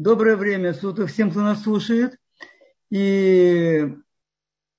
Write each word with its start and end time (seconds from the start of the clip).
Доброе 0.00 0.36
время 0.36 0.74
суток 0.74 1.08
всем, 1.08 1.32
кто 1.32 1.40
нас 1.40 1.64
слушает. 1.64 2.16
И 2.88 3.96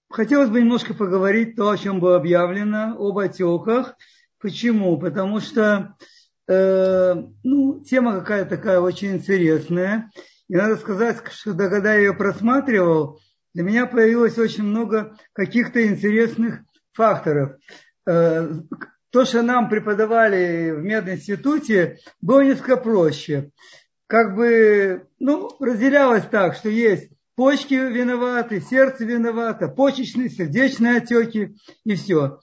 хотелось 0.09 0.49
бы 0.49 0.61
немножко 0.61 0.93
поговорить 0.93 1.57
то, 1.57 1.69
о 1.69 1.77
чем 1.77 1.99
было 1.99 2.15
объявлено, 2.15 2.95
об 2.97 3.17
отеках. 3.17 3.97
Почему? 4.39 4.97
Потому 4.97 5.41
что 5.41 5.97
э, 6.47 7.15
ну, 7.43 7.83
тема 7.83 8.17
какая-то 8.17 8.51
такая 8.51 8.79
очень 8.79 9.17
интересная. 9.17 10.09
И 10.47 10.55
надо 10.55 10.77
сказать, 10.77 11.17
что 11.33 11.53
когда 11.53 11.95
я 11.95 11.99
ее 11.99 12.13
просматривал, 12.13 13.19
для 13.53 13.63
меня 13.63 13.87
появилось 13.87 14.37
очень 14.37 14.63
много 14.63 15.17
каких-то 15.33 15.85
интересных 15.85 16.61
факторов. 16.93 17.57
Э, 18.07 18.53
то, 19.09 19.25
что 19.25 19.41
нам 19.41 19.67
преподавали 19.67 20.71
в 20.71 20.81
мединституте, 20.81 21.97
было 22.21 22.41
несколько 22.41 22.77
проще. 22.77 23.51
Как 24.09 24.35
бы, 24.35 25.07
ну, 25.19 25.51
разделялось 25.59 26.23
так, 26.25 26.55
что 26.55 26.67
есть 26.67 27.11
почки 27.35 27.75
виноваты, 27.75 28.59
сердце 28.59 29.05
виновато, 29.05 29.67
почечные, 29.67 30.31
сердечные 30.31 30.97
отеки 30.97 31.55
и 31.85 31.93
все. 31.93 32.39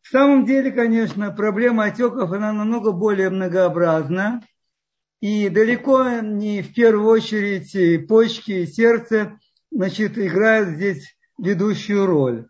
В 0.00 0.08
самом 0.10 0.44
деле, 0.44 0.70
конечно, 0.70 1.32
проблема 1.32 1.86
отеков, 1.86 2.30
она 2.30 2.52
намного 2.52 2.92
более 2.92 3.30
многообразна. 3.30 4.44
И 5.20 5.48
далеко 5.48 6.20
не 6.22 6.62
в 6.62 6.72
первую 6.72 7.08
очередь 7.08 8.06
почки 8.06 8.52
и 8.52 8.66
сердце 8.66 9.40
значит, 9.72 10.16
играют 10.16 10.68
здесь 10.76 11.16
ведущую 11.36 12.06
роль. 12.06 12.46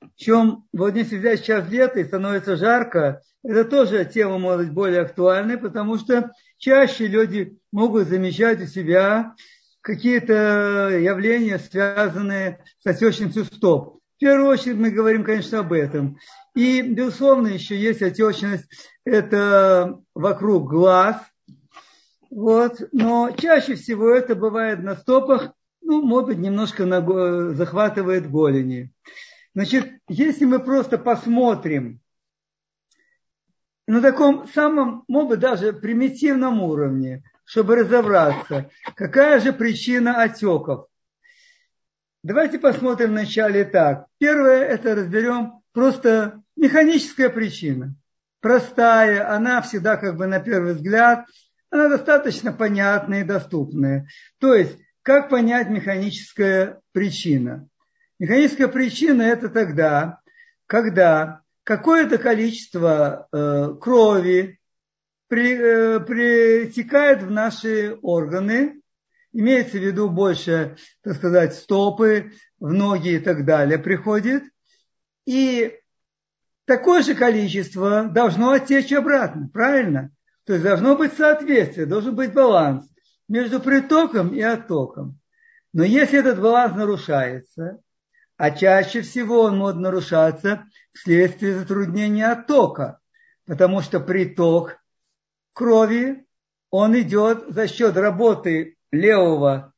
Причем, 0.00 0.64
вот 0.74 0.94
если 0.96 1.16
взять 1.16 1.40
сейчас 1.40 1.66
лето 1.70 1.98
и 1.98 2.04
становится 2.04 2.56
жарко, 2.56 3.22
это 3.42 3.64
тоже 3.64 4.04
тема 4.04 4.36
может 4.36 4.66
быть 4.66 4.74
более 4.74 5.00
актуальной, 5.00 5.56
потому 5.56 5.96
что 5.96 6.30
чаще 6.58 7.06
люди 7.06 7.58
могут 7.72 8.08
замечать 8.08 8.60
у 8.60 8.66
себя 8.66 9.34
какие-то 9.80 10.90
явления, 11.00 11.58
связанные 11.58 12.62
с 12.80 12.86
отечностью 12.86 13.44
стоп. 13.44 14.00
В 14.16 14.20
первую 14.20 14.50
очередь 14.50 14.76
мы 14.76 14.90
говорим, 14.90 15.24
конечно, 15.24 15.60
об 15.60 15.72
этом. 15.72 16.18
И, 16.54 16.82
безусловно, 16.82 17.46
еще 17.46 17.76
есть 17.76 18.02
отечность, 18.02 18.66
это 19.04 20.00
вокруг 20.14 20.68
глаз. 20.68 21.16
Вот. 22.28 22.80
Но 22.92 23.30
чаще 23.30 23.76
всего 23.76 24.10
это 24.10 24.34
бывает 24.34 24.82
на 24.82 24.96
стопах, 24.96 25.52
ну, 25.80 26.02
может 26.02 26.30
быть, 26.30 26.38
немножко 26.38 26.84
на, 26.84 27.54
захватывает 27.54 28.30
голени. 28.30 28.92
Значит, 29.54 29.88
если 30.08 30.44
мы 30.44 30.58
просто 30.58 30.98
посмотрим 30.98 32.00
на 33.88 34.02
таком 34.02 34.46
самом, 34.48 35.04
может 35.08 35.30
быть, 35.30 35.40
даже 35.40 35.72
примитивном 35.72 36.62
уровне, 36.62 37.22
чтобы 37.44 37.76
разобраться, 37.76 38.70
какая 38.94 39.40
же 39.40 39.54
причина 39.54 40.22
отеков. 40.22 40.88
Давайте 42.22 42.58
посмотрим 42.58 43.10
вначале 43.10 43.64
так. 43.64 44.04
Первое, 44.18 44.62
это 44.64 44.94
разберем 44.94 45.62
просто 45.72 46.42
механическая 46.54 47.30
причина. 47.30 47.94
Простая, 48.40 49.34
она 49.34 49.62
всегда 49.62 49.96
как 49.96 50.18
бы 50.18 50.26
на 50.26 50.38
первый 50.38 50.74
взгляд, 50.74 51.24
она 51.70 51.88
достаточно 51.88 52.52
понятная 52.52 53.22
и 53.22 53.26
доступная. 53.26 54.06
То 54.38 54.54
есть, 54.54 54.78
как 55.00 55.30
понять 55.30 55.70
механическая 55.70 56.80
причина? 56.92 57.66
Механическая 58.18 58.68
причина 58.68 59.22
это 59.22 59.48
тогда, 59.48 60.20
когда 60.66 61.40
какое-то 61.68 62.16
количество 62.16 63.28
э, 63.30 63.74
крови 63.78 64.58
при, 65.28 65.54
э, 65.54 66.00
притекает 66.00 67.22
в 67.22 67.30
наши 67.30 67.98
органы, 68.00 68.80
имеется 69.34 69.76
в 69.76 69.82
виду 69.82 70.08
больше, 70.08 70.78
так 71.02 71.16
сказать, 71.16 71.54
стопы, 71.54 72.32
в 72.58 72.72
ноги 72.72 73.10
и 73.10 73.18
так 73.18 73.44
далее 73.44 73.78
приходит, 73.78 74.44
и 75.26 75.78
такое 76.64 77.02
же 77.02 77.14
количество 77.14 78.04
должно 78.04 78.52
оттечь 78.52 78.90
обратно, 78.94 79.50
правильно? 79.52 80.10
То 80.46 80.54
есть 80.54 80.64
должно 80.64 80.96
быть 80.96 81.12
соответствие, 81.18 81.84
должен 81.84 82.16
быть 82.16 82.32
баланс 82.32 82.88
между 83.28 83.60
притоком 83.60 84.34
и 84.34 84.40
оттоком. 84.40 85.20
Но 85.74 85.84
если 85.84 86.18
этот 86.18 86.40
баланс 86.40 86.74
нарушается, 86.74 87.78
а 88.38 88.52
чаще 88.52 89.02
всего 89.02 89.42
он 89.42 89.58
может 89.58 89.76
нарушаться 89.76 90.64
вследствие 90.94 91.58
затруднения 91.58 92.30
оттока, 92.30 93.00
потому 93.46 93.82
что 93.82 93.98
приток 94.00 94.78
крови, 95.52 96.24
он 96.70 96.98
идет 96.98 97.46
за 97.48 97.66
счет 97.66 97.96
работы 97.96 98.76
левого 98.92 99.74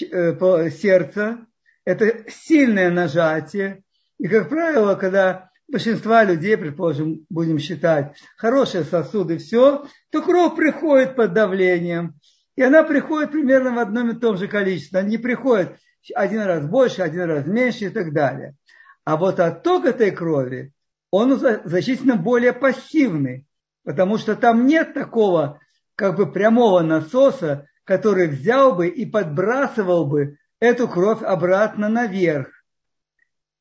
э, 0.00 0.70
сердца, 0.70 1.46
это 1.84 2.28
сильное 2.28 2.90
нажатие, 2.90 3.84
и, 4.18 4.26
как 4.26 4.48
правило, 4.48 4.96
когда 4.96 5.50
большинство 5.68 6.20
людей, 6.22 6.56
предположим, 6.56 7.24
будем 7.30 7.60
считать, 7.60 8.16
хорошие 8.36 8.82
сосуды, 8.82 9.38
все, 9.38 9.86
то 10.10 10.22
кровь 10.22 10.56
приходит 10.56 11.14
под 11.14 11.34
давлением, 11.34 12.18
и 12.56 12.62
она 12.62 12.82
приходит 12.82 13.30
примерно 13.30 13.72
в 13.72 13.78
одном 13.78 14.10
и 14.10 14.18
том 14.18 14.36
же 14.36 14.48
количестве. 14.48 14.98
Она 14.98 15.08
не 15.08 15.18
приходит 15.18 15.78
один 16.14 16.42
раз 16.42 16.64
больше, 16.64 17.02
один 17.02 17.22
раз 17.22 17.46
меньше 17.46 17.86
и 17.86 17.90
так 17.90 18.12
далее. 18.12 18.54
А 19.04 19.16
вот 19.16 19.40
отток 19.40 19.86
этой 19.86 20.10
крови, 20.10 20.72
он 21.10 21.38
значительно 21.38 22.16
более 22.16 22.52
пассивный, 22.52 23.46
потому 23.84 24.18
что 24.18 24.36
там 24.36 24.66
нет 24.66 24.94
такого 24.94 25.60
как 25.94 26.16
бы 26.16 26.30
прямого 26.30 26.80
насоса, 26.80 27.66
который 27.84 28.28
взял 28.28 28.74
бы 28.74 28.88
и 28.88 29.06
подбрасывал 29.06 30.06
бы 30.06 30.36
эту 30.60 30.88
кровь 30.88 31.22
обратно 31.22 31.88
наверх. 31.88 32.48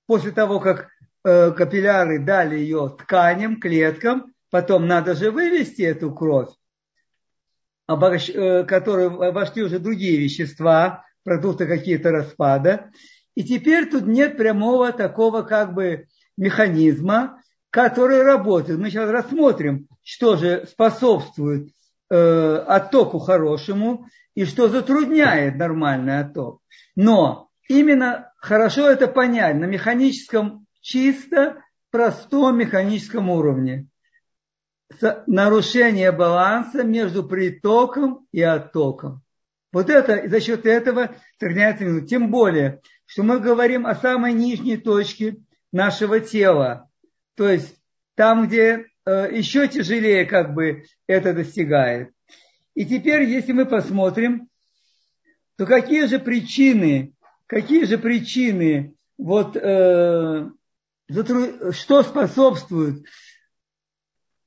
После 0.06 0.32
того, 0.32 0.60
как 0.60 0.90
э, 1.24 1.52
капилляры 1.52 2.20
дали 2.20 2.58
ее 2.58 2.96
тканям, 3.00 3.60
клеткам, 3.60 4.34
потом 4.50 4.86
надо 4.86 5.16
же 5.16 5.32
вывести 5.32 5.82
эту 5.82 6.14
кровь, 6.14 6.50
обогащ, 7.86 8.30
э, 8.30 8.66
которые 8.66 9.10
вошли 9.10 9.64
уже 9.64 9.80
другие 9.80 10.18
вещества, 10.18 11.06
продукты 11.28 11.68
какие-то 11.68 12.12
распада. 12.12 12.90
И 13.36 13.44
теперь 13.44 13.90
тут 13.90 14.08
нет 14.08 14.38
прямого 14.38 14.94
такого 14.94 15.42
как 15.42 15.74
бы 15.74 16.08
механизма, 16.38 17.44
который 17.70 18.24
работает. 18.24 18.80
Мы 18.80 18.90
сейчас 18.90 19.10
рассмотрим, 19.10 19.90
что 20.04 20.38
же 20.38 20.66
способствует 20.72 21.68
э, 22.10 22.16
оттоку 22.66 23.20
хорошему 23.20 24.08
и 24.36 24.46
что 24.46 24.70
затрудняет 24.70 25.58
нормальный 25.58 26.22
отток. 26.22 26.62
Но 26.96 27.50
именно 27.68 28.32
хорошо 28.38 28.90
это 28.90 29.10
понять 29.10 29.58
на 29.58 29.66
механическом, 29.66 30.66
чисто 30.80 31.62
простом 31.92 32.58
механическом 32.58 33.30
уровне. 33.30 33.88
Нарушение 35.26 36.14
баланса 36.14 36.86
между 36.86 37.28
притоком 37.28 38.26
и 38.32 38.42
оттоком. 38.42 39.24
Вот 39.78 39.92
это, 39.92 40.28
за 40.28 40.40
счет 40.42 40.66
этого 40.66 41.16
сохраняется 41.40 41.86
минут. 41.86 42.10
Тем 42.10 42.32
более, 42.32 42.82
что 43.06 43.22
мы 43.22 43.40
говорим 43.40 43.86
о 43.86 43.94
самой 43.94 44.34
нижней 44.34 44.78
точке 44.78 45.38
нашего 45.72 46.20
тела. 46.20 46.90
То 47.36 47.48
есть 47.48 47.76
там, 48.16 48.48
где 48.48 48.88
э, 49.06 49.30
еще 49.32 49.68
тяжелее 49.68 50.26
как 50.26 50.56
бы 50.56 50.86
это 51.06 51.32
достигает. 51.32 52.10
И 52.74 52.88
теперь, 52.88 53.30
если 53.30 53.52
мы 53.52 53.68
посмотрим, 53.68 54.50
то 55.58 55.68
какие 55.68 56.08
же 56.08 56.18
причины, 56.18 57.14
какие 57.46 57.84
же 57.84 58.00
причины, 58.00 58.96
вот, 59.20 59.56
э, 59.56 60.50
что 61.08 62.02
способствует 62.02 63.06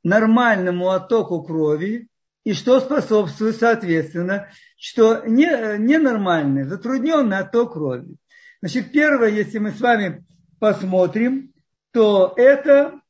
нормальному 0.02 0.90
оттоку 0.90 1.40
крови 1.44 2.09
и 2.44 2.52
что 2.52 2.80
способствует, 2.80 3.56
соответственно, 3.56 4.48
что 4.76 5.22
не, 5.26 5.78
ненормальный, 5.78 6.64
затрудненный 6.64 7.38
отток 7.38 7.74
крови. 7.74 8.16
Значит, 8.60 8.92
первое, 8.92 9.28
если 9.28 9.58
мы 9.58 9.72
с 9.72 9.80
вами 9.80 10.24
посмотрим, 10.58 11.52
то 11.92 12.34
это, 12.36 13.00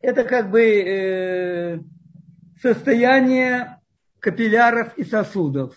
это 0.00 0.24
как 0.24 0.50
бы 0.50 0.62
э, 0.62 1.80
состояние 2.60 3.80
капилляров 4.20 4.96
и 4.96 5.04
сосудов. 5.04 5.76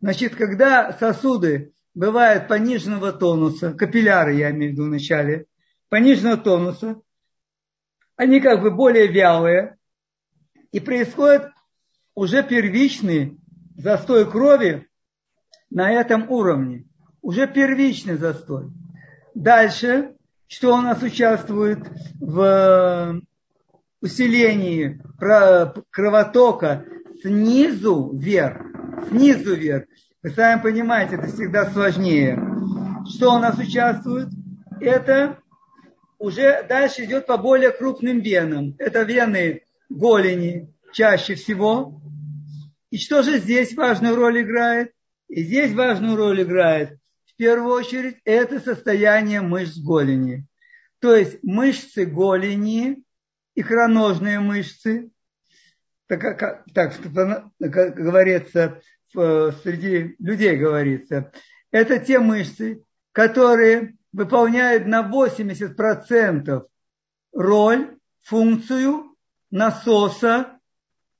Значит, 0.00 0.34
когда 0.36 0.92
сосуды 0.92 1.72
бывают 1.94 2.48
пониженного 2.48 3.12
тонуса, 3.12 3.72
капилляры 3.72 4.34
я 4.34 4.50
имею 4.50 4.70
в 4.70 4.74
виду 4.74 4.84
вначале, 4.84 5.46
пониженного 5.88 6.36
тонуса, 6.36 7.00
они 8.16 8.40
как 8.40 8.60
бы 8.60 8.70
более 8.70 9.08
вялые, 9.08 9.78
и 10.72 10.80
происходит 10.80 11.48
уже 12.14 12.42
первичный 12.42 13.38
застой 13.76 14.30
крови 14.30 14.88
на 15.70 15.90
этом 15.90 16.30
уровне. 16.30 16.84
Уже 17.22 17.46
первичный 17.46 18.16
застой. 18.16 18.70
Дальше, 19.34 20.14
что 20.46 20.76
у 20.76 20.80
нас 20.80 21.02
участвует 21.02 21.80
в 22.18 23.20
усилении 24.00 25.00
кровотока 25.90 26.84
снизу 27.22 28.10
вверх. 28.16 28.62
Снизу 29.08 29.54
вверх. 29.54 29.84
Вы 30.22 30.30
сами 30.30 30.60
понимаете, 30.60 31.16
это 31.16 31.28
всегда 31.28 31.70
сложнее. 31.70 32.38
Что 33.08 33.34
у 33.34 33.38
нас 33.38 33.58
участвует? 33.58 34.28
Это 34.80 35.38
уже 36.18 36.64
дальше 36.68 37.04
идет 37.04 37.26
по 37.26 37.38
более 37.38 37.70
крупным 37.70 38.20
венам. 38.20 38.74
Это 38.78 39.02
вены 39.02 39.62
голени 39.90 40.72
чаще 40.92 41.34
всего. 41.34 42.00
И 42.90 42.96
что 42.96 43.22
же 43.22 43.38
здесь 43.38 43.74
важную 43.74 44.16
роль 44.16 44.40
играет? 44.40 44.92
И 45.28 45.42
здесь 45.42 45.72
важную 45.74 46.16
роль 46.16 46.42
играет, 46.42 46.98
в 47.26 47.36
первую 47.36 47.72
очередь, 47.74 48.16
это 48.24 48.58
состояние 48.58 49.42
мышц 49.42 49.78
голени. 49.78 50.46
То 50.98 51.14
есть 51.14 51.38
мышцы 51.42 52.04
голени, 52.04 53.04
икроножные 53.54 54.40
мышцы, 54.40 55.10
так, 56.06 56.20
как, 56.20 56.64
так 56.74 56.94
как 57.58 57.94
говорится, 57.94 58.80
среди 59.12 60.16
людей 60.18 60.56
говорится, 60.56 61.32
это 61.70 61.98
те 62.00 62.18
мышцы, 62.18 62.82
которые 63.12 63.96
выполняют 64.12 64.86
на 64.86 65.08
80% 65.08 66.66
роль, 67.32 67.96
функцию 68.22 69.09
насоса 69.50 70.58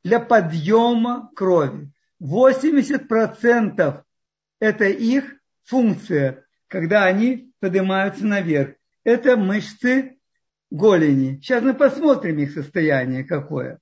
для 0.05 0.21
подъема 0.21 1.31
крови. 1.35 1.91
80% 2.23 4.03
это 4.61 4.85
их 4.85 5.37
функция, 5.65 6.45
когда 6.69 7.05
они 7.05 7.53
поднимаются 7.61 8.27
наверх. 8.27 8.77
Это 9.05 9.37
мышцы 9.37 10.19
голени. 10.71 11.41
Сейчас 11.41 11.63
мы 11.63 11.75
посмотрим 11.75 12.39
их 12.39 12.53
состояние 12.53 13.25
какое. 13.25 13.79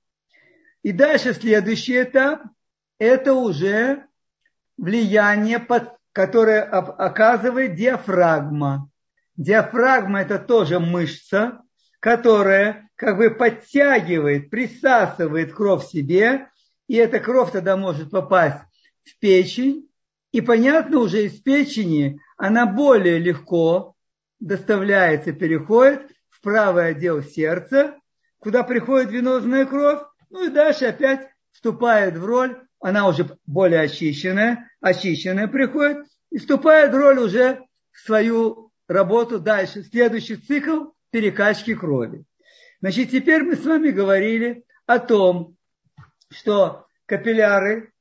И 0.81 0.91
дальше 0.91 1.33
следующий 1.33 2.01
этап– 2.01 2.41
это 2.99 3.33
уже 3.33 4.05
влияние, 4.77 5.65
которое 6.13 6.61
оказывает 6.61 7.75
диафрагма. 7.75 8.89
Диафрагма– 9.35 10.21
это 10.21 10.39
тоже 10.39 10.79
мышца, 10.79 11.61
которая 11.99 12.89
как 12.95 13.17
бы 13.17 13.29
подтягивает, 13.29 14.49
присасывает 14.49 15.53
кровь 15.53 15.85
себе, 15.87 16.47
и 16.87 16.95
эта 16.95 17.19
кровь 17.19 17.51
тогда 17.51 17.77
может 17.77 18.11
попасть 18.11 18.63
в 19.03 19.19
печень, 19.19 19.89
и 20.31 20.41
понятно 20.41 20.99
уже 20.99 21.25
из 21.25 21.39
печени 21.39 22.19
она 22.37 22.65
более 22.65 23.19
легко 23.19 23.95
доставляется, 24.39 25.33
переходит 25.33 26.11
в 26.29 26.41
правый 26.41 26.89
отдел 26.89 27.21
сердца, 27.21 27.95
куда 28.39 28.63
приходит 28.63 29.11
венозная 29.11 29.65
кровь, 29.65 29.99
ну 30.29 30.45
и 30.45 30.49
дальше 30.49 30.85
опять 30.85 31.29
вступает 31.51 32.15
в 32.15 32.25
роль, 32.25 32.61
она 32.79 33.07
уже 33.07 33.37
более 33.45 33.81
очищенная, 33.81 34.69
очищенная 34.79 35.47
приходит, 35.47 36.05
и 36.31 36.37
вступает 36.37 36.93
в 36.93 36.97
роль 36.97 37.19
уже 37.19 37.65
в 37.91 37.99
свою 37.99 38.71
работу 38.87 39.39
дальше, 39.39 39.83
следующий 39.83 40.37
цикл 40.37 40.91
перекачки 41.11 41.75
крови. 41.75 42.25
Значит, 42.81 43.11
теперь 43.11 43.43
мы 43.43 43.55
с 43.55 43.65
вами 43.65 43.89
говорили 43.89 44.65
о 44.85 44.99
том, 44.99 45.57
что 46.29 46.87
капилляры, 47.05 47.91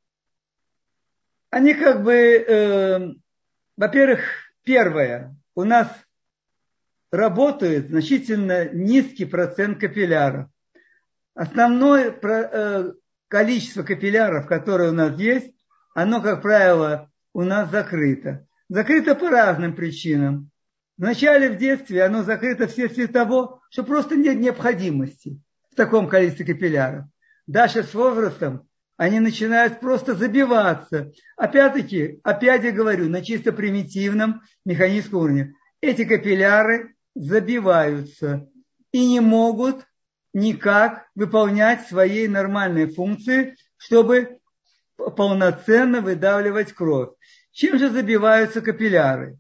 они 1.50 1.74
как 1.74 2.02
бы, 2.02 2.14
э, 2.14 3.14
во-первых, 3.76 4.20
первое, 4.62 5.36
у 5.54 5.64
нас 5.64 5.88
работает 7.10 7.88
значительно 7.88 8.68
низкий 8.68 9.24
процент 9.24 9.80
капилляров. 9.80 10.48
Основное 11.34 12.10
э, 12.10 12.92
количество 13.28 13.82
капилляров, 13.82 14.46
которое 14.46 14.90
у 14.90 14.94
нас 14.94 15.18
есть, 15.18 15.54
оно, 15.94 16.20
как 16.20 16.42
правило, 16.42 17.10
у 17.32 17.42
нас 17.42 17.70
закрыто. 17.70 18.46
Закрыто 18.68 19.14
по 19.14 19.30
разным 19.30 19.74
причинам. 19.74 20.50
Вначале 20.98 21.48
в 21.48 21.56
детстве 21.56 22.02
оно 22.02 22.24
закрыто 22.24 22.66
вследствие 22.66 23.06
того, 23.06 23.62
что 23.70 23.84
просто 23.84 24.16
нет 24.16 24.36
необходимости 24.36 25.40
в 25.70 25.76
таком 25.76 26.08
количестве 26.08 26.44
капилляров. 26.44 27.04
Дальше 27.46 27.84
с 27.84 27.94
возрастом 27.94 28.68
они 28.96 29.20
начинают 29.20 29.78
просто 29.78 30.16
забиваться. 30.16 31.12
Опять-таки, 31.36 32.18
опять 32.24 32.64
я 32.64 32.72
говорю, 32.72 33.08
на 33.08 33.22
чисто 33.22 33.52
примитивном 33.52 34.42
механическом 34.64 35.20
уровне. 35.20 35.54
Эти 35.80 36.04
капилляры 36.04 36.96
забиваются 37.14 38.48
и 38.90 39.06
не 39.06 39.20
могут 39.20 39.86
никак 40.34 41.06
выполнять 41.14 41.86
свои 41.86 42.26
нормальные 42.26 42.88
функции, 42.88 43.54
чтобы 43.76 44.40
полноценно 44.96 46.00
выдавливать 46.00 46.72
кровь. 46.72 47.10
Чем 47.52 47.78
же 47.78 47.88
забиваются 47.88 48.60
капилляры? 48.60 49.38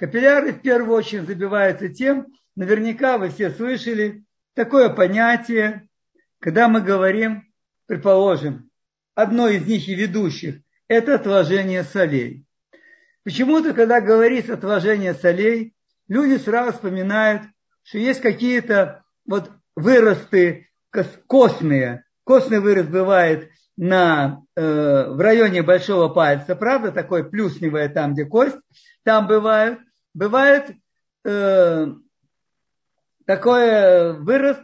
Капилляры 0.00 0.54
в 0.54 0.62
первую 0.62 0.96
очередь 0.96 1.26
забиваются 1.26 1.90
тем, 1.90 2.28
наверняка 2.56 3.18
вы 3.18 3.28
все 3.28 3.50
слышали, 3.50 4.24
такое 4.54 4.88
понятие, 4.88 5.90
когда 6.38 6.68
мы 6.68 6.80
говорим, 6.80 7.52
предположим, 7.84 8.70
одно 9.14 9.48
из 9.48 9.66
них 9.66 9.86
и 9.88 9.94
ведущих, 9.94 10.62
это 10.88 11.16
отложение 11.16 11.84
солей. 11.84 12.46
Почему-то, 13.24 13.74
когда 13.74 14.00
говорится 14.00 14.54
отложение 14.54 15.12
солей, 15.12 15.74
люди 16.08 16.38
сразу 16.38 16.72
вспоминают, 16.72 17.42
что 17.82 17.98
есть 17.98 18.22
какие-то 18.22 19.04
вот 19.26 19.50
выросты 19.76 20.70
костные. 21.26 22.06
Костный 22.24 22.60
вырост 22.60 22.88
бывает 22.88 23.50
на, 23.76 24.44
э, 24.56 24.62
в 25.10 25.20
районе 25.20 25.62
большого 25.62 26.08
пальца, 26.08 26.56
правда, 26.56 26.90
такой 26.90 27.28
плюсневое 27.28 27.90
там, 27.90 28.14
где 28.14 28.24
кость, 28.24 28.56
там 29.04 29.26
бывают. 29.26 29.80
Бывает 30.12 30.72
э, 31.24 31.86
такой 33.26 34.18
вырост 34.18 34.62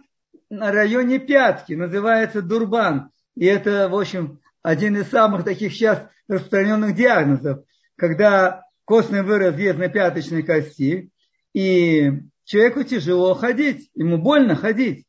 на 0.50 0.72
районе 0.72 1.18
пятки, 1.18 1.74
называется 1.74 2.42
дурбан. 2.42 3.10
И 3.36 3.44
это, 3.46 3.88
в 3.88 3.96
общем, 3.96 4.40
один 4.62 4.96
из 4.96 5.08
самых 5.08 5.44
таких 5.44 5.72
сейчас 5.72 6.02
распространенных 6.26 6.96
диагнозов, 6.96 7.64
когда 7.94 8.64
костный 8.84 9.22
вырост 9.22 9.58
есть 9.58 9.78
на 9.78 9.88
пяточной 9.88 10.42
кости, 10.42 11.10
и 11.52 12.12
человеку 12.44 12.82
тяжело 12.82 13.34
ходить, 13.34 13.90
ему 13.94 14.18
больно 14.18 14.56
ходить. 14.56 15.06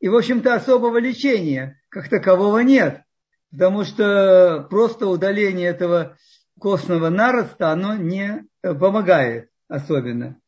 И, 0.00 0.08
в 0.08 0.16
общем-то, 0.16 0.54
особого 0.54 0.98
лечения 0.98 1.80
как 1.88 2.08
такового 2.08 2.58
нет, 2.60 3.02
потому 3.52 3.84
что 3.84 4.66
просто 4.68 5.06
удаление 5.06 5.68
этого 5.68 6.16
костного 6.58 7.10
нароста, 7.10 7.70
оно 7.70 7.94
не 7.94 8.44
помогает 8.62 9.51
особенно. 9.72 10.38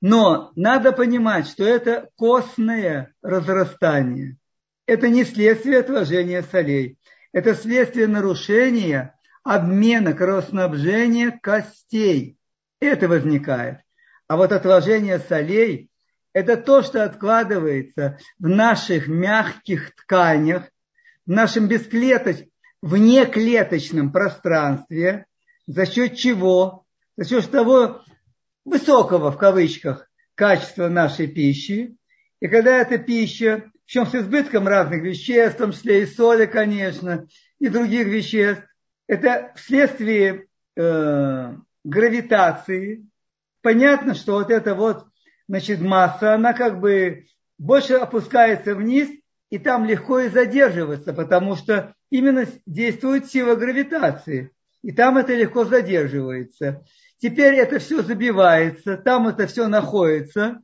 Но 0.00 0.52
надо 0.54 0.92
понимать, 0.92 1.48
что 1.48 1.64
это 1.64 2.08
костное 2.16 3.12
разрастание. 3.22 4.36
Это 4.86 5.08
не 5.08 5.24
следствие 5.24 5.80
отложения 5.80 6.42
солей. 6.42 6.98
Это 7.32 7.54
следствие 7.54 8.06
нарушения 8.06 9.18
обмена 9.42 10.14
кровоснабжения 10.14 11.38
костей. 11.42 12.38
Это 12.80 13.08
возникает. 13.08 13.80
А 14.26 14.36
вот 14.36 14.52
отложение 14.52 15.18
солей– 15.18 15.90
это 16.32 16.56
то, 16.56 16.82
что 16.82 17.04
откладывается 17.04 18.18
в 18.38 18.48
наших 18.48 19.08
мягких 19.08 19.94
тканях, 19.96 20.64
в 21.26 21.30
нашем 21.30 21.66
бесклеточном, 21.66 22.48
внеклеточном 22.82 24.10
пространстве, 24.10 25.26
за 25.66 25.84
счет 25.84 26.16
чего? 26.16 26.84
За 27.16 27.28
счет 27.28 27.50
того, 27.50 28.02
высокого 28.64 29.30
в 29.30 29.38
кавычках 29.38 30.08
качества 30.34 30.88
нашей 30.88 31.26
пищи. 31.26 31.96
И 32.40 32.48
когда 32.48 32.78
эта 32.78 32.98
пища, 32.98 33.70
причем 33.84 34.06
с 34.06 34.14
избытком 34.14 34.66
разных 34.66 35.02
веществ, 35.02 35.56
в 35.56 35.58
том 35.58 35.72
числе 35.72 36.02
и 36.02 36.06
соли, 36.06 36.46
конечно, 36.46 37.26
и 37.58 37.68
других 37.68 38.06
веществ, 38.06 38.64
это 39.06 39.52
вследствие 39.56 40.46
э, 40.76 41.54
гравитации. 41.84 43.06
Понятно, 43.62 44.14
что 44.14 44.34
вот 44.34 44.50
эта 44.50 44.74
вот 44.74 45.06
значит, 45.48 45.80
масса, 45.80 46.34
она 46.34 46.52
как 46.52 46.80
бы 46.80 47.26
больше 47.58 47.94
опускается 47.94 48.74
вниз, 48.74 49.10
и 49.50 49.58
там 49.58 49.84
легко 49.84 50.20
и 50.20 50.28
задерживаться, 50.28 51.12
потому 51.12 51.56
что 51.56 51.94
именно 52.08 52.46
действует 52.66 53.26
сила 53.26 53.56
гравитации. 53.56 54.52
И 54.82 54.92
там 54.92 55.18
это 55.18 55.34
легко 55.34 55.64
задерживается. 55.64 56.84
Теперь 57.20 57.54
это 57.54 57.78
все 57.78 58.02
забивается, 58.02 58.96
там 58.96 59.28
это 59.28 59.46
все 59.46 59.68
находится, 59.68 60.62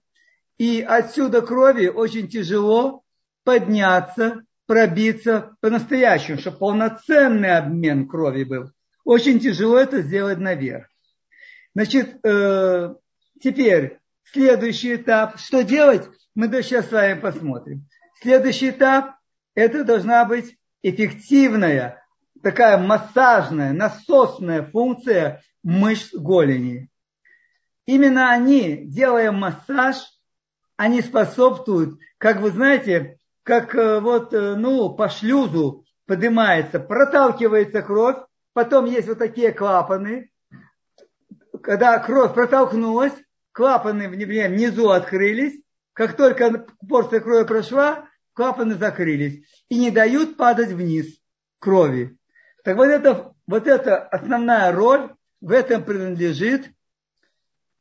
и 0.56 0.80
отсюда 0.80 1.42
крови 1.42 1.88
очень 1.88 2.28
тяжело 2.28 3.02
подняться, 3.44 4.42
пробиться 4.66 5.54
по-настоящему, 5.60 6.38
чтобы 6.38 6.56
полноценный 6.56 7.58
обмен 7.58 8.08
крови 8.08 8.44
был. 8.44 8.70
Очень 9.04 9.38
тяжело 9.38 9.78
это 9.78 10.00
сделать 10.00 10.38
наверх. 10.38 10.88
Значит, 11.74 12.18
э, 12.24 12.94
теперь 13.42 13.98
следующий 14.32 14.96
этап. 14.96 15.38
Что 15.38 15.62
делать? 15.62 16.08
Мы 16.34 16.48
сейчас 16.62 16.88
с 16.88 16.92
вами 16.92 17.20
посмотрим. 17.20 17.86
Следующий 18.22 18.70
этап– 18.70 19.16
это 19.54 19.84
должна 19.84 20.24
быть 20.24 20.56
эффективная, 20.82 22.02
такая 22.42 22.78
массажная, 22.78 23.74
насосная 23.74 24.62
функция 24.62 25.42
мышц 25.66 26.14
голени. 26.14 26.88
Именно 27.86 28.30
они, 28.30 28.84
делая 28.86 29.32
массаж, 29.32 29.96
они 30.76 31.02
способствуют, 31.02 31.98
как 32.18 32.40
вы 32.40 32.50
знаете, 32.50 33.18
как 33.42 33.74
э, 33.74 33.98
вот, 33.98 34.32
э, 34.32 34.54
ну, 34.54 34.94
по 34.94 35.08
шлюзу 35.08 35.84
поднимается, 36.06 36.78
проталкивается 36.78 37.82
кровь, 37.82 38.16
потом 38.52 38.84
есть 38.84 39.08
вот 39.08 39.18
такие 39.18 39.50
клапаны, 39.52 40.30
когда 41.62 41.98
кровь 41.98 42.32
протолкнулась, 42.32 43.14
клапаны 43.50 44.08
внизу 44.08 44.90
открылись, 44.90 45.60
как 45.94 46.16
только 46.16 46.64
порция 46.88 47.18
крови 47.18 47.44
прошла, 47.44 48.08
клапаны 48.34 48.76
закрылись 48.76 49.44
и 49.68 49.80
не 49.80 49.90
дают 49.90 50.36
падать 50.36 50.70
вниз 50.70 51.20
крови. 51.58 52.16
Так 52.62 52.76
вот 52.76 52.86
это, 52.86 53.32
вот 53.48 53.66
эта 53.66 53.98
основная 53.98 54.70
роль 54.70 55.15
в 55.40 55.50
этом 55.50 55.84
принадлежит 55.84 56.70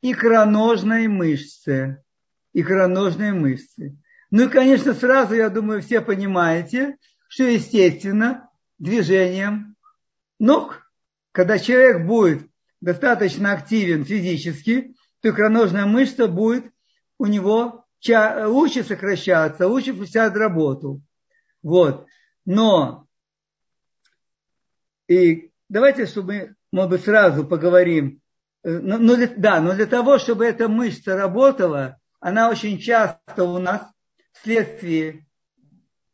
икроножной 0.02 1.08
мышце. 1.08 2.02
Икроножной 2.52 3.32
мышце. 3.32 3.96
Ну 4.30 4.46
и, 4.46 4.48
конечно, 4.48 4.94
сразу, 4.94 5.34
я 5.34 5.48
думаю, 5.48 5.82
все 5.82 6.00
понимаете, 6.00 6.96
что, 7.28 7.44
естественно, 7.44 8.48
движением 8.78 9.76
ног, 10.38 10.90
когда 11.32 11.58
человек 11.58 12.06
будет 12.06 12.48
достаточно 12.80 13.52
активен 13.52 14.04
физически, 14.04 14.94
то 15.20 15.30
икроножная 15.30 15.86
мышца 15.86 16.28
будет 16.28 16.70
у 17.18 17.26
него 17.26 17.84
лучше 18.08 18.84
сокращаться, 18.84 19.66
лучше 19.66 19.94
пустят 19.94 20.36
работу. 20.36 21.00
Вот. 21.62 22.06
Но 22.44 23.06
и 25.08 25.50
давайте, 25.68 26.06
чтобы 26.06 26.54
может 26.76 26.90
быть, 26.90 27.04
сразу 27.04 27.46
поговорим. 27.46 28.20
Э, 28.62 28.78
но, 28.78 28.98
но 28.98 29.16
для, 29.16 29.28
да, 29.28 29.60
но 29.62 29.72
для 29.72 29.86
того, 29.86 30.18
чтобы 30.18 30.44
эта 30.44 30.68
мышца 30.68 31.16
работала, 31.16 31.98
она 32.20 32.50
очень 32.50 32.78
часто 32.78 33.44
у 33.44 33.58
нас 33.58 33.80
вследствие 34.32 35.26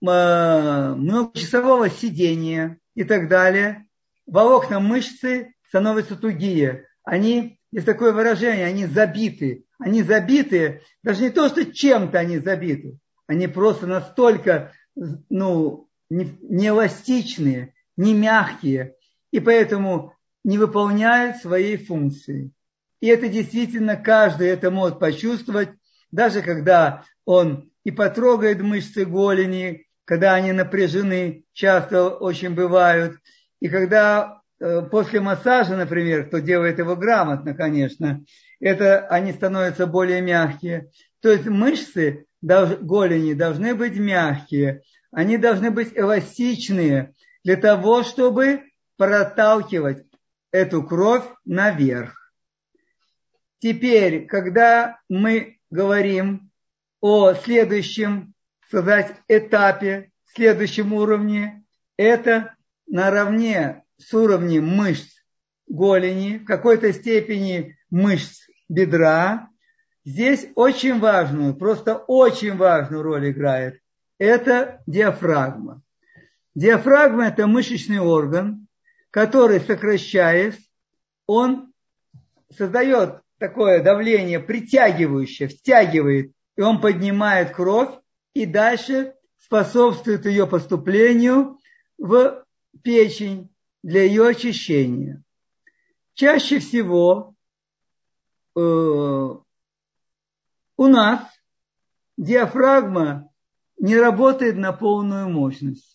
э, 0.00 0.94
многочасового 0.94 1.90
сидения 1.90 2.78
и 2.94 3.02
так 3.02 3.28
далее, 3.28 3.88
волокна 4.24 4.78
мышцы 4.78 5.52
становятся 5.66 6.14
тугие. 6.14 6.86
Они, 7.02 7.58
есть 7.72 7.86
такое 7.86 8.12
выражение, 8.12 8.66
они 8.66 8.86
забиты. 8.86 9.64
Они 9.80 10.04
забиты, 10.04 10.82
даже 11.02 11.24
не 11.24 11.30
то, 11.30 11.48
что 11.48 11.64
чем-то 11.64 12.20
они 12.20 12.38
забиты, 12.38 12.98
они 13.26 13.48
просто 13.48 13.88
настолько 13.88 14.70
ну, 14.94 15.88
неэластичные, 16.08 17.74
не 17.96 18.14
мягкие, 18.14 18.94
и 19.32 19.40
поэтому 19.40 20.14
не 20.44 20.58
выполняют 20.58 21.38
своей 21.38 21.76
функции. 21.76 22.50
И 23.00 23.08
это 23.08 23.28
действительно 23.28 23.96
каждый 23.96 24.48
это 24.48 24.70
может 24.70 24.98
почувствовать, 24.98 25.70
даже 26.10 26.42
когда 26.42 27.04
он 27.24 27.70
и 27.84 27.90
потрогает 27.90 28.60
мышцы 28.60 29.04
голени, 29.04 29.86
когда 30.04 30.34
они 30.34 30.52
напряжены, 30.52 31.44
часто 31.52 32.08
очень 32.08 32.54
бывают, 32.54 33.16
и 33.60 33.68
когда 33.68 34.40
э, 34.60 34.82
после 34.82 35.20
массажа, 35.20 35.76
например, 35.76 36.26
кто 36.26 36.38
делает 36.38 36.78
его 36.78 36.96
грамотно, 36.96 37.54
конечно, 37.54 38.24
это 38.60 39.06
они 39.08 39.32
становятся 39.32 39.86
более 39.86 40.20
мягкие. 40.20 40.90
То 41.20 41.30
есть 41.30 41.46
мышцы 41.46 42.26
голени 42.40 43.34
должны 43.34 43.74
быть 43.74 43.96
мягкие, 43.96 44.82
они 45.10 45.38
должны 45.38 45.70
быть 45.70 45.92
эластичные 45.94 47.14
для 47.44 47.56
того, 47.56 48.02
чтобы 48.02 48.62
проталкивать 48.96 50.04
эту 50.52 50.82
кровь 50.84 51.24
наверх. 51.44 52.32
Теперь, 53.58 54.26
когда 54.26 55.00
мы 55.08 55.58
говорим 55.70 56.50
о 57.00 57.34
следующем, 57.34 58.34
сказать, 58.68 59.16
этапе, 59.28 60.10
следующем 60.34 60.92
уровне, 60.92 61.64
это 61.96 62.54
наравне 62.86 63.84
с 63.98 64.12
уровнем 64.14 64.66
мышц 64.66 65.24
голени, 65.66 66.38
в 66.38 66.44
какой-то 66.44 66.92
степени 66.92 67.76
мышц 67.90 68.46
бедра. 68.68 69.48
Здесь 70.04 70.48
очень 70.54 70.98
важную, 70.98 71.54
просто 71.54 71.96
очень 71.96 72.56
важную 72.56 73.02
роль 73.02 73.30
играет. 73.30 73.80
Это 74.18 74.82
диафрагма. 74.86 75.82
Диафрагма– 76.54 77.26
это 77.28 77.46
мышечный 77.46 78.00
орган, 78.00 78.61
который, 79.12 79.60
сокращаясь, 79.60 80.58
он 81.26 81.72
создает 82.50 83.20
такое 83.38 83.82
давление 83.82 84.40
притягивающее, 84.40 85.48
втягивает, 85.48 86.32
и 86.56 86.62
он 86.62 86.80
поднимает 86.80 87.54
кровь 87.54 87.94
и 88.32 88.46
дальше 88.46 89.14
способствует 89.38 90.24
ее 90.24 90.46
поступлению 90.46 91.58
в 91.98 92.44
печень 92.82 93.54
для 93.82 94.04
ее 94.04 94.28
очищения. 94.28 95.22
Чаще 96.14 96.58
всего 96.58 97.34
э, 98.56 98.60
у 98.60 99.42
нас 100.86 101.20
диафрагма 102.16 103.30
не 103.78 103.96
работает 103.96 104.56
на 104.56 104.72
полную 104.72 105.28
мощность. 105.28 105.91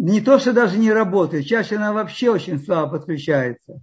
Не 0.00 0.22
то, 0.22 0.38
что 0.38 0.54
даже 0.54 0.78
не 0.78 0.90
работает, 0.90 1.44
чаще 1.44 1.76
она 1.76 1.92
вообще 1.92 2.30
очень 2.30 2.58
слабо 2.58 2.96
подключается. 2.96 3.82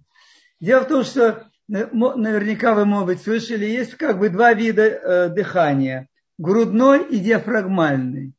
Дело 0.60 0.84
в 0.84 0.88
том, 0.88 1.04
что 1.04 1.48
наверняка 1.68 2.74
вы, 2.74 2.86
может 2.86 3.06
быть, 3.06 3.22
слышали, 3.22 3.66
есть 3.66 3.94
как 3.94 4.18
бы 4.18 4.30
два 4.30 4.54
вида 4.54 4.82
э, 4.82 5.30
дыхания. 5.30 6.10
Грудной 6.40 7.06
и 7.08 7.20
диафрагмальный. 7.20 8.34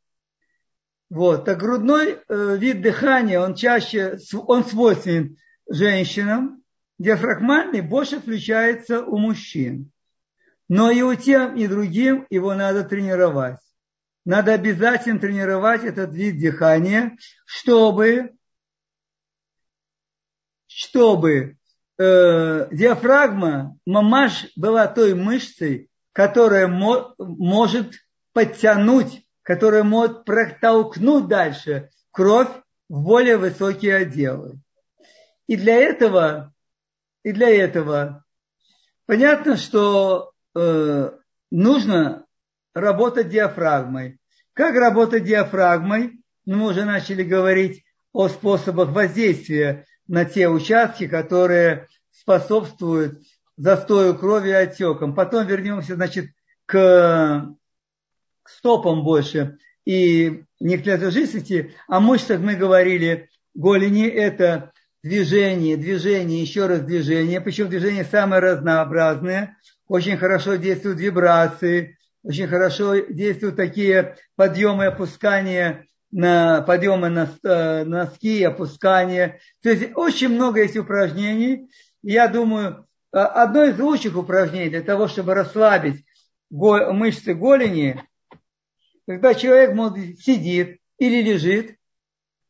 Вот. 1.08 1.48
А 1.48 1.54
грудной 1.54 2.18
э, 2.28 2.56
вид 2.56 2.82
дыхания, 2.82 3.38
он 3.40 3.54
чаще, 3.54 4.18
он 4.48 4.64
свойственен 4.64 5.36
женщинам, 5.70 6.64
диафрагмальный 6.98 7.80
больше 7.80 8.18
включается 8.18 9.04
у 9.04 9.18
мужчин. 9.18 9.92
Но 10.68 10.90
и 10.90 11.02
у 11.02 11.14
тем, 11.14 11.54
и 11.54 11.68
другим 11.68 12.26
его 12.28 12.54
надо 12.54 12.82
тренировать. 12.82 13.60
Надо 14.28 14.52
обязательно 14.52 15.18
тренировать 15.18 15.84
этот 15.84 16.12
вид 16.12 16.38
дыхания, 16.38 17.16
чтобы, 17.46 18.36
чтобы 20.66 21.56
э, 21.96 22.68
диафрагма, 22.70 23.78
мамаш 23.86 24.48
была 24.54 24.86
той 24.86 25.14
мышцей, 25.14 25.88
которая 26.12 26.68
мо, 26.68 27.14
может 27.16 27.94
подтянуть, 28.34 29.26
которая 29.40 29.82
может 29.82 30.26
протолкнуть 30.26 31.26
дальше 31.26 31.88
кровь 32.10 32.50
в 32.90 33.00
более 33.00 33.38
высокие 33.38 33.96
отделы. 33.96 34.60
И 35.46 35.56
для 35.56 35.76
этого 35.76 36.52
и 37.22 37.32
для 37.32 37.48
этого 37.48 38.26
понятно, 39.06 39.56
что 39.56 40.32
э, 40.54 41.12
нужно 41.50 42.26
работать 42.74 43.28
диафрагмой. 43.30 44.17
Как 44.58 44.74
работать 44.74 45.22
диафрагмой? 45.22 46.18
Ну, 46.44 46.56
мы 46.56 46.70
уже 46.70 46.84
начали 46.84 47.22
говорить 47.22 47.84
о 48.12 48.28
способах 48.28 48.88
воздействия 48.88 49.86
на 50.08 50.24
те 50.24 50.48
участки, 50.48 51.06
которые 51.06 51.86
способствуют 52.10 53.22
застою 53.56 54.18
крови 54.18 54.48
и 54.48 54.54
отекам. 54.54 55.14
Потом 55.14 55.46
вернемся, 55.46 55.94
значит, 55.94 56.30
к, 56.66 57.54
стопам 58.44 59.04
больше 59.04 59.58
и 59.84 60.42
нефтеотложительности. 60.58 61.76
О 61.86 62.00
мышцах 62.00 62.40
мы 62.40 62.56
говорили. 62.56 63.28
Голени– 63.54 64.08
это 64.08 64.72
движение, 65.04 65.76
движение, 65.76 66.42
еще 66.42 66.66
раз 66.66 66.80
движение, 66.80 67.40
причем 67.40 67.68
движение 67.68 68.04
самое 68.04 68.42
разнообразное, 68.42 69.56
очень 69.86 70.16
хорошо 70.16 70.56
действуют 70.56 70.98
вибрации, 70.98 71.97
очень 72.22 72.48
хорошо 72.48 72.96
действуют 72.96 73.56
такие 73.56 74.16
подъемы 74.36 74.84
и 74.84 74.88
опускания 74.88 75.86
на 76.10 76.62
подъемы 76.62 77.08
на 77.10 77.30
э, 77.42 77.84
носки, 77.84 78.42
опускания. 78.42 79.40
То 79.62 79.70
есть 79.70 79.92
очень 79.94 80.30
много 80.30 80.62
есть 80.62 80.76
упражнений. 80.76 81.70
Я 82.02 82.28
думаю, 82.28 82.86
э, 83.12 83.18
одно 83.18 83.64
из 83.64 83.78
лучших 83.78 84.16
упражнений 84.16 84.70
для 84.70 84.82
того, 84.82 85.08
чтобы 85.08 85.34
расслабить 85.34 86.04
мышцы 86.50 87.34
голени, 87.34 88.02
когда 89.06 89.34
человек 89.34 89.74
может, 89.74 90.18
сидит 90.20 90.80
или 90.98 91.22
лежит, 91.22 91.76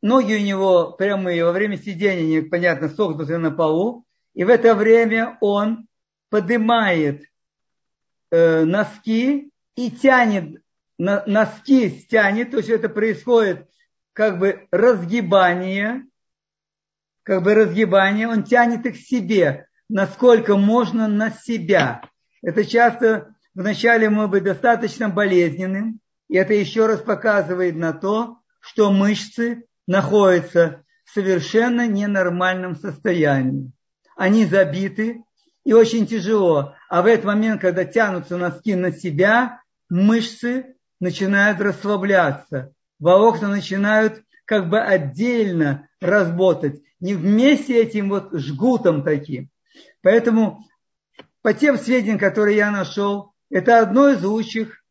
ноги 0.02 0.34
у 0.34 0.40
него 0.40 0.92
прямые, 0.92 1.44
во 1.44 1.52
время 1.52 1.76
сидения, 1.76 2.42
понятно, 2.42 2.88
согнуты 2.88 3.38
на 3.38 3.50
полу, 3.50 4.04
и 4.34 4.44
в 4.44 4.48
это 4.48 4.74
время 4.74 5.36
он 5.40 5.88
поднимает 6.30 7.24
э, 8.30 8.64
носки 8.64 9.50
и 9.78 9.92
тянет, 9.92 10.60
носки 10.98 11.88
стянет, 12.00 12.50
то 12.50 12.56
есть 12.56 12.68
это 12.68 12.88
происходит 12.88 13.68
как 14.12 14.40
бы 14.40 14.66
разгибание, 14.72 16.04
как 17.22 17.44
бы 17.44 17.54
разгибание, 17.54 18.26
он 18.26 18.42
тянет 18.42 18.86
их 18.86 18.96
себе, 18.96 19.68
насколько 19.88 20.56
можно 20.56 21.06
на 21.06 21.30
себя. 21.30 22.02
Это 22.42 22.64
часто 22.64 23.36
вначале 23.54 24.10
может 24.10 24.32
быть 24.32 24.42
достаточно 24.42 25.08
болезненным, 25.08 26.00
и 26.28 26.34
это 26.34 26.54
еще 26.54 26.86
раз 26.86 27.00
показывает 27.00 27.76
на 27.76 27.92
то, 27.92 28.38
что 28.58 28.90
мышцы 28.90 29.64
находятся 29.86 30.82
в 31.04 31.14
совершенно 31.14 31.86
ненормальном 31.86 32.74
состоянии. 32.74 33.70
Они 34.16 34.44
забиты, 34.44 35.22
и 35.68 35.72
очень 35.74 36.06
тяжело. 36.06 36.74
А 36.88 37.02
в 37.02 37.06
этот 37.06 37.26
момент, 37.26 37.60
когда 37.60 37.84
тянутся 37.84 38.38
носки 38.38 38.74
на 38.74 38.90
себя, 38.90 39.60
мышцы 39.88 40.76
начинают 41.00 41.60
расслабляться. 41.60 42.72
Волокна 42.98 43.48
начинают 43.48 44.22
как 44.44 44.68
бы 44.68 44.80
отдельно 44.80 45.88
работать, 46.00 46.82
не 47.00 47.14
вместе 47.14 47.80
этим 47.80 48.08
вот 48.08 48.32
жгутом 48.32 49.04
таким. 49.04 49.50
Поэтому 50.02 50.64
по 51.42 51.52
тем 51.52 51.78
сведениям, 51.78 52.18
которые 52.18 52.56
я 52.56 52.70
нашел, 52.70 53.32
это 53.50 53.80
одно 53.80 54.10
из 54.10 54.22
лучших 54.24 54.82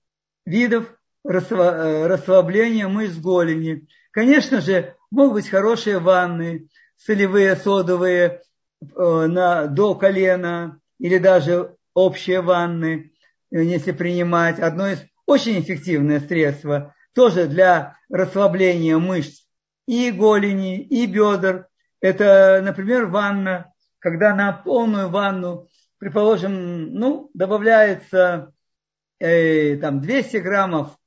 видов 0.46 0.86
э, 1.26 2.08
расслабления 2.08 2.88
мышц 2.88 3.18
голени. 3.18 3.88
Конечно 4.12 4.62
же, 4.62 4.96
могут 5.12 5.34
быть 5.34 5.50
хорошие 5.50 6.00
ванны, 6.00 6.70
солевые, 6.96 7.56
содовые, 7.56 8.42
э, 8.82 9.26
на, 9.28 9.68
до 9.68 9.96
колена, 9.96 10.80
или 11.00 11.18
даже 11.18 11.76
общие 11.94 12.42
ванны, 12.42 13.12
если 13.52 13.92
принимать. 13.92 14.60
Одно 14.60 14.88
из 14.88 15.00
очень 15.26 15.60
эффективное 15.60 16.20
средство, 16.20 16.94
тоже 17.14 17.48
для 17.48 17.98
расслабления 18.10 18.98
мышц 18.98 19.44
и 19.88 20.12
голени, 20.12 20.82
и 20.82 21.06
бедер. 21.06 21.68
Это, 22.00 22.62
например, 22.64 23.08
ванна, 23.08 23.74
когда 24.00 24.36
на 24.36 24.54
полную 24.54 25.10
ванну, 25.10 25.68
предположим, 25.98 26.94
ну, 26.94 27.32
добавляется 27.34 28.54
э, 29.20 29.78
там 29.78 30.02
200 30.02 30.38
граммов 30.38 30.98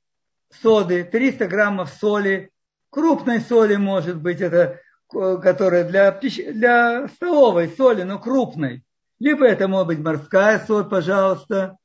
соды, 0.61 1.03
300 1.03 1.47
граммов 1.47 1.89
соли, 1.89 2.51
крупной 2.89 3.39
соли 3.39 3.77
может 3.77 4.21
быть, 4.21 4.41
это 4.41 4.79
которая 5.11 5.83
для, 5.83 6.11
для 6.11 7.07
столовой 7.09 7.69
соли, 7.69 8.03
но 8.03 8.19
крупной. 8.19 8.83
Либо 9.19 9.45
это 9.45 9.67
может 9.67 9.87
быть 9.87 9.99
морская 9.99 10.59
соль, 10.65 10.87
пожалуйста. 10.87 11.77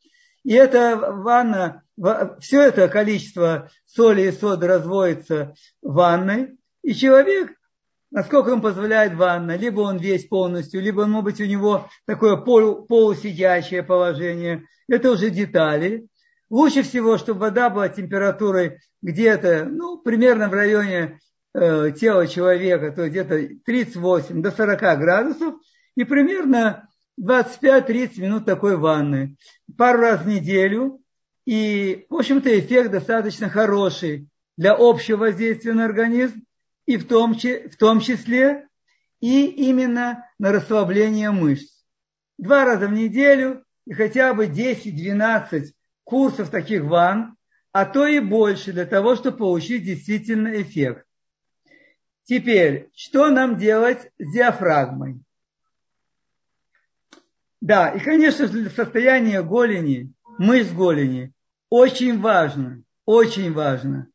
И 0.47 0.53
эта 0.53 0.97
ванна, 0.97 1.83
все 2.39 2.63
это 2.63 2.87
количество 2.87 3.69
соли 3.85 4.29
и 4.29 4.31
соды 4.31 4.69
разводится 4.69 5.55
в 5.83 5.95
ванной. 5.95 6.57
И 6.85 6.95
человек, 6.95 7.51
насколько 8.13 8.53
ему 8.53 8.63
позволяет 8.63 9.15
ванна, 9.15 9.57
либо 9.57 9.81
он 9.81 9.97
весь 9.97 10.29
полностью, 10.29 10.81
либо, 10.81 11.05
может 11.07 11.25
быть, 11.25 11.41
у 11.41 11.47
него 11.47 11.89
такое 12.07 12.37
полу, 12.37 12.87
полусидящее 12.87 13.83
положение. 13.83 14.63
Это 14.89 15.11
уже 15.11 15.31
детали. 15.31 16.07
Лучше 16.49 16.85
всего, 16.85 17.19
чтобы 17.19 17.41
вода 17.41 17.69
была 17.69 17.89
температурой 17.89 18.79
где-то, 19.03 19.65
ну, 19.65 19.99
примерно 19.99 20.49
в 20.49 20.55
районе 20.55 21.19
э, 21.55 21.91
тела 21.91 22.29
человека, 22.29 22.93
то 22.93 23.03
есть 23.03 23.11
где-то 23.11 23.49
38 23.65 24.43
до 24.43 24.53
40 24.53 24.81
градусов, 25.01 25.55
и 25.97 26.05
примерно 26.05 26.89
25-30 27.21 28.21
минут 28.21 28.45
такой 28.45 28.77
ванны. 28.77 29.37
Пару 29.77 30.01
раз 30.01 30.23
в 30.23 30.29
неделю. 30.29 31.01
И, 31.45 32.07
в 32.11 32.17
общем-то, 32.17 32.59
эффект 32.59 32.91
достаточно 32.91 33.49
хороший 33.49 34.29
для 34.57 34.75
общего 34.77 35.19
воздействия 35.19 35.75
на 35.75 35.85
организм, 35.85 36.43
и 36.87 36.97
в 36.97 37.07
том, 37.07 37.35
в 37.35 37.77
том 37.77 38.01
числе 38.01 38.67
и 39.21 39.47
именно 39.47 40.29
на 40.39 40.53
расслабление 40.53 41.31
мышц. 41.31 41.85
Два 42.39 42.65
раза 42.65 42.87
в 42.89 42.93
неделю 42.93 43.65
и 43.87 43.93
хотя 43.93 44.35
бы 44.35 44.47
10-12 44.47 45.73
курсов 46.05 46.51
таких 46.51 46.85
ванн, 46.85 47.37
а 47.73 47.85
то 47.85 48.07
и 48.07 48.21
больше 48.21 48.73
для 48.73 48.87
того, 48.87 49.17
чтобы 49.17 49.39
получить 49.39 49.85
действительно 49.85 50.61
эффект. 50.61 51.05
Теперь, 52.25 52.91
что 52.95 53.31
нам 53.31 53.57
делать 53.57 54.11
с 54.19 54.33
диафрагмой? 54.33 55.21
Да, 57.67 57.89
и, 57.89 57.99
конечно, 57.99 58.47
для 58.47 58.71
состояния 58.71 59.43
голени, 59.43 60.13
мышц 60.39 60.71
голени, 60.71 61.33
очень 61.69 62.21
важно, 62.21 62.85
очень 63.07 63.53
важно. 63.53 64.07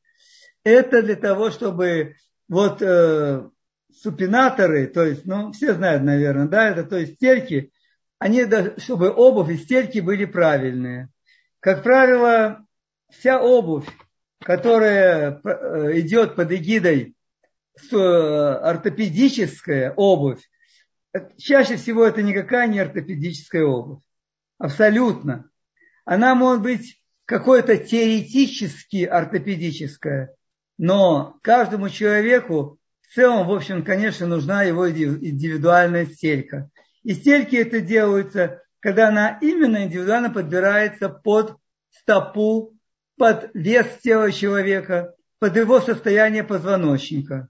Это 0.64 1.04
для 1.04 1.18
того, 1.18 1.52
чтобы 1.52 2.16
вот 2.48 2.82
э, 2.82 3.50
супинаторы, 3.94 4.88
то 4.88 5.04
есть, 5.04 5.26
ну, 5.26 5.52
все 5.52 5.74
знают, 5.74 6.04
наверное, 6.04 6.48
да, 6.48 6.70
это 6.70 6.86
то 6.86 6.98
есть 6.98 7.16
стельки, 7.16 7.74
они, 8.20 8.46
чтобы 8.78 9.12
обувь 9.12 9.50
и 9.50 9.58
стельки 9.58 10.00
были 10.00 10.24
правильные. 10.24 11.10
Как 11.60 11.84
правило, 11.84 12.66
вся 13.10 13.42
обувь, 13.42 13.90
которая 14.40 15.42
э, 15.44 16.00
идет 16.00 16.38
под 16.38 16.54
эгидой 16.54 17.16
э, 17.92 17.98
ортопедическая 17.98 19.92
обувь, 19.98 20.40
чаще 21.38 21.76
всего 21.76 22.06
это 22.06 22.22
никакая 22.22 22.68
не 22.68 22.80
ортопедическая 22.80 23.64
обувь. 23.64 24.04
Абсолютно. 24.58 25.50
Она 26.06 26.36
может 26.36 26.64
быть 26.64 27.02
какой-то 27.26 27.78
теоретически 27.78 29.06
ортопедическая, 29.06 30.36
но 30.78 31.38
каждому 31.42 31.90
человеку 31.90 32.80
в 33.02 33.14
целом, 33.14 33.48
в 33.48 33.52
общем, 33.52 33.84
конечно, 33.84 34.26
нужна 34.26 34.64
его 34.64 34.90
индивидуальная 34.90 36.06
стелька. 36.06 36.70
И 37.04 37.14
стельки 37.14 37.56
это 37.56 37.82
делаются, 37.82 38.62
когда 38.80 39.10
она 39.10 39.38
именно 39.42 39.84
индивидуально 39.84 40.30
подбирается 40.30 41.10
под 41.10 41.58
стопу, 41.90 42.78
под 43.18 43.52
вес 43.54 43.86
тела 44.02 44.32
человека, 44.32 45.14
под 45.40 45.58
его 45.58 45.82
состояние 45.82 46.44
позвоночника. 46.44 47.50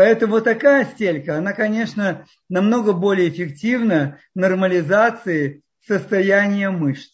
Поэтому 0.00 0.36
вот 0.36 0.44
такая 0.44 0.86
стелька, 0.86 1.36
она, 1.36 1.52
конечно, 1.52 2.26
намного 2.48 2.94
более 2.94 3.28
эффективна 3.28 4.18
в 4.34 4.38
нормализации 4.38 5.62
состояния 5.86 6.70
мышц. 6.70 7.12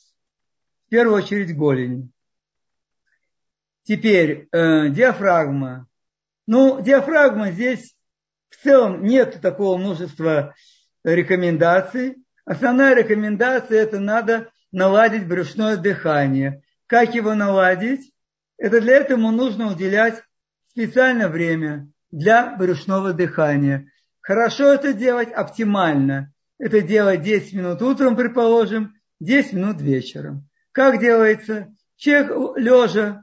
В 0.87 0.91
первую 0.91 1.17
очередь 1.17 1.57
голени. 1.57 2.09
Теперь 3.83 4.47
э, 4.53 4.89
диафрагма. 4.91 5.89
Ну, 6.47 6.81
диафрагма 6.81 7.51
здесь 7.51 7.97
в 8.51 8.63
целом 8.63 9.03
нет 9.03 9.41
такого 9.41 9.77
множества 9.79 10.55
рекомендаций. 11.03 12.19
Основная 12.45 12.95
рекомендация 12.95 13.83
это 13.83 13.99
надо 13.99 14.53
наладить 14.71 15.27
брюшное 15.27 15.77
дыхание. 15.77 16.63
Как 16.87 17.17
его 17.17 17.35
наладить? 17.35 18.13
Это 18.59 18.81
для 18.81 18.99
этого 18.99 19.33
нужно 19.33 19.73
уделять 19.73 20.23
специальное 20.71 21.29
время 21.29 21.91
для 22.11 22.57
брюшного 22.57 23.13
дыхания. 23.13 23.91
Хорошо 24.21 24.73
это 24.73 24.93
делать 24.93 25.33
оптимально. 25.33 26.33
Это 26.59 26.81
делать 26.81 27.23
10 27.23 27.53
минут 27.53 27.83
утром, 27.83 28.17
предположим, 28.17 28.95
10 29.21 29.53
минут 29.55 29.81
вечером. 29.81 30.49
Как 30.73 31.01
делается? 31.01 31.75
Человек 31.97 32.57
лежа 32.57 33.23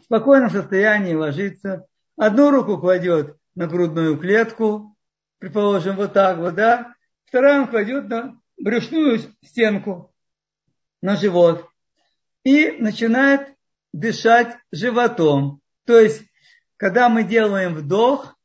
в 0.00 0.04
спокойном 0.04 0.50
состоянии 0.50 1.14
ложится, 1.14 1.86
одну 2.16 2.50
руку 2.50 2.78
кладет 2.78 3.36
на 3.54 3.66
грудную 3.66 4.18
клетку, 4.18 4.96
предположим, 5.38 5.96
вот 5.96 6.12
так 6.12 6.38
вот, 6.38 6.54
да, 6.54 6.94
вторая 7.24 7.60
он 7.60 7.68
кладет 7.68 8.08
на 8.08 8.40
брюшную 8.58 9.20
стенку, 9.44 10.12
на 11.00 11.16
живот 11.16 11.68
и 12.44 12.76
начинает 12.78 13.54
дышать 13.92 14.56
животом. 14.70 15.60
То 15.84 15.98
есть 15.98 16.22
когда 16.82 17.08
мы 17.08 17.22
делаем 17.22 17.74
вдох, 17.74 18.36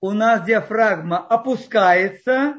у 0.00 0.12
нас 0.12 0.46
диафрагма 0.46 1.18
опускается, 1.18 2.54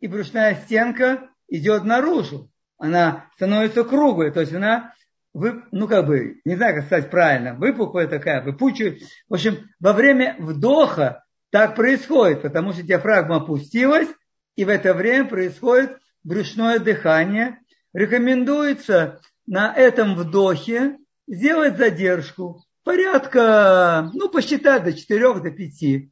и 0.00 0.08
брюшная 0.08 0.56
стенка 0.56 1.28
идет 1.46 1.84
наружу. 1.84 2.50
Она 2.76 3.30
становится 3.36 3.84
круглой, 3.84 4.32
то 4.32 4.40
есть 4.40 4.52
она, 4.52 4.92
ну 5.34 5.86
как 5.86 6.06
бы, 6.08 6.40
не 6.44 6.56
знаю, 6.56 6.74
как 6.74 6.86
сказать 6.86 7.10
правильно, 7.12 7.54
выпуклая 7.54 8.08
такая, 8.08 8.42
выпучивает. 8.42 9.02
В 9.28 9.34
общем, 9.34 9.68
во 9.78 9.92
время 9.92 10.34
вдоха 10.40 11.24
так 11.50 11.76
происходит, 11.76 12.42
потому 12.42 12.72
что 12.72 12.82
диафрагма 12.82 13.36
опустилась, 13.36 14.08
и 14.56 14.64
в 14.64 14.68
это 14.68 14.94
время 14.94 15.28
происходит 15.28 15.96
брюшное 16.24 16.80
дыхание. 16.80 17.60
Рекомендуется 17.92 19.20
на 19.46 19.72
этом 19.72 20.16
вдохе 20.16 20.98
сделать 21.28 21.76
задержку 21.76 22.65
порядка, 22.86 24.12
ну, 24.14 24.28
посчитать 24.28 24.84
до 24.84 24.92
4, 24.92 25.40
до 25.40 25.50
5. 25.50 26.08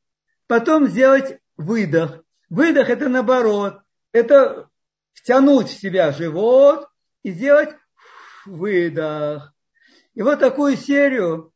Потом 0.48 0.88
сделать 0.88 1.38
выдох. 1.56 2.24
Выдох 2.50 2.90
это 2.90 3.08
наоборот. 3.08 3.78
Это 4.10 4.68
втянуть 5.12 5.68
в 5.68 5.78
себя 5.78 6.10
живот 6.10 6.88
и 7.22 7.30
сделать 7.30 7.76
выдох. 8.44 9.54
И 10.14 10.22
вот 10.22 10.40
такую 10.40 10.76
серию 10.76 11.52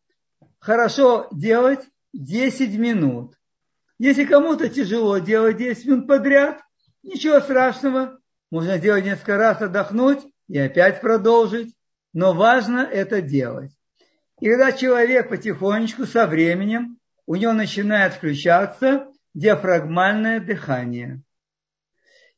хорошо 0.60 1.26
делать 1.32 1.80
10 2.12 2.78
минут. 2.78 3.34
Если 3.98 4.24
кому-то 4.24 4.68
тяжело 4.68 5.18
делать 5.18 5.56
10 5.56 5.84
минут 5.86 6.06
подряд, 6.06 6.62
ничего 7.02 7.40
страшного. 7.40 8.20
Можно 8.52 8.78
сделать 8.78 9.04
несколько 9.04 9.36
раз, 9.36 9.60
отдохнуть 9.60 10.20
и 10.46 10.58
опять 10.58 11.00
продолжить. 11.00 11.74
Но 12.12 12.34
важно 12.34 12.82
это 12.82 13.20
делать. 13.20 13.72
И 14.40 14.48
когда 14.48 14.72
человек 14.72 15.28
потихонечку 15.28 16.06
со 16.06 16.26
временем, 16.26 16.98
у 17.26 17.34
него 17.34 17.52
начинает 17.52 18.14
включаться 18.14 19.08
диафрагмальное 19.34 20.40
дыхание. 20.40 21.22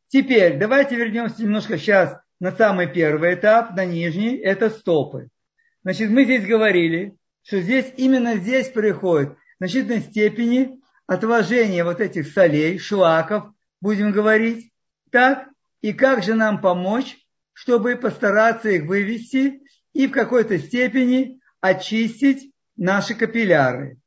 Теперь 0.08 0.58
давайте 0.58 0.96
вернемся 0.96 1.42
немножко 1.42 1.78
сейчас 1.78 2.16
на 2.40 2.52
самый 2.52 2.92
первый 2.92 3.34
этап, 3.34 3.76
на 3.76 3.84
нижний, 3.84 4.36
это 4.36 4.70
стопы. 4.70 5.28
Значит, 5.82 6.10
мы 6.10 6.24
здесь 6.24 6.46
говорили, 6.46 7.16
что 7.42 7.60
здесь 7.60 7.92
именно 7.96 8.36
здесь 8.36 8.68
происходит 8.68 9.30
в 9.30 9.36
значительной 9.58 10.00
степени 10.00 10.80
отложение 11.06 11.84
вот 11.84 12.00
этих 12.00 12.28
солей, 12.28 12.78
шлаков, 12.78 13.52
будем 13.80 14.10
говорить, 14.10 14.72
так, 15.10 15.48
и 15.80 15.92
как 15.92 16.22
же 16.22 16.34
нам 16.34 16.60
помочь, 16.60 17.16
чтобы 17.52 17.96
постараться 17.96 18.70
их 18.70 18.84
вывести 18.84 19.62
и 19.92 20.06
в 20.06 20.12
какой-то 20.12 20.58
степени 20.58 21.39
очистить 21.60 22.52
наши 22.76 23.14
капилляры. 23.14 23.98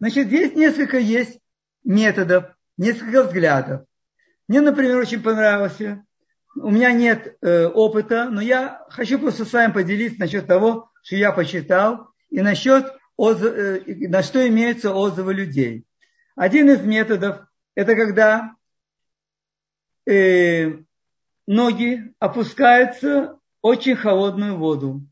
Значит, 0.00 0.26
здесь 0.26 0.54
несколько 0.54 0.98
есть 0.98 1.38
методов, 1.84 2.46
несколько 2.76 3.24
взглядов. 3.24 3.86
Мне, 4.48 4.60
например, 4.60 4.98
очень 4.98 5.22
понравился. 5.22 6.04
У 6.56 6.70
меня 6.70 6.92
нет 6.92 7.36
э, 7.40 7.66
опыта, 7.66 8.28
но 8.28 8.40
я 8.40 8.84
хочу 8.90 9.18
просто 9.18 9.44
с 9.44 9.52
вами 9.52 9.72
поделиться 9.72 10.20
насчет 10.20 10.46
того, 10.46 10.90
что 11.02 11.16
я 11.16 11.32
почитал, 11.32 12.08
и 12.30 12.40
насчет, 12.40 12.92
отзыв, 13.16 13.54
э, 13.54 14.08
на 14.08 14.22
что 14.22 14.46
имеются 14.46 14.92
отзывы 14.92 15.34
людей. 15.34 15.84
Один 16.36 16.70
из 16.70 16.82
методов– 16.82 17.46
это 17.74 17.94
когда 17.94 18.54
э, 20.06 20.78
ноги 21.46 22.14
опускаются 22.18 23.38
в 23.62 23.66
очень 23.66 23.96
холодную 23.96 24.56
воду. 24.56 25.02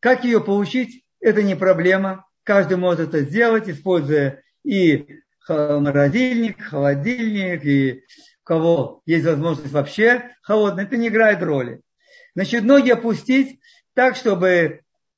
Как 0.00 0.24
ее 0.24 0.40
получить, 0.40 1.04
это 1.20 1.42
не 1.42 1.56
проблема. 1.56 2.26
Каждый 2.44 2.76
может 2.76 3.08
это 3.08 3.20
сделать, 3.20 3.68
используя 3.68 4.42
и 4.64 5.20
морозильник, 5.48 6.62
холодильник, 6.62 7.64
и 7.64 8.04
у 8.42 8.44
кого 8.44 9.02
есть 9.06 9.24
возможность 9.24 9.72
вообще 9.72 10.30
холодно, 10.42 10.82
это 10.82 10.96
не 10.96 11.08
играет 11.08 11.42
роли. 11.42 11.80
Значит, 12.34 12.64
ноги 12.64 12.90
опустить 12.90 13.60
так, 13.94 14.14
чтобы 14.14 14.48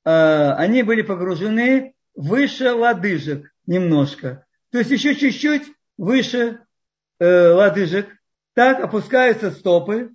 э, 0.03 0.51
они 0.53 0.83
были 0.83 1.01
погружены 1.01 1.93
выше 2.15 2.71
лодыжек 2.73 3.51
немножко. 3.65 4.45
То 4.71 4.79
есть 4.79 4.91
еще 4.91 5.15
чуть-чуть 5.15 5.63
выше 5.97 6.61
э, 7.19 7.49
лодыжек. 7.49 8.09
Так 8.53 8.79
опускаются 8.79 9.51
стопы. 9.51 10.11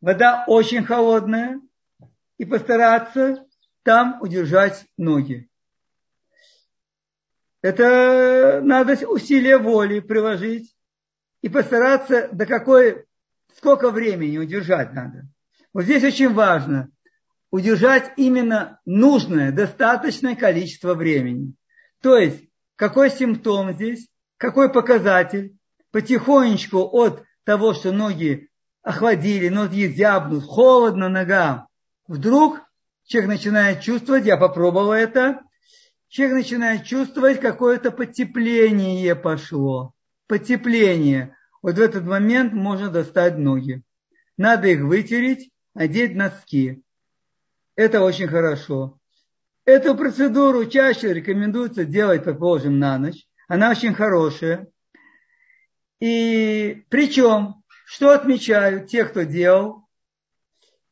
Вода 0.00 0.44
очень 0.46 0.84
холодная. 0.84 1.60
И 2.38 2.44
постараться 2.44 3.44
там 3.88 4.18
удержать 4.20 4.84
ноги. 4.98 5.48
Это 7.62 8.60
надо 8.62 8.92
усилие 9.08 9.56
воли 9.56 10.00
приложить 10.00 10.76
и 11.40 11.48
постараться 11.48 12.28
до 12.30 12.44
какой, 12.44 13.06
сколько 13.56 13.90
времени 13.90 14.36
удержать 14.36 14.92
надо. 14.92 15.26
Вот 15.72 15.84
здесь 15.84 16.04
очень 16.04 16.34
важно 16.34 16.90
удержать 17.50 18.12
именно 18.18 18.78
нужное, 18.84 19.52
достаточное 19.52 20.36
количество 20.36 20.92
времени. 20.92 21.54
То 22.02 22.18
есть, 22.18 22.46
какой 22.76 23.10
симптом 23.10 23.72
здесь, 23.72 24.06
какой 24.36 24.70
показатель, 24.70 25.56
потихонечку 25.92 26.80
от 26.92 27.24
того, 27.44 27.72
что 27.72 27.92
ноги 27.92 28.50
охладили, 28.82 29.48
ноги 29.48 29.86
зябнут, 29.88 30.44
холодно 30.44 31.08
ногам, 31.08 31.68
вдруг 32.06 32.67
человек 33.08 33.30
начинает 33.30 33.80
чувствовать, 33.80 34.26
я 34.26 34.36
попробовал 34.36 34.92
это, 34.92 35.40
человек 36.08 36.36
начинает 36.36 36.84
чувствовать, 36.84 37.40
какое-то 37.40 37.90
потепление 37.90 39.16
пошло. 39.16 39.94
Потепление. 40.28 41.34
Вот 41.62 41.76
в 41.76 41.80
этот 41.80 42.04
момент 42.04 42.52
можно 42.52 42.90
достать 42.90 43.38
ноги. 43.38 43.82
Надо 44.36 44.68
их 44.68 44.82
вытереть, 44.82 45.50
одеть 45.74 46.14
носки. 46.14 46.82
Это 47.76 48.02
очень 48.02 48.28
хорошо. 48.28 48.98
Эту 49.64 49.96
процедуру 49.96 50.66
чаще 50.66 51.12
рекомендуется 51.12 51.84
делать, 51.84 52.24
предположим, 52.24 52.78
на 52.78 52.98
ночь. 52.98 53.26
Она 53.48 53.70
очень 53.70 53.94
хорошая. 53.94 54.68
И 55.98 56.84
причем, 56.90 57.62
что 57.86 58.10
отмечают 58.10 58.88
те, 58.88 59.04
кто 59.04 59.22
делал, 59.22 59.87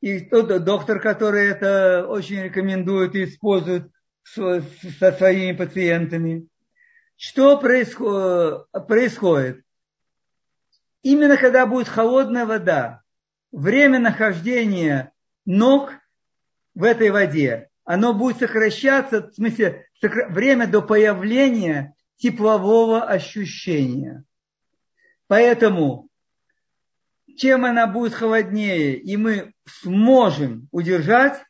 и 0.07 0.21
тот 0.21 0.63
доктор, 0.63 1.01
который 1.01 1.49
это 1.49 2.07
очень 2.07 2.41
рекомендует 2.41 3.17
и 3.17 3.25
использует 3.25 3.91
со 4.23 4.63
своими 5.19 5.51
пациентами. 5.51 6.47
Что 7.17 7.59
происходит? 7.59 9.65
Именно 11.03 11.37
когда 11.37 11.67
будет 11.67 11.89
холодная 11.89 12.47
вода, 12.47 13.03
время 13.51 13.99
нахождения 13.99 15.11
ног 15.45 15.91
в 16.77 16.85
этой 16.85 17.11
воде, 17.11 17.69
оно 17.83 18.15
будет 18.15 18.39
сокращаться, 18.39 19.23
в 19.23 19.35
смысле, 19.35 19.89
время 20.01 20.69
до 20.69 20.83
появления 20.83 21.97
теплового 22.17 23.03
ощущения. 23.03 24.23
Поэтому, 25.27 26.09
чем 27.37 27.65
она 27.65 27.87
будет 27.87 28.15
холоднее, 28.15 28.97
и 28.97 29.17
мы 29.17 29.53
сможем 29.83 30.69
удержать, 30.73 31.43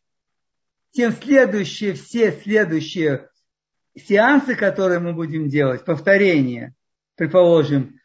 тем 0.92 1.12
следующие, 1.12 1.94
все 1.94 2.33
следующие 2.33 3.29
сеансы, 3.96 4.55
которые 4.55 4.99
мы 4.99 5.12
будем 5.12 5.49
делать, 5.49 5.85
повторения, 5.85 6.75
предположим, 7.16 8.01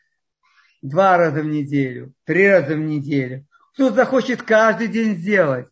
два 0.81 1.17
раза 1.17 1.41
в 1.41 1.45
неделю, 1.45 2.13
три 2.25 2.49
раза 2.49 2.75
в 2.75 2.79
неделю, 2.79 3.45
кто 3.73 3.91
захочет 3.91 4.43
каждый 4.43 4.87
день 4.87 5.15
сделать, 5.15 5.67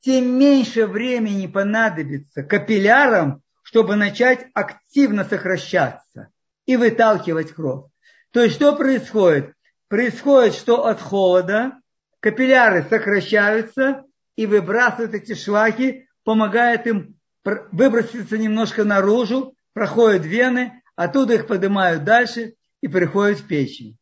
тем 0.00 0.38
меньше 0.38 0.86
времени 0.86 1.46
понадобится 1.46 2.42
капиллярам, 2.42 3.42
чтобы 3.62 3.96
начать 3.96 4.46
активно 4.54 5.24
сокращаться 5.24 6.28
и 6.64 6.76
выталкивать 6.76 7.52
кровь. 7.52 7.90
То 8.30 8.42
есть 8.42 8.56
что 8.56 8.76
происходит? 8.76 9.55
Происходит, 9.88 10.54
что 10.54 10.86
от 10.86 11.00
холода 11.00 11.80
капилляры 12.20 12.84
сокращаются 12.88 14.04
и 14.34 14.46
выбрасывают 14.46 15.14
эти 15.14 15.34
шлаки 15.34 16.08
помогает 16.24 16.86
им 16.88 17.14
выброситься 17.44 18.36
немножко 18.36 18.82
наружу, 18.82 19.54
проходят 19.72 20.24
вены, 20.24 20.82
оттуда 20.96 21.34
их 21.34 21.46
поднимают 21.46 22.02
дальше 22.02 22.54
и 22.80 22.88
приходят 22.88 23.38
в 23.38 23.46
печень. 23.46 23.96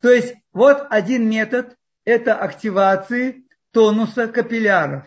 То 0.00 0.10
есть 0.10 0.34
вот 0.52 0.86
один 0.88 1.28
метод– 1.28 1.76
это 2.04 2.36
активации 2.36 3.44
тонуса 3.72 4.28
капилляров. 4.28 5.04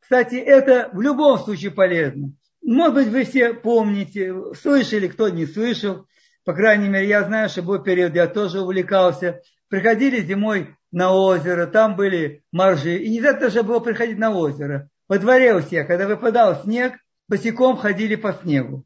Кстати, 0.00 0.34
это 0.34 0.90
в 0.92 1.00
любом 1.00 1.38
случае 1.38 1.70
полезно. 1.70 2.32
Может 2.62 2.94
быть, 2.94 3.08
вы 3.08 3.24
все 3.24 3.54
помните, 3.54 4.34
слышали, 4.54 5.08
кто 5.08 5.30
не 5.30 5.46
слышал. 5.46 6.06
По 6.44 6.52
крайней 6.52 6.88
мере, 6.88 7.08
я 7.08 7.24
знаю, 7.24 7.48
что 7.48 7.62
был 7.62 7.78
период, 7.78 8.14
я 8.14 8.26
тоже 8.26 8.60
увлекался. 8.60 9.40
Приходили 9.68 10.20
зимой 10.20 10.76
на 10.92 11.12
озеро, 11.12 11.66
там 11.66 11.96
были 11.96 12.44
моржи. 12.52 12.98
И 12.98 13.10
не 13.10 13.20
за 13.20 13.32
то, 13.34 13.50
чтобы 13.50 13.70
было 13.70 13.80
приходить 13.80 14.18
на 14.18 14.30
озеро 14.30 14.88
во 15.08 15.18
дворе 15.18 15.54
у 15.54 15.60
всех, 15.60 15.86
когда 15.86 16.06
выпадал 16.06 16.62
снег, 16.62 16.94
босиком 17.28 17.76
ходили 17.76 18.16
по 18.16 18.32
снегу. 18.32 18.84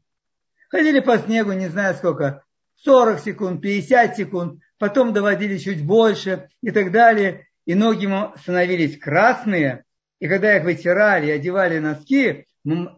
Ходили 0.69 0.99
по 0.99 1.17
снегу, 1.17 1.51
не 1.51 1.67
знаю 1.67 1.95
сколько, 1.95 2.43
40 2.83 3.19
секунд, 3.19 3.61
50 3.61 4.15
секунд, 4.15 4.61
потом 4.77 5.13
доводили 5.13 5.57
чуть 5.57 5.85
больше 5.85 6.49
и 6.61 6.71
так 6.71 6.91
далее. 6.91 7.47
И 7.65 7.75
ноги 7.75 8.09
становились 8.39 8.97
красные, 8.97 9.83
и 10.19 10.27
когда 10.27 10.55
их 10.55 10.63
вытирали, 10.63 11.29
одевали 11.29 11.79
носки, 11.79 12.47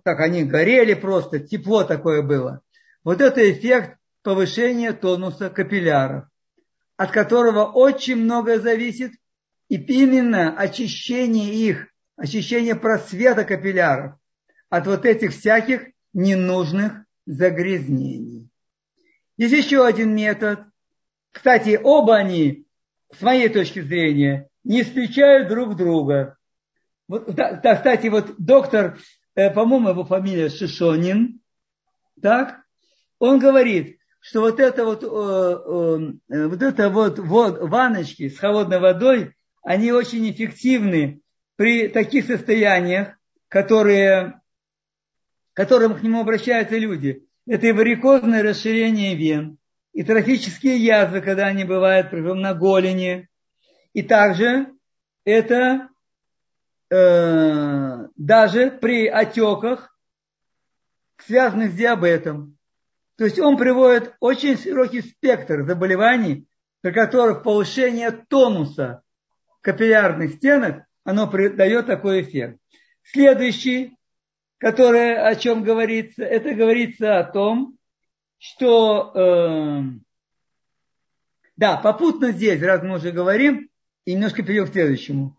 так 0.04 0.20
они 0.20 0.44
горели 0.44 0.94
просто, 0.94 1.40
тепло 1.40 1.84
такое 1.84 2.22
было. 2.22 2.62
Вот 3.04 3.22
это 3.22 3.50
эффект 3.50 3.98
повышения 4.24 4.94
тонуса 4.94 5.50
капилляров, 5.50 6.26
от 6.98 7.12
которого 7.12 7.66
очень 7.66 8.18
многое 8.18 8.60
зависит, 8.60 9.12
и 9.70 9.76
именно 9.76 10.58
очищение 10.58 11.54
их 11.54 11.88
ощущение 12.18 12.76
просвета 12.76 13.44
капилляров 13.46 14.16
от 14.70 14.86
вот 14.86 15.06
этих 15.06 15.32
всяких 15.32 15.88
ненужных 16.14 17.04
загрязнений. 17.26 18.50
Есть 19.38 19.54
еще 19.54 19.86
один 19.86 20.14
метод. 20.14 20.60
Кстати, 21.32 21.80
оба 21.82 22.18
они, 22.18 22.66
с 23.12 23.22
моей 23.22 23.50
точки 23.50 23.82
зрения, 23.82 24.50
не 24.64 24.84
встречают 24.84 25.48
друг 25.48 25.76
друга. 25.76 26.38
Вот, 27.08 27.34
да, 27.34 27.76
кстати, 27.76 28.08
вот 28.08 28.36
доктор, 28.38 29.00
э, 29.36 29.50
по-моему, 29.50 29.90
его 29.90 30.04
фамилия 30.04 30.50
Шишонин, 30.50 31.42
так, 32.22 32.62
Он 33.20 33.40
говорит, 33.40 34.01
что 34.22 34.42
вот 34.42 34.60
это 34.60 34.86
вот, 34.86 35.04
э, 35.04 35.08
э, 35.08 36.48
вот 36.48 36.62
это 36.62 36.90
вот, 36.90 37.18
вот 37.20 37.60
ванночки 37.60 38.30
с 38.30 38.38
холодной 38.38 38.80
водой, 38.80 39.34
они 39.64 39.92
очень 39.92 40.30
эффективны 40.32 41.22
при 41.56 41.88
таких 41.88 42.26
состояниях, 42.26 43.18
которые, 43.48 44.42
к 45.54 45.58
которым 45.58 45.96
к 45.96 46.04
нему 46.04 46.22
обращаются 46.22 46.78
люди. 46.78 47.26
Это 47.48 47.68
и 47.68 47.72
варикозное 47.72 48.44
расширение 48.44 49.16
вен, 49.16 49.58
и 49.92 50.04
трофические 50.04 50.78
язвы, 50.78 51.22
когда 51.22 51.48
они 51.48 51.64
бывают, 51.64 52.12
причем 52.12 52.42
на 52.42 52.54
голени. 52.54 53.28
И 53.94 54.04
также 54.04 54.68
это 55.26 55.90
э, 56.92 58.08
даже 58.16 58.70
при 58.70 59.08
отеках, 59.08 59.98
связанных 61.26 61.72
с 61.72 61.76
диабетом. 61.76 62.58
То 63.22 63.26
есть 63.26 63.38
он 63.38 63.56
приводит 63.56 64.16
очень 64.20 64.58
широкий 64.58 65.04
спектр 65.04 65.64
заболеваний, 65.64 66.48
при 66.82 66.92
которых 66.92 67.44
повышение 67.44 68.10
тонуса 68.10 69.04
капиллярных 69.62 70.34
стенок, 70.38 70.86
оно 71.04 71.28
дает 71.28 71.86
такой 71.86 72.24
эффект. 72.24 72.58
Следующий, 73.04 73.96
который, 74.58 75.16
о 75.16 75.36
чем 75.36 75.62
говорится, 75.62 76.24
это 76.24 76.56
говорится 76.56 77.20
о 77.20 77.24
том, 77.26 77.78
что, 78.40 79.12
э, 79.14 79.82
да, 81.58 81.78
попутно 81.78 82.32
здесь, 82.32 82.60
раз 82.60 82.82
мы 82.82 82.96
уже 82.96 83.12
говорим, 83.12 83.70
и 84.06 84.16
немножко 84.16 84.42
перейдем 84.42 84.66
к 84.66 84.72
следующему, 84.74 85.38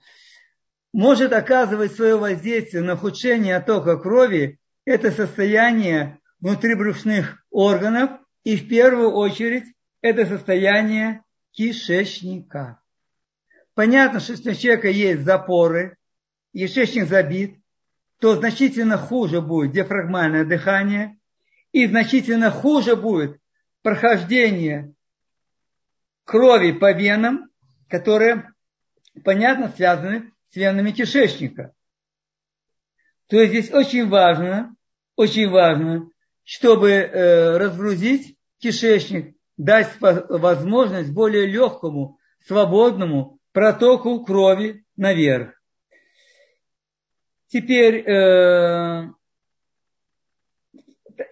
может 0.92 1.32
оказывать 1.32 1.96
свое 1.96 2.16
воздействие 2.16 2.84
на 2.84 2.94
ухудшение 2.94 3.56
оттока 3.56 3.96
крови 3.96 4.60
это 4.84 5.10
состояние 5.10 6.20
внутрибрюшных 6.42 7.42
органов 7.50 8.10
и 8.44 8.56
в 8.56 8.68
первую 8.68 9.12
очередь 9.12 9.64
это 10.02 10.26
состояние 10.26 11.22
кишечника. 11.52 12.82
Понятно, 13.74 14.20
что 14.20 14.32
если 14.32 14.50
у 14.50 14.54
человека 14.54 14.88
есть 14.88 15.22
запоры, 15.22 15.96
кишечник 16.52 17.06
забит, 17.06 17.56
то 18.18 18.34
значительно 18.34 18.98
хуже 18.98 19.40
будет 19.40 19.72
диафрагмальное 19.72 20.44
дыхание 20.44 21.16
и 21.70 21.86
значительно 21.86 22.50
хуже 22.50 22.96
будет 22.96 23.38
прохождение 23.82 24.92
крови 26.24 26.72
по 26.72 26.92
венам, 26.92 27.50
которые, 27.88 28.52
понятно, 29.24 29.72
связаны 29.74 30.32
с 30.50 30.56
венами 30.56 30.90
кишечника. 30.90 31.72
То 33.28 33.40
есть 33.40 33.52
здесь 33.52 33.72
очень 33.72 34.08
важно, 34.08 34.74
очень 35.16 35.48
важно, 35.48 36.11
чтобы 36.44 36.90
э, 36.90 37.56
разгрузить 37.58 38.36
кишечник, 38.58 39.36
дать 39.56 39.88
возможность 40.00 41.12
более 41.12 41.46
легкому, 41.46 42.18
свободному 42.46 43.38
протоку 43.52 44.24
крови 44.24 44.84
наверх. 44.96 45.54
Теперь 47.48 48.08
э, 48.08 49.10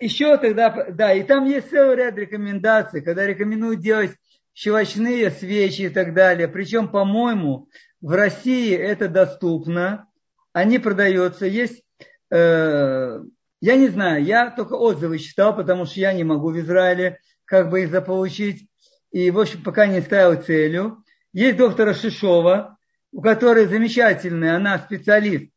еще 0.00 0.36
тогда, 0.36 0.86
да, 0.90 1.12
и 1.14 1.22
там 1.22 1.46
есть 1.46 1.70
целый 1.70 1.96
ряд 1.96 2.16
рекомендаций, 2.16 3.02
когда 3.02 3.26
рекомендуют 3.26 3.80
делать 3.80 4.12
щелочные 4.52 5.30
свечи 5.30 5.82
и 5.82 5.88
так 5.88 6.14
далее. 6.14 6.48
Причем, 6.48 6.88
по-моему, 6.88 7.68
в 8.00 8.12
России 8.12 8.74
это 8.74 9.08
доступно, 9.08 10.08
они 10.52 10.78
продаются. 10.78 11.46
Есть, 11.46 11.82
э, 12.30 13.20
я 13.60 13.76
не 13.76 13.88
знаю, 13.88 14.24
я 14.24 14.50
только 14.50 14.74
отзывы 14.74 15.18
читал, 15.18 15.54
потому 15.54 15.84
что 15.84 16.00
я 16.00 16.12
не 16.12 16.24
могу 16.24 16.50
в 16.50 16.58
Израиле 16.58 17.18
как 17.44 17.68
бы 17.70 17.82
их 17.82 17.90
заполучить. 17.90 18.68
И, 19.10 19.30
в 19.30 19.38
общем, 19.38 19.62
пока 19.62 19.86
не 19.86 20.00
ставил 20.00 20.40
целью. 20.40 21.04
Есть 21.32 21.58
доктора 21.58 21.94
Шишова, 21.94 22.78
у 23.12 23.20
которой 23.20 23.66
замечательная, 23.66 24.56
она 24.56 24.78
специалист 24.78 25.50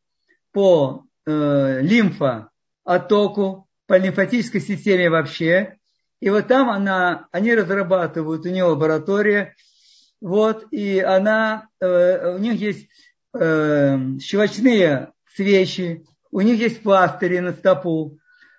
по 0.52 1.04
э, 1.26 1.80
лимфооттоку, 1.80 3.68
по 3.86 3.96
лимфатической 3.96 4.60
системе 4.60 5.08
вообще. 5.08 5.78
И 6.20 6.30
вот 6.30 6.48
там 6.48 6.70
она, 6.70 7.28
они 7.32 7.54
разрабатывают, 7.54 8.44
у 8.44 8.48
нее 8.48 8.64
лаборатория, 8.64 9.54
вот, 10.20 10.66
и 10.70 11.00
она, 11.00 11.68
э, 11.80 12.34
у 12.34 12.38
них 12.38 12.54
есть 12.54 12.88
э, 13.34 13.98
щелочные 14.20 15.12
свечи, 15.34 16.06
у 16.34 16.40
них 16.40 16.58
есть 16.58 16.82
пластыри 16.82 17.38
на 17.38 17.52
стопу. 17.52 18.18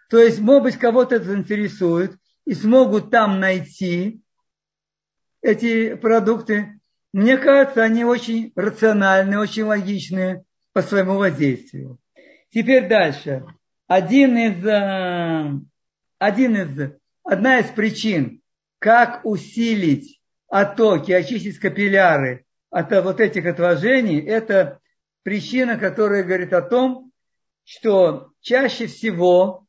То 0.10 0.18
есть, 0.18 0.40
может 0.40 0.64
быть, 0.64 0.78
кого-то 0.78 1.16
это 1.16 1.26
заинтересует 1.26 2.16
и 2.46 2.54
смогут 2.54 3.12
там 3.12 3.42
найти 3.42 4.22
эти 5.42 5.96
продукты. 5.96 6.80
Мне 7.12 7.38
кажется, 7.38 7.84
они 7.84 8.06
очень 8.06 8.54
рациональные, 8.56 9.40
очень 9.40 9.64
логичные 9.64 10.46
по 10.72 10.82
своему 10.82 11.16
воздействию. 11.16 12.00
Теперь 12.50 12.88
дальше. 12.88 13.46
Один 13.88 14.38
из, 14.38 14.66
э, 14.66 15.52
один 16.18 16.56
из, 16.56 16.94
одна 17.24 17.60
из 17.60 17.66
причин, 17.72 18.42
как 18.80 19.26
усилить 19.26 20.22
оттоки, 20.48 21.12
очистить 21.12 21.60
капилляры 21.60 22.46
от 22.70 22.90
вот 23.04 23.20
этих 23.20 23.46
отложений, 23.46 24.22
это 24.22 24.80
причина, 25.24 25.78
которая 25.78 26.24
говорит 26.24 26.54
о 26.54 26.62
том, 26.62 27.05
что 27.66 28.30
чаще 28.40 28.88
всего, 28.88 29.66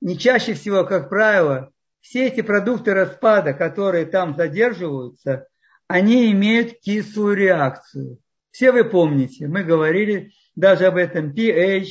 не 0.00 0.18
чаще 0.18 0.54
всего, 0.54 0.84
как 0.84 1.08
правило, 1.08 1.70
все 2.00 2.26
эти 2.26 2.42
продукты 2.42 2.92
распада, 2.92 3.54
которые 3.54 4.06
там 4.06 4.36
задерживаются, 4.36 5.46
они 5.88 6.30
имеют 6.32 6.80
кислую 6.80 7.36
реакцию. 7.36 8.18
Все 8.50 8.72
вы 8.72 8.84
помните, 8.84 9.46
мы 9.46 9.62
говорили 9.62 10.32
даже 10.54 10.86
об 10.86 10.96
этом 10.96 11.32
pH, 11.32 11.86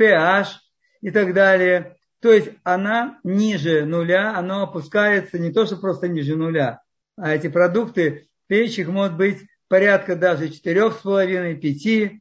pH 0.00 0.48
и 1.02 1.10
так 1.10 1.34
далее. 1.34 1.96
То 2.20 2.32
есть 2.32 2.50
она 2.62 3.18
ниже 3.22 3.84
нуля, 3.84 4.36
она 4.36 4.62
опускается 4.62 5.38
не 5.38 5.52
то, 5.52 5.66
что 5.66 5.76
просто 5.76 6.08
ниже 6.08 6.36
нуля, 6.36 6.80
а 7.16 7.34
эти 7.34 7.48
продукты, 7.48 8.28
pH 8.50 8.80
их 8.80 8.88
может 8.88 9.16
быть 9.16 9.38
порядка 9.68 10.16
даже 10.16 10.48
4,5, 10.48 11.54
5. 11.56 12.20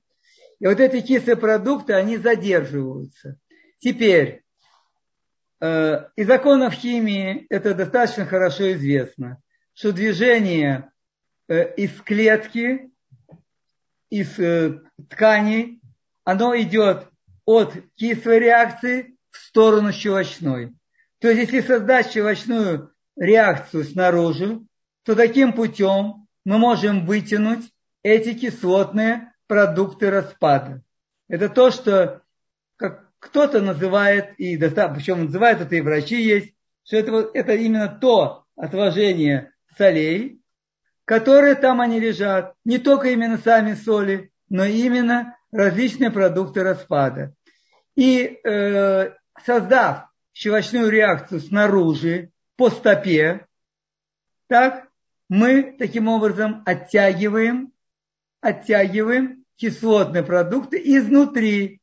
И 0.63 0.65
вот 0.65 0.79
эти 0.79 1.01
кислые 1.01 1.35
продукты, 1.35 1.91
они 1.91 2.15
задерживаются. 2.15 3.35
Теперь, 3.79 4.43
э, 5.59 6.05
из 6.15 6.25
законов 6.25 6.73
химии 6.73 7.45
это 7.49 7.73
достаточно 7.73 8.25
хорошо 8.25 8.71
известно, 8.71 9.41
что 9.73 9.91
движение 9.91 10.89
э, 11.49 11.75
из 11.75 11.91
клетки 11.99 12.89
из 14.09 14.39
э, 14.39 14.79
тканей, 15.09 15.81
оно 16.23 16.57
идет 16.57 17.09
от 17.43 17.73
кислой 17.95 18.39
реакции 18.39 19.17
в 19.31 19.37
сторону 19.39 19.91
щелочной. 19.91 20.71
То 21.19 21.27
есть, 21.27 21.51
если 21.51 21.67
создать 21.67 22.13
щелочную 22.13 22.93
реакцию 23.17 23.83
снаружи, 23.83 24.61
то 25.03 25.13
таким 25.13 25.51
путем 25.51 26.25
мы 26.45 26.57
можем 26.57 27.05
вытянуть 27.05 27.69
эти 28.01 28.33
кислотные 28.33 29.32
продукты 29.47 30.09
распада. 30.09 30.81
Это 31.27 31.49
то, 31.49 31.71
что 31.71 32.21
как 32.75 33.09
кто-то 33.19 33.61
называет, 33.61 34.33
и 34.37 34.57
причем 34.57 35.25
называют 35.25 35.61
это 35.61 35.75
и 35.75 35.81
врачи 35.81 36.21
есть, 36.21 36.53
что 36.85 36.97
это, 36.97 37.11
вот, 37.11 37.31
это 37.33 37.53
именно 37.53 37.87
то 37.87 38.45
отложение 38.55 39.51
солей, 39.77 40.41
которые 41.05 41.55
там 41.55 41.81
они 41.81 41.99
лежат, 41.99 42.53
не 42.65 42.77
только 42.77 43.09
именно 43.09 43.37
сами 43.37 43.73
соли, 43.73 44.31
но 44.49 44.65
именно 44.65 45.37
различные 45.51 46.11
продукты 46.11 46.63
распада. 46.63 47.33
И 47.95 48.39
э, 48.43 49.11
создав 49.45 50.09
щелочную 50.33 50.89
реакцию 50.89 51.41
снаружи, 51.41 52.31
по 52.55 52.69
стопе, 52.69 53.47
так, 54.47 54.87
мы 55.29 55.75
таким 55.77 56.07
образом 56.07 56.61
оттягиваем, 56.65 57.72
оттягиваем 58.43 59.45
кислотные 59.55 60.21
продукты 60.21 60.79
изнутри, 60.83 61.79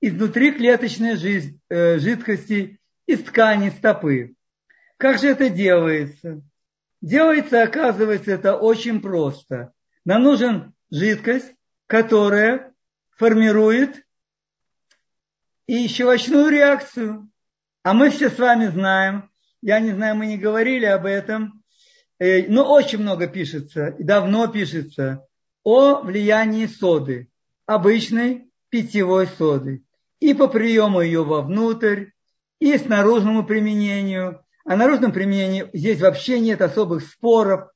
изнутри 0.00 0.52
клеточной 0.52 1.16
жизнь, 1.16 1.60
э, 1.68 1.98
жидкости 1.98 2.78
из 3.06 3.24
ткани 3.24 3.70
стопы. 3.70 4.34
Как 4.96 5.18
же 5.18 5.28
это 5.28 5.50
делается? 5.50 6.40
Делается, 7.00 7.62
оказывается, 7.62 8.30
это 8.30 8.56
очень 8.56 9.02
просто. 9.02 9.72
Нам 10.04 10.22
нужен 10.22 10.72
жидкость, 10.88 11.52
которая 11.88 12.72
формирует 13.16 14.06
и 15.66 15.88
щелочную 15.88 16.48
реакцию. 16.48 17.28
А 17.82 17.92
мы 17.92 18.10
все 18.10 18.30
с 18.30 18.38
вами 18.38 18.66
знаем, 18.66 19.30
я 19.62 19.80
не 19.80 19.90
знаю, 19.90 20.14
мы 20.14 20.26
не 20.26 20.38
говорили 20.38 20.84
об 20.84 21.06
этом, 21.06 21.64
э, 22.20 22.46
но 22.46 22.72
очень 22.72 22.98
много 22.98 23.26
пишется, 23.26 23.96
давно 23.98 24.46
пишется 24.46 25.26
о 25.64 26.00
влиянии 26.00 26.66
соды, 26.66 27.28
обычной 27.66 28.50
питьевой 28.68 29.26
соды. 29.26 29.82
И 30.20 30.34
по 30.34 30.46
приему 30.46 31.00
ее 31.00 31.24
вовнутрь, 31.24 32.10
и 32.60 32.78
снаружному 32.78 33.44
применению, 33.44 34.44
О 34.64 34.76
наружном 34.76 35.12
применении 35.12 35.68
здесь 35.74 36.00
вообще 36.00 36.40
нет 36.40 36.62
особых 36.62 37.02
споров. 37.02 37.68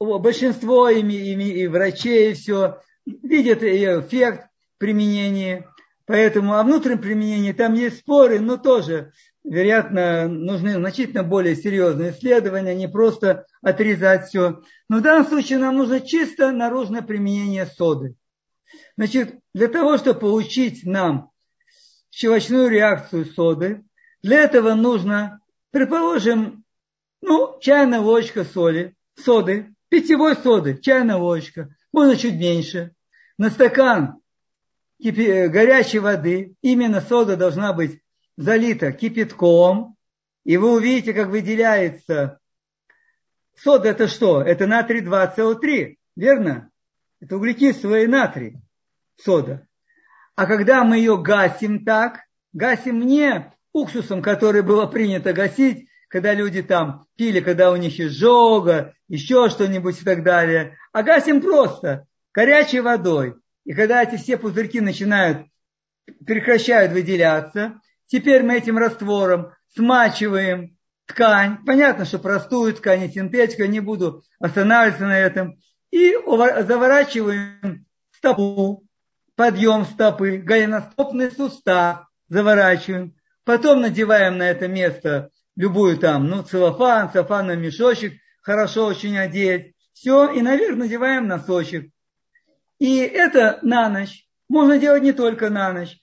Большинство 0.00 0.88
ими, 0.88 1.12
ими 1.12 1.44
и 1.44 1.66
врачей, 1.66 2.30
и 2.30 2.34
все 2.34 2.80
видят 3.04 3.62
эффект 3.62 4.48
применения. 4.78 5.68
Поэтому 6.06 6.54
о 6.54 6.62
внутреннем 6.62 7.00
применении 7.00 7.52
там 7.52 7.74
есть 7.74 7.98
споры, 7.98 8.40
но 8.40 8.56
тоже, 8.56 9.12
вероятно, 9.44 10.26
нужны 10.26 10.74
значительно 10.74 11.22
более 11.22 11.54
серьезные 11.54 12.12
исследования, 12.12 12.74
не 12.74 12.88
просто 12.88 13.46
отрезать 13.62 14.28
все. 14.28 14.62
Но 14.88 14.98
в 14.98 15.02
данном 15.02 15.26
случае 15.26 15.58
нам 15.58 15.76
нужно 15.76 16.00
чисто 16.00 16.50
наружное 16.50 17.02
применение 17.02 17.66
соды. 17.66 18.16
Значит, 18.96 19.38
для 19.54 19.68
того, 19.68 19.98
чтобы 19.98 20.20
получить 20.20 20.84
нам 20.84 21.30
щелочную 22.10 22.68
реакцию 22.68 23.26
соды, 23.26 23.84
для 24.22 24.40
этого 24.42 24.74
нужно, 24.74 25.40
предположим, 25.70 26.64
ну, 27.20 27.58
чайная 27.60 28.00
ложка 28.00 28.44
соли, 28.44 28.96
соды, 29.16 29.74
питьевой 29.90 30.36
соды, 30.36 30.78
чайная 30.80 31.16
ложка, 31.16 31.74
можно 31.92 32.16
чуть 32.16 32.34
меньше, 32.34 32.92
на 33.36 33.50
стакан 33.50 34.20
горячей 34.98 35.98
воды, 35.98 36.54
именно 36.62 37.00
сода 37.00 37.36
должна 37.36 37.72
быть 37.72 38.00
залита 38.36 38.92
кипятком, 38.92 39.96
и 40.44 40.56
вы 40.56 40.74
увидите, 40.74 41.12
как 41.14 41.28
выделяется 41.28 42.38
сода 43.56 43.88
это 43.88 44.08
что? 44.08 44.42
Это 44.42 44.66
натрий 44.66 45.00
2,3, 45.00 45.96
верно? 46.16 46.70
Это 47.20 47.36
углекислый 47.36 48.06
натрий, 48.06 48.58
сода. 49.16 49.66
А 50.36 50.46
когда 50.46 50.84
мы 50.84 50.98
ее 50.98 51.20
гасим 51.20 51.84
так, 51.84 52.20
гасим 52.52 53.00
не 53.00 53.52
уксусом, 53.72 54.22
который 54.22 54.62
было 54.62 54.86
принято 54.86 55.32
гасить, 55.32 55.88
когда 56.08 56.34
люди 56.34 56.62
там 56.62 57.06
пили, 57.16 57.40
когда 57.40 57.72
у 57.72 57.76
них 57.76 57.98
изжога, 57.98 58.94
еще 59.08 59.48
что-нибудь 59.48 60.00
и 60.00 60.04
так 60.04 60.22
далее, 60.22 60.76
а 60.92 61.02
гасим 61.02 61.40
просто 61.40 62.06
горячей 62.32 62.80
водой. 62.80 63.36
И 63.64 63.72
когда 63.72 64.02
эти 64.02 64.16
все 64.16 64.36
пузырьки 64.36 64.80
начинают, 64.80 65.46
прекращают 66.26 66.92
выделяться, 66.92 67.80
теперь 68.06 68.42
мы 68.42 68.56
этим 68.56 68.78
раствором 68.78 69.52
смачиваем 69.74 70.76
ткань. 71.06 71.58
Понятно, 71.64 72.04
что 72.04 72.18
простую 72.18 72.74
ткань 72.74 73.04
и 73.04 73.10
синтетика, 73.10 73.66
не 73.66 73.80
буду 73.80 74.22
останавливаться 74.38 75.06
на 75.06 75.18
этом. 75.18 75.58
И 75.90 76.14
заворачиваем 76.14 77.86
стопу, 78.10 78.84
подъем 79.36 79.84
стопы, 79.84 80.38
голеностопный 80.38 81.30
сустав 81.30 82.06
заворачиваем. 82.28 83.14
Потом 83.44 83.82
надеваем 83.82 84.38
на 84.38 84.50
это 84.50 84.68
место 84.68 85.30
любую 85.56 85.98
там, 85.98 86.28
ну, 86.28 86.42
целлофан, 86.42 87.12
целлофановый 87.12 87.56
мешочек, 87.56 88.14
хорошо 88.42 88.86
очень 88.86 89.16
одеть. 89.18 89.74
Все, 89.92 90.30
и 90.30 90.42
наверх 90.42 90.76
надеваем 90.76 91.28
носочек. 91.28 91.90
И 92.78 92.98
это 92.98 93.58
на 93.62 93.88
ночь. 93.88 94.26
Можно 94.48 94.78
делать 94.78 95.02
не 95.02 95.12
только 95.12 95.50
на 95.50 95.72
ночь. 95.72 95.96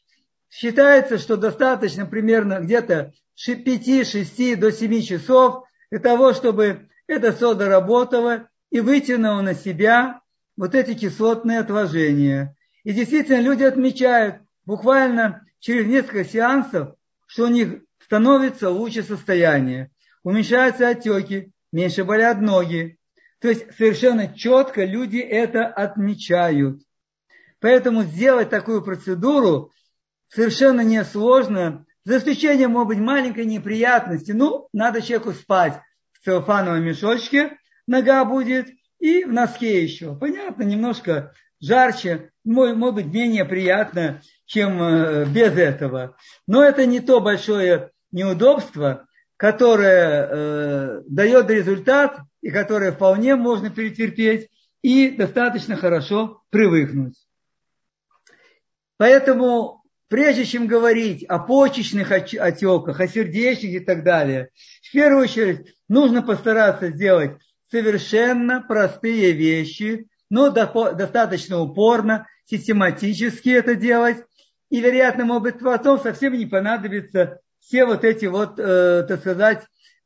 Считается, 0.52 1.18
что 1.18 1.38
достаточно 1.38 2.06
примерно 2.06 2.60
где-то 2.60 3.14
5, 3.46 4.06
6 4.06 4.60
до 4.60 4.72
7 4.72 5.02
часов 5.02 5.64
для 5.90 6.00
того, 6.00 6.34
чтобы 6.34 6.90
эта 7.08 7.32
сода 7.32 7.70
работала 7.70 8.50
и 8.70 8.82
вытянула 8.82 9.42
на 9.42 9.54
себя 9.54 10.20
вот 10.58 10.76
эти 10.76 10.94
кислотные 10.94 11.60
отложения. 11.60 12.56
И 12.84 12.92
действительно 12.92 13.40
люди 13.40 13.64
отмечают 13.64 14.42
буквально 14.66 15.48
через 15.60 15.88
несколько 15.88 16.26
сеансов, 16.26 16.96
что 17.28 17.46
у 17.46 17.48
них 17.48 17.84
становится 18.04 18.70
лучше 18.70 19.04
состояние, 19.04 19.90
уменьшаются 20.22 20.90
отеки, 20.90 21.54
меньше 21.72 22.04
болят 22.04 22.42
ноги, 22.42 23.00
то 23.40 23.48
есть 23.48 23.74
совершенно 23.78 24.28
четко 24.36 24.84
люди 24.84 25.18
это 25.18 25.66
отмечают. 25.66 26.82
Поэтому 27.62 28.04
сделать 28.04 28.50
такую 28.50 28.82
процедуру 28.82 29.72
совершенно 30.34 30.82
несложно, 30.82 31.86
за 32.04 32.18
исключением, 32.18 32.72
может 32.72 32.88
быть, 32.90 33.00
маленькой 33.00 33.46
неприятности. 33.46 34.32
Ну, 34.32 34.68
надо 34.74 35.02
человеку 35.02 35.34
спать 35.34 35.80
в 36.14 36.26
целлофановом 36.26 36.84
мешочке, 36.84 37.58
нога 37.86 38.26
будет, 38.26 38.68
и 39.00 39.24
в 39.24 39.32
носке 39.32 39.84
еще. 39.84 40.16
Понятно, 40.16 40.64
немножко 40.64 41.34
жарче, 41.60 42.32
может, 42.44 42.78
быть, 42.96 43.06
менее 43.08 43.46
приятно, 43.46 44.22
чем 44.46 44.82
э, 44.82 45.26
без 45.26 45.56
этого. 45.58 46.18
Но 46.48 46.64
это 46.64 46.86
не 46.86 47.00
то 47.00 47.20
большое 47.20 47.92
неудобство, 48.12 49.08
которое 49.38 50.28
э, 50.28 51.02
дает 51.08 51.50
результат, 51.50 52.20
и 52.42 52.50
которое 52.50 52.92
вполне 52.92 53.36
можно 53.36 53.70
перетерпеть 53.70 54.50
и 54.82 55.12
достаточно 55.12 55.76
хорошо 55.76 56.42
привыкнуть. 56.50 57.16
Поэтому, 58.98 59.81
прежде 60.12 60.44
чем 60.44 60.68
говорить 60.68 61.24
о 61.24 61.40
почечных 61.40 62.12
отеках, 62.12 63.00
о 63.00 63.08
сердечных 63.08 63.72
и 63.72 63.80
так 63.80 64.04
далее, 64.04 64.50
в 64.84 64.92
первую 64.92 65.24
очередь 65.24 65.74
нужно 65.88 66.22
постараться 66.22 66.90
сделать 66.90 67.38
совершенно 67.72 68.62
простые 68.62 69.32
вещи, 69.32 70.08
но 70.30 70.50
достаточно 70.50 71.62
упорно, 71.62 72.28
систематически 72.44 73.52
это 73.52 73.76
делать. 73.76 74.18
И, 74.70 74.82
вероятно, 74.82 75.24
может 75.24 75.44
быть, 75.44 75.60
потом 75.60 75.98
совсем 75.98 76.34
не 76.34 76.46
понадобится 76.46 77.40
все 77.62 77.86
вот 77.86 78.04
эти 78.04 78.26
вот, 78.26 78.60
э, 78.60 79.06
так 79.08 79.22
сказать, 79.22 79.64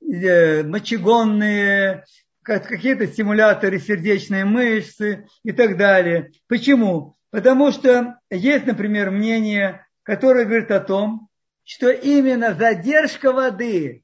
э, 0.08 0.62
мочегонные 0.62 2.06
какие-то 2.44 3.08
стимуляторы 3.08 3.80
сердечной 3.80 4.44
мышцы 4.44 5.26
и 5.44 5.52
так 5.52 5.78
далее. 5.78 6.30
Почему? 6.48 7.16
Потому 7.32 7.72
что 7.72 8.20
есть, 8.30 8.68
например, 8.68 9.10
мнение, 9.10 9.85
которое 10.06 10.46
говорит 10.46 10.72
о 10.72 10.80
том, 10.80 11.30
что 11.64 11.90
именно 11.90 12.54
задержка 12.54 13.34
воды 13.34 14.04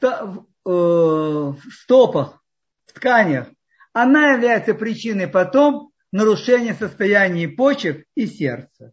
в 0.00 0.46
э, 0.64 1.52
стопах, 1.70 2.42
в 2.86 2.92
тканях, 2.94 3.48
она 3.92 4.32
является 4.32 4.74
причиной 4.74 5.28
потом 5.28 5.92
нарушения 6.12 6.72
состояния 6.74 7.46
почек 7.46 8.06
и 8.14 8.26
сердца. 8.26 8.92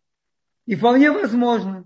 И 0.66 0.76
вполне 0.76 1.10
возможно, 1.10 1.86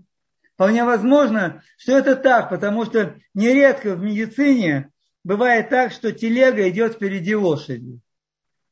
вполне 0.54 0.84
возможно, 0.84 1.62
что 1.76 1.96
это 1.96 2.16
так, 2.16 2.50
потому 2.50 2.84
что 2.86 3.14
нередко 3.34 3.94
в 3.94 4.02
медицине 4.02 4.90
бывает 5.22 5.70
так, 5.70 5.92
что 5.92 6.10
телега 6.10 6.68
идет 6.68 6.94
впереди 6.94 7.36
лошади. 7.36 8.00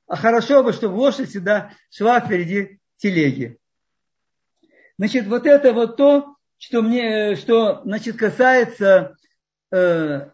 А 0.09 0.16
хорошо 0.16 0.64
бы, 0.64 0.72
чтобы 0.72 0.96
лошадь 0.96 1.31
всегда 1.31 1.72
шла 1.88 2.18
впереди 2.20 2.81
телеги. 2.96 3.59
Значит, 5.02 5.26
вот 5.26 5.46
это 5.46 5.72
вот 5.72 5.96
то, 5.96 6.36
что 6.58 6.80
мне, 6.80 7.34
что, 7.34 7.80
значит, 7.84 8.16
касается, 8.16 9.16
э, 9.72 10.28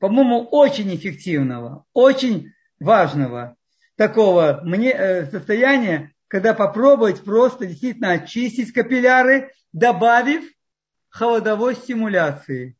по-моему, 0.00 0.40
очень 0.50 0.92
эффективного, 0.92 1.84
очень 1.92 2.50
важного 2.80 3.54
такого 3.94 4.60
мне, 4.64 4.90
э, 4.90 5.26
состояния, 5.26 6.10
когда 6.26 6.52
попробовать 6.52 7.22
просто 7.22 7.66
действительно 7.66 8.10
очистить 8.10 8.72
капилляры, 8.72 9.52
добавив 9.72 10.50
холодовой 11.08 11.76
стимуляции 11.76 12.76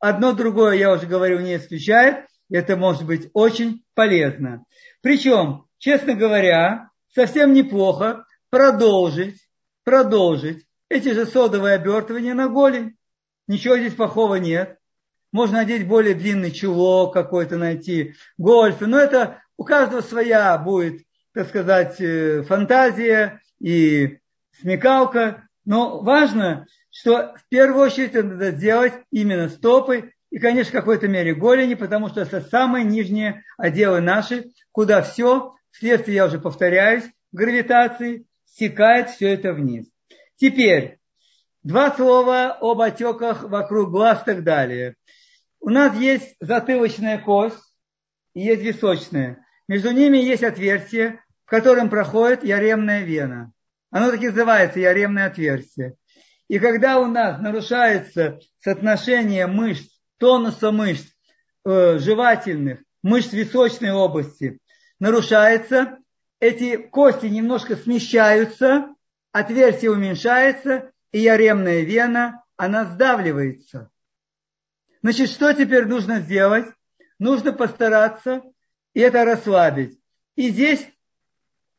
одно 0.00 0.32
другое, 0.32 0.74
я 0.74 0.90
уже 0.90 1.06
говорю, 1.06 1.38
не 1.38 1.54
исключает. 1.54 2.26
Это 2.50 2.76
может 2.76 3.06
быть 3.06 3.30
очень 3.32 3.84
полезно. 3.94 4.64
Причем, 5.02 5.66
честно 5.78 6.14
говоря, 6.14 6.90
совсем 7.14 7.52
неплохо 7.52 8.26
продолжить, 8.50 9.43
продолжить 9.84 10.66
эти 10.88 11.10
же 11.10 11.26
содовые 11.26 11.74
обертывания 11.76 12.34
на 12.34 12.48
голень. 12.48 12.96
Ничего 13.46 13.76
здесь 13.76 13.94
плохого 13.94 14.36
нет. 14.36 14.78
Можно 15.32 15.58
надеть 15.58 15.86
более 15.86 16.14
длинный 16.14 16.50
чулок 16.50 17.12
какой-то 17.12 17.56
найти, 17.56 18.14
гольфы. 18.38 18.86
Но 18.86 18.98
это 18.98 19.42
у 19.56 19.64
каждого 19.64 20.00
своя 20.00 20.56
будет, 20.58 21.02
так 21.32 21.48
сказать, 21.48 22.00
э, 22.00 22.42
фантазия 22.42 23.40
и 23.60 24.18
смекалка. 24.60 25.48
Но 25.64 26.00
важно, 26.00 26.66
что 26.90 27.34
в 27.36 27.48
первую 27.48 27.86
очередь 27.86 28.14
надо 28.14 28.52
сделать 28.52 28.94
именно 29.10 29.48
стопы 29.48 30.12
и, 30.30 30.38
конечно, 30.38 30.70
в 30.70 30.74
какой-то 30.74 31.08
мере 31.08 31.34
голени, 31.34 31.74
потому 31.74 32.08
что 32.08 32.20
это 32.20 32.40
самые 32.40 32.84
нижние 32.84 33.42
отделы 33.56 34.00
наши, 34.00 34.46
куда 34.72 35.02
все, 35.02 35.54
вследствие, 35.70 36.16
я 36.16 36.26
уже 36.26 36.38
повторяюсь, 36.38 37.04
гравитации, 37.32 38.26
стекает 38.54 39.10
все 39.10 39.34
это 39.34 39.52
вниз. 39.52 39.86
Теперь, 40.36 40.98
два 41.64 41.90
слова 41.94 42.56
об 42.60 42.80
отеках 42.80 43.42
вокруг 43.42 43.90
глаз 43.90 44.22
и 44.22 44.26
так 44.26 44.44
далее. 44.44 44.94
У 45.60 45.70
нас 45.70 45.96
есть 45.96 46.36
затылочная 46.40 47.18
кость 47.18 47.58
и 48.34 48.42
есть 48.42 48.62
височная. 48.62 49.44
Между 49.66 49.90
ними 49.90 50.18
есть 50.18 50.44
отверстие, 50.44 51.20
в 51.46 51.50
котором 51.50 51.90
проходит 51.90 52.44
яремная 52.44 53.02
вена. 53.02 53.52
Оно 53.90 54.10
так 54.10 54.22
и 54.22 54.28
называется 54.28 54.78
яремное 54.78 55.26
отверстие. 55.26 55.94
И 56.48 56.58
когда 56.58 57.00
у 57.00 57.06
нас 57.06 57.40
нарушается 57.40 58.38
соотношение 58.60 59.46
мышц, 59.46 59.88
тонуса 60.18 60.70
мышц 60.70 61.06
э, 61.64 61.98
жевательных, 61.98 62.80
мышц 63.02 63.32
височной 63.32 63.92
области 63.92 64.58
нарушается, 65.00 65.98
эти 66.40 66.76
кости 66.76 67.26
немножко 67.26 67.76
смещаются, 67.76 68.94
отверстие 69.32 69.90
уменьшается, 69.90 70.92
и 71.12 71.20
яремная 71.20 71.80
вена, 71.80 72.44
она 72.56 72.84
сдавливается. 72.84 73.90
Значит, 75.02 75.30
что 75.30 75.52
теперь 75.52 75.86
нужно 75.86 76.20
сделать? 76.20 76.66
Нужно 77.18 77.52
постараться 77.52 78.42
это 78.94 79.24
расслабить. 79.24 79.98
И 80.36 80.48
здесь 80.50 80.86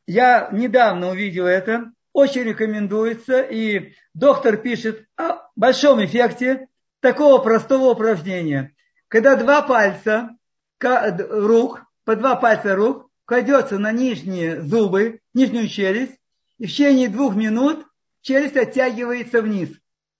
я 0.06 0.48
недавно 0.52 1.10
увидел 1.10 1.46
это, 1.46 1.92
очень 2.12 2.42
рекомендуется, 2.42 3.40
и 3.40 3.94
доктор 4.14 4.56
пишет 4.56 5.06
о 5.16 5.48
большом 5.56 6.04
эффекте 6.04 6.68
такого 7.00 7.42
простого 7.42 7.90
упражнения. 7.90 8.74
Когда 9.08 9.36
два 9.36 9.62
пальца 9.62 10.36
рук, 10.80 11.84
по 12.04 12.16
два 12.16 12.36
пальца 12.36 12.74
рук 12.74 13.05
кладется 13.26 13.78
на 13.78 13.92
нижние 13.92 14.62
зубы, 14.62 15.20
нижнюю 15.34 15.68
челюсть, 15.68 16.18
и 16.58 16.66
в 16.66 16.70
течение 16.70 17.08
двух 17.08 17.34
минут 17.34 17.86
челюсть 18.22 18.56
оттягивается 18.56 19.42
вниз. 19.42 19.68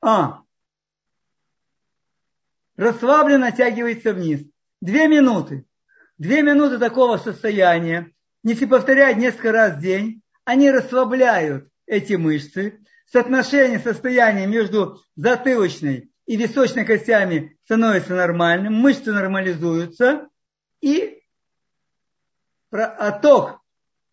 А. 0.02 0.42
Расслабленно 2.76 3.46
оттягивается 3.46 4.12
вниз. 4.12 4.42
Две 4.82 5.09
минуты. 5.09 5.64
Две 6.18 6.42
минуты 6.42 6.78
такого 6.78 7.16
состояния, 7.16 8.12
если 8.42 8.66
повторять 8.66 9.16
несколько 9.16 9.52
раз 9.52 9.76
в 9.76 9.80
день, 9.80 10.22
они 10.44 10.70
расслабляют 10.70 11.68
эти 11.86 12.14
мышцы. 12.14 12.80
Соотношение 13.07 13.78
состояния 13.78 14.46
между 14.46 15.02
затылочной 15.14 16.11
и 16.26 16.36
височной 16.36 16.84
костями 16.84 17.57
становится 17.64 18.14
нормальным, 18.14 18.74
мышцы 18.74 19.12
нормализуются, 19.12 20.28
и 20.80 21.15
отток 22.85 23.61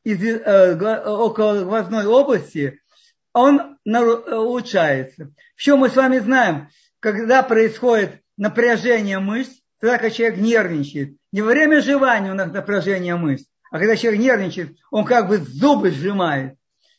из, 0.04 0.24
э, 0.24 1.06
около 1.06 1.64
глазной 1.64 2.06
области, 2.06 2.82
он 3.34 3.78
улучшается. 3.86 5.32
Еще 5.58 5.76
мы 5.76 5.90
с 5.90 5.96
вами 5.96 6.20
знаем, 6.20 6.70
когда 7.00 7.44
происходит 7.44 8.22
напряжение 8.38 9.20
мышц, 9.20 9.52
тогда, 9.80 9.98
когда 9.98 10.10
человек 10.12 10.38
нервничает, 10.38 11.18
не 11.32 11.42
во 11.42 11.50
время 11.50 11.82
жевания 11.82 12.32
у 12.32 12.36
нас 12.36 12.52
напряжение 12.52 13.16
мышц, 13.16 13.46
а 13.72 13.80
когда 13.80 13.96
человек 13.96 14.22
нервничает, 14.22 14.78
он 14.92 15.04
как 15.04 15.28
бы 15.28 15.38
зубы 15.38 15.92
сжимает. 15.92 16.56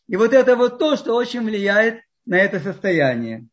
И 0.09 0.17
вот 0.17 0.33
это 0.33 0.57
вот 0.57 0.79
то, 0.79 0.97
что 0.97 1.15
очень 1.15 1.43
влияет 1.43 2.01
на 2.27 2.37
это 2.37 2.61
состояние. 2.61 3.47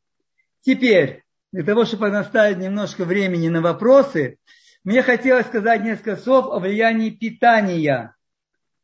Теперь, 0.61 1.23
для 1.51 1.63
того, 1.63 1.85
чтобы 1.85 2.09
наставить 2.09 2.57
немножко 2.57 3.05
времени 3.05 3.47
на 3.47 3.61
вопросы, 3.61 4.37
мне 4.83 5.03
хотелось 5.03 5.45
сказать 5.45 5.83
несколько 5.83 6.17
слов 6.17 6.47
о 6.47 6.59
влиянии 6.59 7.11
питания. 7.11 8.15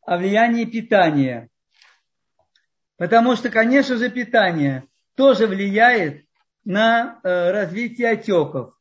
О 0.06 0.18
влиянии 0.18 0.66
питания. 0.66 1.50
Потому 2.98 3.36
что, 3.36 3.50
конечно 3.50 3.98
же, 3.98 4.10
питание 4.10 4.84
тоже 5.16 5.48
влияет 5.48 6.26
на 6.66 7.20
э, 7.24 7.52
развитие 7.52 8.10
отеков. 8.10 8.76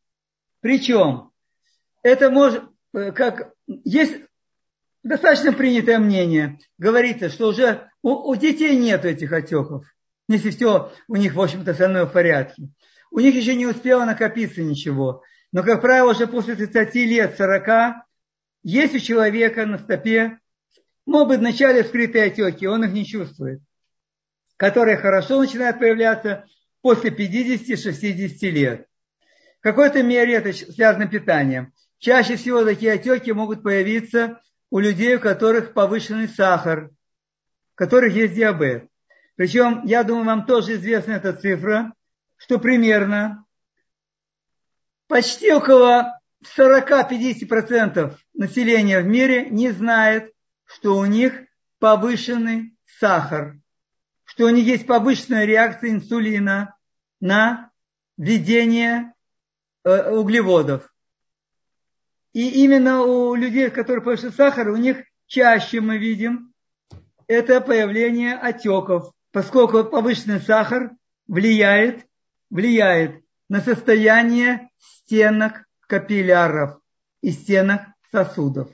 Причем 0.61 1.31
это 2.03 2.31
может, 2.31 2.65
э, 2.95 3.13
как 3.13 3.53
есть 3.67 4.23
достаточно 5.03 5.53
принятое 5.53 5.99
мнение, 5.99 6.59
говорится, 6.79 7.31
что 7.31 7.49
уже 7.49 7.91
у, 8.03 8.31
у 8.31 8.37
детей 8.37 8.77
нет 8.77 9.05
этих 9.05 9.33
отеков, 9.33 9.85
если 10.29 10.51
все 10.51 10.93
у 11.09 11.17
них, 11.17 11.35
в 11.35 11.41
общем-то, 11.41 11.71
остальное 11.71 12.07
в 12.07 12.13
порядке. 12.13 12.69
У 13.11 13.21
них 13.21 13.35
еще 13.35 13.55
не 13.55 13.67
успело 13.67 14.05
накопиться 14.05 14.63
ничего. 14.63 15.23
Но, 15.57 15.63
как 15.63 15.81
правило, 15.81 16.11
уже 16.11 16.27
после 16.27 16.55
30 16.55 16.95
лет, 16.97 17.39
40, 17.39 18.05
есть 18.63 18.95
у 18.95 18.99
человека 18.99 19.65
на 19.65 19.79
стопе, 19.79 20.39
могут 21.07 21.29
быть 21.29 21.39
вначале 21.39 21.83
скрытые 21.83 22.25
отеки, 22.25 22.67
он 22.67 22.85
их 22.85 22.93
не 22.93 23.07
чувствует, 23.07 23.63
которые 24.59 24.99
хорошо 24.99 25.41
начинают 25.41 25.79
появляться 25.79 26.45
после 26.83 27.09
50-60 27.09 28.51
лет. 28.51 28.87
В 29.61 29.63
какой-то 29.63 30.03
мере 30.03 30.35
это 30.35 30.53
связано 30.53 31.07
с 31.07 31.11
питанием. 31.11 31.73
Чаще 32.01 32.37
всего 32.37 32.63
такие 32.63 32.93
отеки 32.93 33.31
могут 33.31 33.63
появиться 33.63 34.43
у 34.69 34.79
людей, 34.79 35.17
у 35.17 35.21
которых 35.21 35.73
повышенный 35.73 36.29
сахар, 36.29 36.91
у 36.91 37.77
которых 37.77 38.13
есть 38.13 38.35
диабет. 38.35 38.91
Причем, 39.37 39.87
я 39.87 40.05
думаю, 40.05 40.27
вам 40.27 40.45
тоже 40.45 40.75
известна 40.75 41.13
эта 41.13 41.33
цифра, 41.33 41.95
что 42.37 42.59
примерно 42.59 43.46
почти 45.09 45.53
около 45.53 46.21
40-50% 46.57 48.17
населения 48.35 49.01
в 49.01 49.07
мире 49.07 49.49
не 49.51 49.71
знает, 49.71 50.33
что 50.65 50.97
у 50.97 51.05
них 51.05 51.33
повышенный 51.79 52.77
сахар, 52.99 53.59
что 54.25 54.47
у 54.47 54.49
них 54.51 54.67
есть 54.67 54.87
повышенная 54.87 55.45
реакция 55.45 55.91
инсулина 55.91 56.77
на 57.21 57.71
введение 58.17 59.15
э, 59.85 60.11
углеводов. 60.11 60.93
И 62.33 62.65
именно 62.65 63.03
у 63.03 63.35
людей, 63.35 63.71
которые 63.71 64.05
повышен 64.05 64.33
сахар, 64.33 64.69
у 64.69 64.77
них 64.77 64.99
чаще 65.27 65.81
мы 65.81 65.99
видим 65.99 66.53
это 67.27 67.61
появление 67.61 68.35
отеков, 68.35 69.13
поскольку 69.33 69.85
повышенный 69.85 70.41
сахар 70.41 70.93
влияет, 71.27 72.07
влияет 72.51 73.23
на 73.49 73.61
состояние 73.61 74.71
стенок 74.87 75.65
капилляров 75.87 76.79
и 77.23 77.31
стенок 77.31 77.83
сосудов. 78.11 78.69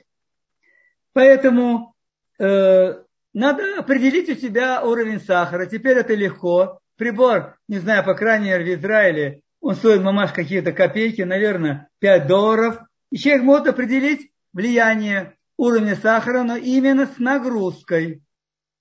Поэтому 1.13 1.95
э, 2.39 3.03
надо 3.33 3.79
определить 3.79 4.29
у 4.29 4.35
себя 4.35 4.83
уровень 4.83 5.19
сахара. 5.19 5.65
Теперь 5.65 5.97
это 5.97 6.13
легко. 6.13 6.79
Прибор, 6.97 7.57
не 7.67 7.79
знаю, 7.79 8.03
по 8.03 8.13
крайней 8.13 8.49
мере 8.49 8.75
в 8.75 8.79
Израиле, 8.79 9.41
он 9.59 9.75
стоит 9.75 10.01
мамаш 10.01 10.31
какие-то 10.31 10.71
копейки, 10.71 11.21
наверное, 11.21 11.89
5 11.99 12.27
долларов– 12.27 12.79
и 13.13 13.17
человек 13.17 13.43
может 13.43 13.67
определить 13.67 14.31
влияние 14.53 15.37
уровня 15.55 15.95
сахара, 15.95 16.41
но 16.41 16.55
именно 16.55 17.05
с 17.05 17.19
нагрузкой. 17.19 18.23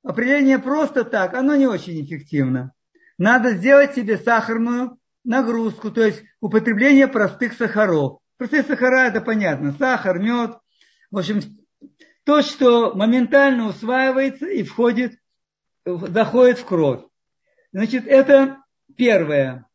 Определение 0.02 0.58
просто 0.58 1.04
так, 1.04 1.34
оно 1.34 1.54
не 1.54 1.66
очень 1.66 2.02
эффективно. 2.02 2.72
Надо 3.18 3.50
сделать 3.50 3.94
себе 3.94 4.16
сахарную 4.16 4.96
нагрузку, 5.24 5.90
то 5.90 6.04
есть 6.04 6.22
употребление 6.40 7.08
простых 7.08 7.54
сахаров. 7.54 8.18
Простые 8.36 8.62
сахара 8.62 9.08
это 9.08 9.20
понятно, 9.20 9.72
сахар, 9.78 10.18
мед. 10.18 10.58
В 11.10 11.18
общем, 11.18 11.40
то, 12.24 12.42
что 12.42 12.94
моментально 12.94 13.66
усваивается 13.66 14.46
и 14.46 14.62
входит, 14.62 15.18
заходит 15.84 16.58
в 16.58 16.64
кровь. 16.64 17.00
Значит, 17.72 18.06
это 18.06 18.58
первое 18.96 19.66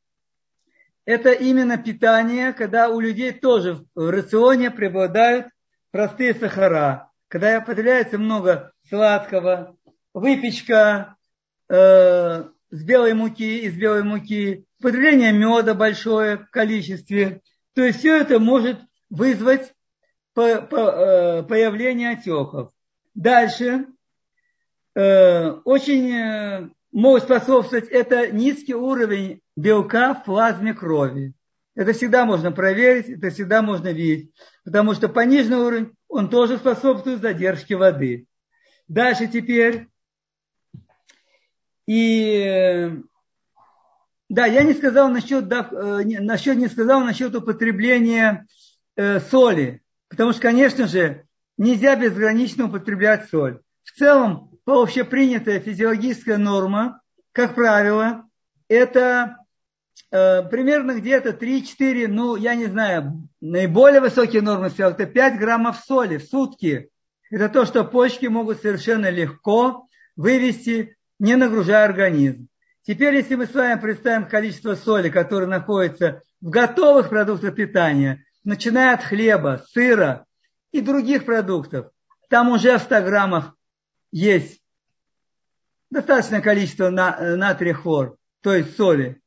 это 1.08 1.32
именно 1.32 1.78
питание, 1.78 2.52
когда 2.52 2.90
у 2.90 3.00
людей 3.00 3.32
тоже 3.32 3.86
в 3.96 4.10
рационе 4.10 4.70
преобладают 4.70 5.48
простые 5.90 6.36
сахара, 6.36 7.10
когда 7.30 7.62
потребляется 7.62 8.18
много 8.18 8.74
сладкого, 8.90 9.78
выпечка 10.14 11.16
э, 11.70 12.44
с 12.72 12.84
белой 12.84 13.14
муки, 13.14 13.60
из 13.60 13.78
белой 13.78 14.04
муки, 14.04 14.66
потребление 14.82 15.32
меда 15.32 15.74
большое 15.74 16.38
в 16.38 16.50
количестве. 16.50 17.42
То 17.74 17.84
есть 17.84 18.00
все 18.00 18.18
это 18.18 18.40
может 18.40 18.80
вызвать 19.10 19.74
э, 20.36 21.44
появление 21.44 22.12
отеков. 22.12 22.72
Дальше 23.14 23.88
э, 24.96 25.50
очень 25.66 26.12
э, 26.12 26.70
могут 26.92 27.24
способствовать 27.24 27.88
это 27.90 28.32
низкий 28.32 28.76
уровень 28.76 29.42
белка 29.56 30.14
в 30.14 30.24
плазме 30.24 30.74
крови. 30.74 31.34
Это 31.76 31.94
всегда 31.94 32.26
можно 32.26 32.52
проверить, 32.52 33.08
это 33.08 33.30
всегда 33.30 33.62
можно 33.62 33.92
видеть, 33.92 34.32
потому 34.64 34.96
что 34.96 35.10
пониженный 35.10 35.58
уровень, 35.60 35.94
он 36.08 36.30
тоже 36.30 36.58
способствует 36.58 37.22
задержке 37.22 37.76
воды. 37.76 38.26
Дальше 38.88 39.28
теперь. 39.28 39.88
И 41.86 42.92
да, 44.30 44.46
я 44.46 44.64
не 44.64 44.74
сказал 44.74 45.10
насчет, 45.10 45.48
да, 45.48 45.68
э, 45.72 46.04
насчет 46.20 46.58
не 46.58 46.68
сказал 46.68 47.02
насчет 47.02 47.36
употребления 47.36 48.46
э, 48.96 49.20
соли, 49.20 49.82
потому 50.10 50.34
что, 50.34 50.42
конечно 50.42 50.88
же, 50.88 51.26
нельзя 51.58 51.96
безгранично 51.96 52.66
употреблять 52.66 53.30
соль. 53.30 53.62
В 53.84 53.98
целом, 53.98 54.52
по 54.66 54.82
общепринятая 54.82 55.60
физиологическая 55.60 56.38
норма, 56.38 57.02
как 57.32 57.56
правило, 57.56 58.24
это 58.68 59.38
Э, 60.10 60.44
примерно 60.44 60.94
где-то 60.94 61.32
3-4, 61.32 62.08
ну, 62.08 62.36
я 62.36 62.56
не 62.56 62.66
знаю, 62.66 63.28
наиболее 63.42 64.00
высокие 64.00 64.42
нормы 64.42 64.72
это 64.78 65.06
5 65.06 65.40
граммов 65.40 65.78
соли 65.86 66.18
в 66.18 66.24
сутки. 66.24 66.90
Это 67.30 67.50
то, 67.50 67.66
что 67.66 67.84
почки 67.84 68.26
могут 68.28 68.62
совершенно 68.62 69.10
легко 69.10 69.88
вывести, 70.16 70.96
не 71.20 71.36
нагружая 71.36 71.86
организм. 71.86 72.48
Теперь, 72.88 73.16
если 73.16 73.36
мы 73.36 73.48
с 73.48 73.54
вами 73.54 73.78
представим 73.82 74.30
количество 74.30 74.76
соли, 74.76 75.10
которое 75.10 75.46
находится 75.46 76.22
в 76.40 76.50
готовых 76.50 77.10
продуктах 77.10 77.54
питания, 77.54 78.24
начиная 78.46 78.94
от 78.94 79.04
хлеба, 79.04 79.66
сыра 79.74 80.26
и 80.72 80.80
других 80.80 81.26
продуктов, 81.26 81.92
там 82.30 82.50
уже 82.50 82.78
в 82.78 82.82
100 82.82 83.02
граммах 83.02 83.54
есть 84.14 84.62
достаточное 85.90 86.40
количество 86.40 86.90
натрия 86.90 87.74
хлор, 87.74 88.16
то 88.42 88.54
есть 88.56 88.78
соли. 88.78 89.22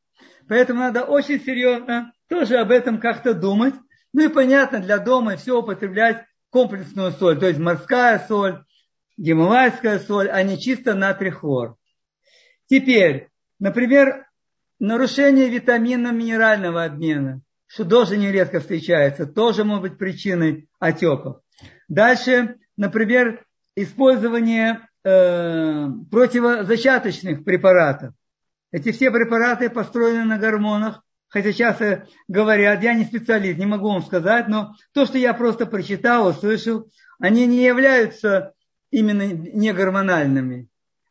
Поэтому 0.48 0.80
надо 0.80 1.04
очень 1.04 1.38
серьезно 1.38 2.14
тоже 2.28 2.56
об 2.56 2.70
этом 2.70 2.98
как-то 2.98 3.34
думать. 3.34 3.74
Ну 4.14 4.24
и 4.24 4.28
понятно, 4.28 4.80
для 4.80 4.96
дома 4.96 5.36
все 5.36 5.58
употреблять 5.58 6.24
комплексную 6.48 7.12
соль, 7.12 7.38
то 7.38 7.46
есть 7.46 7.60
морская 7.60 8.24
соль, 8.26 8.64
гималайская 9.18 9.98
соль, 9.98 10.30
а 10.30 10.42
не 10.42 10.58
чисто 10.58 10.94
натрий 10.94 11.30
хлор. 11.30 11.76
Теперь, 12.66 13.28
например, 13.60 14.26
нарушение 14.80 15.48
витаминно-минерального 15.48 16.84
обмена, 16.84 17.42
что 17.66 17.84
тоже 17.84 18.16
нередко 18.16 18.58
встречается, 18.58 19.26
тоже 19.26 19.62
может 19.62 19.82
быть 19.82 19.98
причиной 19.98 20.68
отеков. 20.80 21.42
Дальше, 21.88 22.56
например, 22.76 23.44
использование 23.76 24.88
э, 25.04 25.86
противозачаточных 26.10 27.44
препаратов. 27.44 28.14
Эти 28.72 28.92
все 28.92 29.10
препараты 29.10 29.68
построены 29.68 30.24
на 30.24 30.38
гормонах, 30.38 31.02
хотя 31.28 31.52
часто 31.52 32.06
говорят, 32.28 32.82
я 32.82 32.94
не 32.94 33.04
специалист, 33.04 33.58
не 33.58 33.66
могу 33.66 33.92
вам 33.92 34.02
сказать, 34.02 34.48
но 34.48 34.74
то, 34.92 35.06
что 35.06 35.18
я 35.18 35.34
просто 35.34 35.66
прочитал, 35.66 36.28
услышал, 36.28 36.90
они 37.18 37.46
не 37.46 37.64
являются 37.64 38.54
именно 38.90 39.26
не 39.26 39.72
гормональными. 39.72 40.68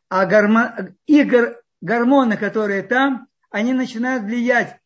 А 0.08 0.26
гормон, 0.26 0.96
и 1.06 1.22
гор, 1.22 1.59
гормоны, 1.80 2.36
которые 2.36 2.82
там, 2.82 3.26
они 3.50 3.72
начинают 3.72 4.24
влиять, 4.24 4.76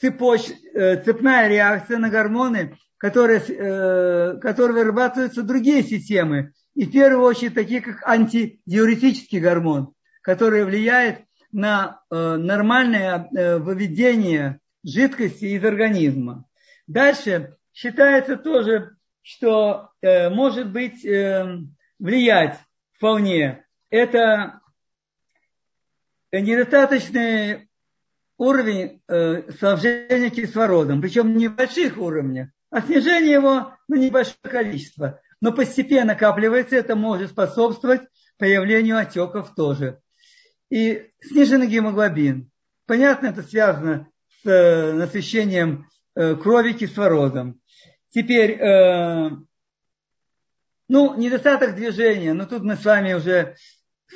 цепоч, 0.00 0.50
э, 0.74 1.02
цепная 1.02 1.48
реакция 1.48 1.98
на 1.98 2.10
гормоны, 2.10 2.76
которые, 2.98 3.40
э, 3.40 4.38
которые 4.40 4.78
вырабатываются 4.78 5.42
другие 5.42 5.82
системы. 5.82 6.52
И 6.74 6.86
в 6.86 6.92
первую 6.92 7.24
очередь 7.24 7.54
такие, 7.54 7.80
как 7.80 8.06
антидиуретический 8.06 9.40
гормон, 9.40 9.92
который 10.22 10.64
влияет 10.64 11.20
на 11.52 12.00
э, 12.10 12.36
нормальное 12.36 13.28
выведение 13.58 14.58
жидкости 14.84 15.44
из 15.44 15.64
организма. 15.64 16.46
Дальше 16.86 17.56
считается 17.72 18.36
тоже, 18.36 18.96
что 19.22 19.90
может 20.02 20.70
быть 20.70 21.02
влиять 21.98 22.58
вполне. 22.92 23.64
Это 23.88 24.60
недостаточный 26.40 27.68
уровень 28.36 29.00
снабжения 29.06 30.30
кислородом, 30.30 31.00
причем 31.00 31.36
не 31.36 31.48
в 31.48 31.56
больших 31.56 31.98
уровнях, 31.98 32.48
а 32.70 32.82
снижение 32.82 33.32
его 33.32 33.72
на 33.88 33.94
небольшое 33.94 34.36
количество. 34.42 35.20
Но 35.40 35.52
постепенно 35.52 36.14
накапливается, 36.14 36.76
это 36.76 36.96
может 36.96 37.30
способствовать 37.30 38.02
появлению 38.38 38.98
отеков 38.98 39.54
тоже 39.54 40.00
и 40.70 41.10
сниженный 41.20 41.68
гемоглобин. 41.68 42.50
Понятно, 42.86 43.28
это 43.28 43.42
связано 43.42 44.08
с 44.42 44.48
э, 44.48 44.92
насыщением 44.92 45.88
э, 46.16 46.34
крови 46.34 46.72
кислородом. 46.72 47.60
Теперь, 48.10 48.52
э, 48.52 49.30
ну, 50.88 51.14
недостаток 51.16 51.76
движения, 51.76 52.32
но 52.32 52.44
тут 52.46 52.62
мы 52.62 52.76
с 52.76 52.84
вами 52.84 53.14
уже 53.14 53.56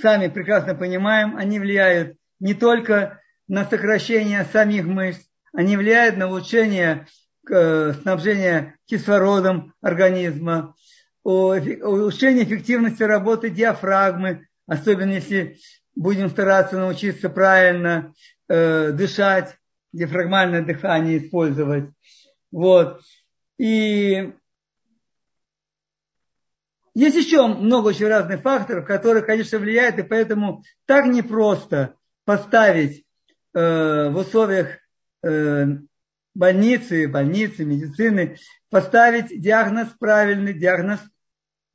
сами 0.01 0.29
прекрасно 0.29 0.75
понимаем, 0.75 1.37
они 1.37 1.59
влияют 1.59 2.17
не 2.41 2.55
только 2.55 3.21
на 3.47 3.65
сокращение 3.65 4.45
самих 4.53 4.85
мышц, 4.85 5.21
они 5.53 5.77
влияют 5.77 6.17
на 6.17 6.29
улучшение 6.29 7.07
снабжения 7.45 8.77
кислородом 8.87 9.73
организма, 9.81 10.75
улучшение 11.23 12.45
эффективности 12.45 13.03
работы 13.03 13.51
диафрагмы, 13.51 14.47
особенно 14.67 15.13
если 15.13 15.59
будем 15.95 16.29
стараться 16.29 16.77
научиться 16.79 17.29
правильно 17.29 18.13
э, 18.49 18.93
дышать, 18.93 19.57
диафрагмальное 19.93 20.63
дыхание 20.63 21.19
использовать. 21.19 21.91
Вот. 22.53 23.01
И 23.59 24.33
есть 27.01 27.17
еще 27.17 27.47
много 27.47 27.89
очень 27.89 28.07
разных 28.07 28.43
факторов, 28.43 28.87
которые, 28.87 29.25
конечно, 29.25 29.59
влияют, 29.59 29.99
и 29.99 30.03
поэтому 30.03 30.63
так 30.87 31.07
непросто 31.07 31.95
поставить 32.25 33.05
э, 33.55 34.09
в 34.11 34.17
условиях 34.17 34.79
э, 35.23 35.67
больницы, 36.35 37.09
больницы, 37.09 37.65
медицины, 37.65 38.37
поставить 38.71 39.41
диагноз 39.41 39.89
правильный, 39.99 40.55
диагноз 40.55 41.01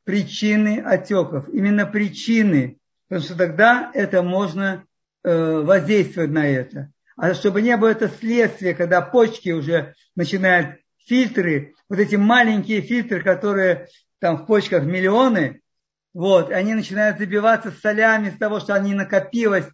причины 0.03 0.81
отеков. 0.85 1.47
Именно 1.49 1.85
причины 1.85 2.79
потому 3.13 3.25
что 3.27 3.37
тогда 3.37 3.91
это 3.93 4.23
можно 4.23 4.85
э, 5.23 5.61
воздействовать 5.63 6.31
на 6.31 6.47
это. 6.47 6.91
А 7.15 7.35
чтобы 7.35 7.61
не 7.61 7.77
было 7.77 7.89
это 7.89 8.09
следствие, 8.09 8.73
когда 8.73 9.01
почки 9.01 9.51
уже 9.51 9.93
начинают 10.15 10.79
фильтры, 11.05 11.75
вот 11.89 11.99
эти 11.99 12.15
маленькие 12.15 12.81
фильтры, 12.81 13.21
которые 13.21 13.87
там 14.23 14.37
в 14.37 14.45
почках 14.45 14.85
миллионы, 14.85 15.59
вот, 16.13 16.49
они 16.49 16.75
начинают 16.75 17.17
забиваться 17.17 17.71
солями 17.71 18.29
с 18.29 18.37
того, 18.37 18.61
что 18.61 18.73
они 18.73 18.93
накопилось 18.93 19.67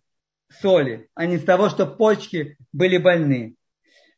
соли, 0.60 1.08
а 1.14 1.28
не 1.28 1.38
с 1.38 1.44
того, 1.44 1.70
что 1.70 1.86
почки 1.86 2.58
были 2.74 2.98
больны. 2.98 3.54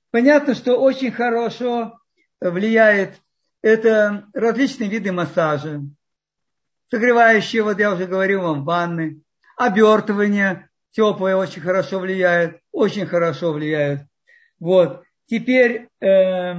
Понятно, 0.09 0.55
что 0.55 0.77
очень 0.77 1.11
хорошо 1.11 1.99
влияет 2.39 3.19
это 3.61 4.25
различные 4.33 4.89
виды 4.89 5.11
массажа, 5.11 5.81
Согревающие, 6.89 7.63
вот 7.63 7.79
я 7.79 7.93
уже 7.93 8.05
говорил 8.05 8.41
вам, 8.43 8.63
ванны. 8.63 9.21
Обертывание 9.57 10.69
теплое 10.91 11.35
очень 11.35 11.61
хорошо 11.61 11.99
влияет. 11.99 12.61
Очень 12.71 13.05
хорошо 13.05 13.51
влияет. 13.51 14.03
Вот. 14.61 15.03
Теперь, 15.25 15.89
э, 15.99 16.53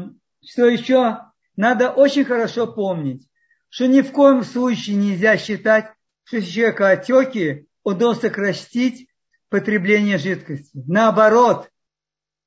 что 0.45 0.66
еще? 0.66 1.20
Надо 1.57 1.91
очень 1.91 2.25
хорошо 2.25 2.66
помнить, 2.66 3.29
что 3.73 3.89
ни 3.89 4.03
в 4.03 4.12
коем 4.12 4.45
случае 4.45 4.97
нельзя 4.97 5.39
считать, 5.39 5.93
что 6.25 6.37
если 6.37 6.51
человека 6.51 6.91
отеки, 6.91 7.66
он 7.83 7.97
должен 7.97 8.20
сократить 8.20 9.09
потребление 9.49 10.18
жидкости. 10.18 10.83
Наоборот, 10.87 11.70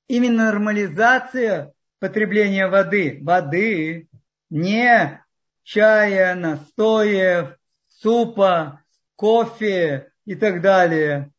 именно 0.08 0.46
нормализация 0.46 1.74
потребления 1.98 2.68
воды, 2.68 3.22
воды, 3.24 4.08
не 4.52 5.20
чая, 5.64 6.36
настоев, 6.36 7.58
супа, 7.88 8.84
кофе 9.16 10.12
и 10.26 10.36
так 10.36 10.62
далее, 10.62 11.32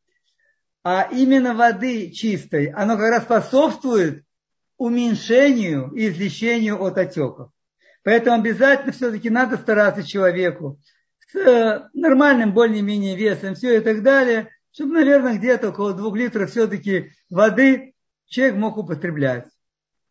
а 0.83 1.09
именно 1.13 1.55
воды 1.55 2.11
чистой, 2.11 2.73
оно 2.73 2.97
как 2.97 3.09
раз 3.09 3.23
способствует 3.23 4.25
уменьшению 4.79 5.93
и 5.93 6.09
излечению 6.09 6.83
от 6.83 6.99
отеков. 6.99 7.53
Поэтому 8.07 8.37
обязательно 8.37 8.93
все-таки 8.93 9.31
надо 9.31 9.57
стараться 9.57 10.05
человеку 10.07 10.79
с 11.19 11.35
э, 11.35 11.89
нормальным 11.93 12.55
более-менее 12.55 13.17
весом, 13.17 13.57
все 13.57 13.79
и 13.79 13.81
так 13.81 14.05
далее, 14.05 14.49
чтобы, 14.71 14.93
наверное, 14.93 15.37
где-то 15.37 15.71
около 15.71 15.93
двух 15.93 16.15
литров 16.15 16.53
все-таки 16.53 17.11
воды 17.31 17.95
человек 18.29 18.59
мог 18.59 18.77
употреблять. 18.77 19.49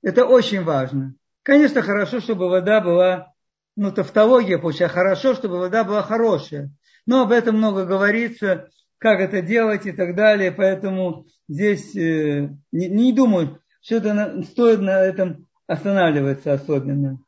Это 0.03 0.25
очень 0.25 0.65
важно. 0.65 1.15
Конечно, 1.41 1.81
хорошо, 1.81 2.19
чтобы 2.19 2.49
вода 2.49 2.81
была 2.81 3.31
ну, 3.77 3.93
тавтология 3.93 4.57
получается, 4.57 4.93
хорошо, 4.93 5.33
чтобы 5.33 5.57
вода 5.59 5.85
была 5.85 6.01
хорошая. 6.03 6.71
Но 7.05 7.21
об 7.21 7.31
этом 7.31 7.55
много 7.55 7.85
говорится, 7.85 8.67
как 8.97 9.21
это 9.21 9.41
делать 9.41 9.85
и 9.85 9.93
так 9.93 10.17
далее, 10.17 10.51
поэтому 10.51 11.27
здесь 11.47 11.95
э, 11.95 12.49
не, 12.73 12.89
не 12.89 13.13
думаю, 13.13 13.61
что 13.79 13.95
это 13.95 14.13
на, 14.13 14.43
стоит 14.43 14.81
на 14.81 14.99
этом 14.99 15.47
останавливаться 15.65 16.51
особенно. 16.51 17.19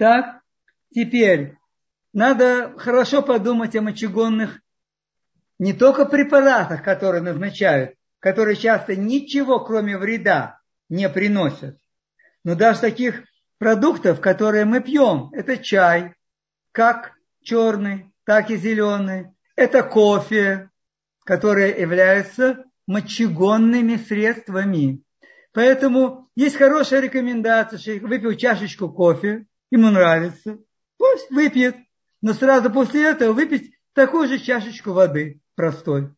Так, 0.00 0.40
теперь 0.94 1.58
надо 2.14 2.72
хорошо 2.78 3.20
подумать 3.20 3.76
о 3.76 3.82
мочегонных 3.82 4.62
не 5.58 5.74
только 5.74 6.06
препаратах, 6.06 6.82
которые 6.82 7.20
назначают, 7.20 7.96
которые 8.18 8.56
часто 8.56 8.96
ничего, 8.96 9.62
кроме 9.62 9.98
вреда, 9.98 10.58
не 10.88 11.06
приносят, 11.10 11.78
но 12.44 12.54
даже 12.54 12.80
таких 12.80 13.24
продуктов, 13.58 14.22
которые 14.22 14.64
мы 14.64 14.80
пьем. 14.80 15.28
Это 15.34 15.58
чай, 15.58 16.14
как 16.72 17.12
черный, 17.42 18.10
так 18.24 18.50
и 18.50 18.56
зеленый. 18.56 19.26
Это 19.54 19.82
кофе, 19.82 20.70
которые 21.26 21.78
являются 21.78 22.64
мочегонными 22.86 23.96
средствами. 23.96 25.02
Поэтому 25.52 26.30
есть 26.36 26.56
хорошая 26.56 27.00
рекомендация, 27.00 27.78
что 27.78 28.06
выпил 28.06 28.32
чашечку 28.34 28.88
кофе, 28.88 29.44
ему 29.70 29.90
нравится, 29.90 30.58
пусть 30.98 31.30
выпьет. 31.30 31.76
Но 32.22 32.34
сразу 32.34 32.70
после 32.70 33.06
этого 33.06 33.32
выпить 33.32 33.74
такую 33.94 34.28
же 34.28 34.38
чашечку 34.38 34.92
воды 34.92 35.40
простой. 35.54 36.10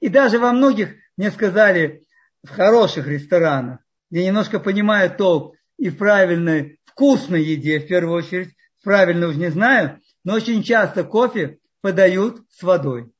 И 0.00 0.08
даже 0.08 0.38
во 0.38 0.52
многих, 0.52 0.94
мне 1.16 1.30
сказали, 1.30 2.06
в 2.42 2.50
хороших 2.50 3.06
ресторанах, 3.06 3.80
я 4.10 4.24
немножко 4.24 4.60
понимаю 4.60 5.14
толк, 5.14 5.56
и 5.78 5.90
в 5.90 5.98
правильной, 5.98 6.80
вкусной 6.84 7.42
еде, 7.42 7.80
в 7.80 7.86
первую 7.86 8.16
очередь, 8.16 8.54
правильно 8.82 9.28
уж 9.28 9.36
не 9.36 9.50
знаю, 9.50 10.00
но 10.24 10.34
очень 10.34 10.62
часто 10.62 11.04
кофе 11.04 11.58
подают 11.82 12.42
с 12.50 12.62
водой. 12.62 13.12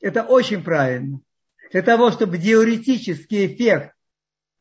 Это 0.00 0.22
очень 0.22 0.62
правильно. 0.62 1.20
Для 1.72 1.82
того, 1.82 2.10
чтобы 2.10 2.38
диуретический 2.38 3.46
эффект 3.46 3.94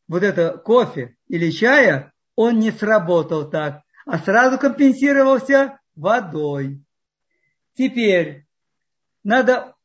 вот 0.07 0.23
это 0.23 0.57
кофе 0.57 1.15
или 1.27 1.51
чая, 1.51 2.13
он 2.35 2.59
не 2.59 2.71
сработал 2.71 3.49
так, 3.49 3.81
а 4.07 4.19
сразу 4.19 4.57
компенсировался 4.57 5.79
водой. 5.95 6.81
Теперь 7.73 8.45
надо, 9.23 9.75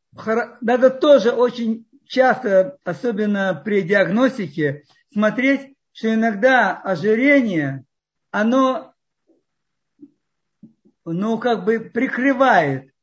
надо 0.61 0.91
тоже 0.91 1.33
очень 1.33 1.87
часто, 2.07 2.79
особенно 2.85 3.61
при 3.65 3.83
диагностике, 3.83 4.85
смотреть, 5.13 5.77
что 5.93 6.15
иногда 6.15 6.77
ожирение, 6.77 7.85
оно 8.31 8.95
ну, 11.05 11.39
как 11.39 11.65
бы 11.65 11.81
прикрывает, 11.81 12.95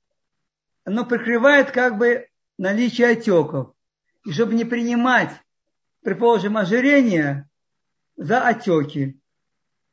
оно 0.86 1.06
прикрывает 1.06 1.72
как 1.72 1.98
бы 1.98 2.28
наличие 2.58 3.10
отеков. 3.10 3.74
И 4.26 4.32
чтобы 4.32 4.54
не 4.54 4.64
принимать, 4.64 5.32
предположим, 6.02 6.56
ожирение 6.56 7.50
за 8.16 8.48
отеки. 8.48 9.19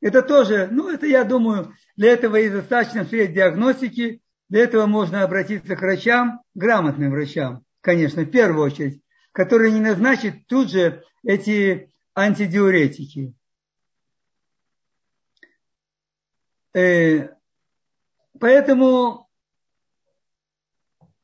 Это 0.01 0.22
тоже, 0.22 0.68
ну, 0.70 0.88
это, 0.90 1.07
я 1.07 1.24
думаю, 1.24 1.74
для 1.97 2.12
этого 2.12 2.36
и 2.36 2.51
достаточно 2.51 3.05
средств 3.05 3.34
диагностики, 3.34 4.22
для 4.49 4.64
этого 4.64 4.86
можно 4.86 5.22
обратиться 5.22 5.74
к 5.74 5.80
врачам, 5.80 6.42
грамотным 6.55 7.11
врачам, 7.11 7.64
конечно, 7.80 8.22
в 8.22 8.30
первую 8.30 8.66
очередь, 8.66 9.03
которые 9.32 9.72
не 9.72 9.80
назначат 9.80 10.47
тут 10.47 10.70
же 10.70 11.03
эти 11.24 11.92
антидиуретики. 12.14 13.34
Э, 16.74 17.30
поэтому 18.38 19.28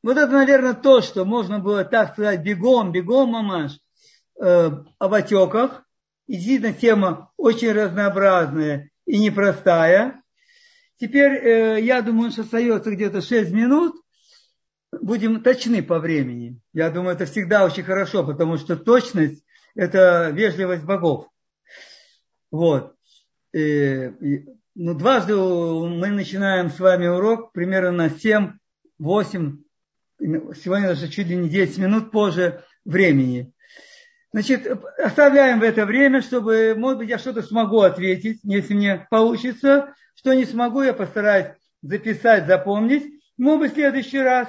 вот 0.01 0.17
это, 0.17 0.31
наверное, 0.31 0.73
то, 0.73 1.01
что 1.01 1.23
можно 1.23 1.59
было 1.59 1.85
так 1.85 2.13
сказать 2.13 2.43
бегом, 2.43 2.91
бегом, 2.91 3.29
мамаш, 3.29 3.79
э, 4.41 4.69
об 4.99 5.13
отеках. 5.13 5.82
И 6.27 6.35
действительно, 6.35 6.73
тема 6.73 7.31
очень 7.37 7.71
разнообразная 7.71 8.89
и 9.05 9.19
непростая. 9.19 10.21
Теперь, 10.99 11.33
э, 11.33 11.81
я 11.81 12.01
думаю, 12.01 12.31
что 12.31 12.41
остается 12.41 12.91
где-то 12.91 13.21
6 13.21 13.51
минут. 13.51 13.95
Будем 15.01 15.41
точны 15.41 15.81
по 15.81 15.99
времени. 15.99 16.59
Я 16.71 16.89
думаю, 16.91 17.15
это 17.15 17.25
всегда 17.25 17.65
очень 17.65 17.83
хорошо, 17.83 18.23
потому 18.25 18.57
что 18.57 18.77
точность– 18.77 19.43
это 19.75 20.29
вежливость 20.29 20.83
богов. 20.83 21.27
Вот. 22.51 22.95
И, 23.53 24.45
ну, 24.75 24.93
дважды 24.93 25.35
мы 25.35 26.07
начинаем 26.09 26.69
с 26.69 26.79
вами 26.79 27.07
урок 27.07 27.51
примерно 27.51 27.91
на 27.91 28.07
7-8, 28.07 29.57
сегодня 30.19 30.87
даже 30.89 31.09
чуть 31.09 31.27
ли 31.27 31.35
не 31.35 31.49
10 31.49 31.79
минут 31.79 32.11
позже 32.11 32.63
времени. 32.85 33.51
Значит, 34.33 34.67
оставляем 34.97 35.59
в 35.59 35.63
это 35.63 35.85
время, 35.85 36.23
чтобы, 36.23 36.73
может 36.75 36.97
быть, 36.97 37.09
я 37.09 37.19
что-то 37.19 37.43
смогу 37.43 37.81
ответить, 37.81 38.39
если 38.43 38.73
мне 38.73 39.07
получится. 39.11 39.93
Что 40.15 40.33
не 40.33 40.45
смогу, 40.45 40.81
я 40.81 40.93
постараюсь 40.93 41.53
записать, 41.83 42.47
запомнить. 42.47 43.21
Может 43.37 43.59
быть, 43.59 43.71
в 43.71 43.75
следующий 43.75 44.19
раз 44.19 44.47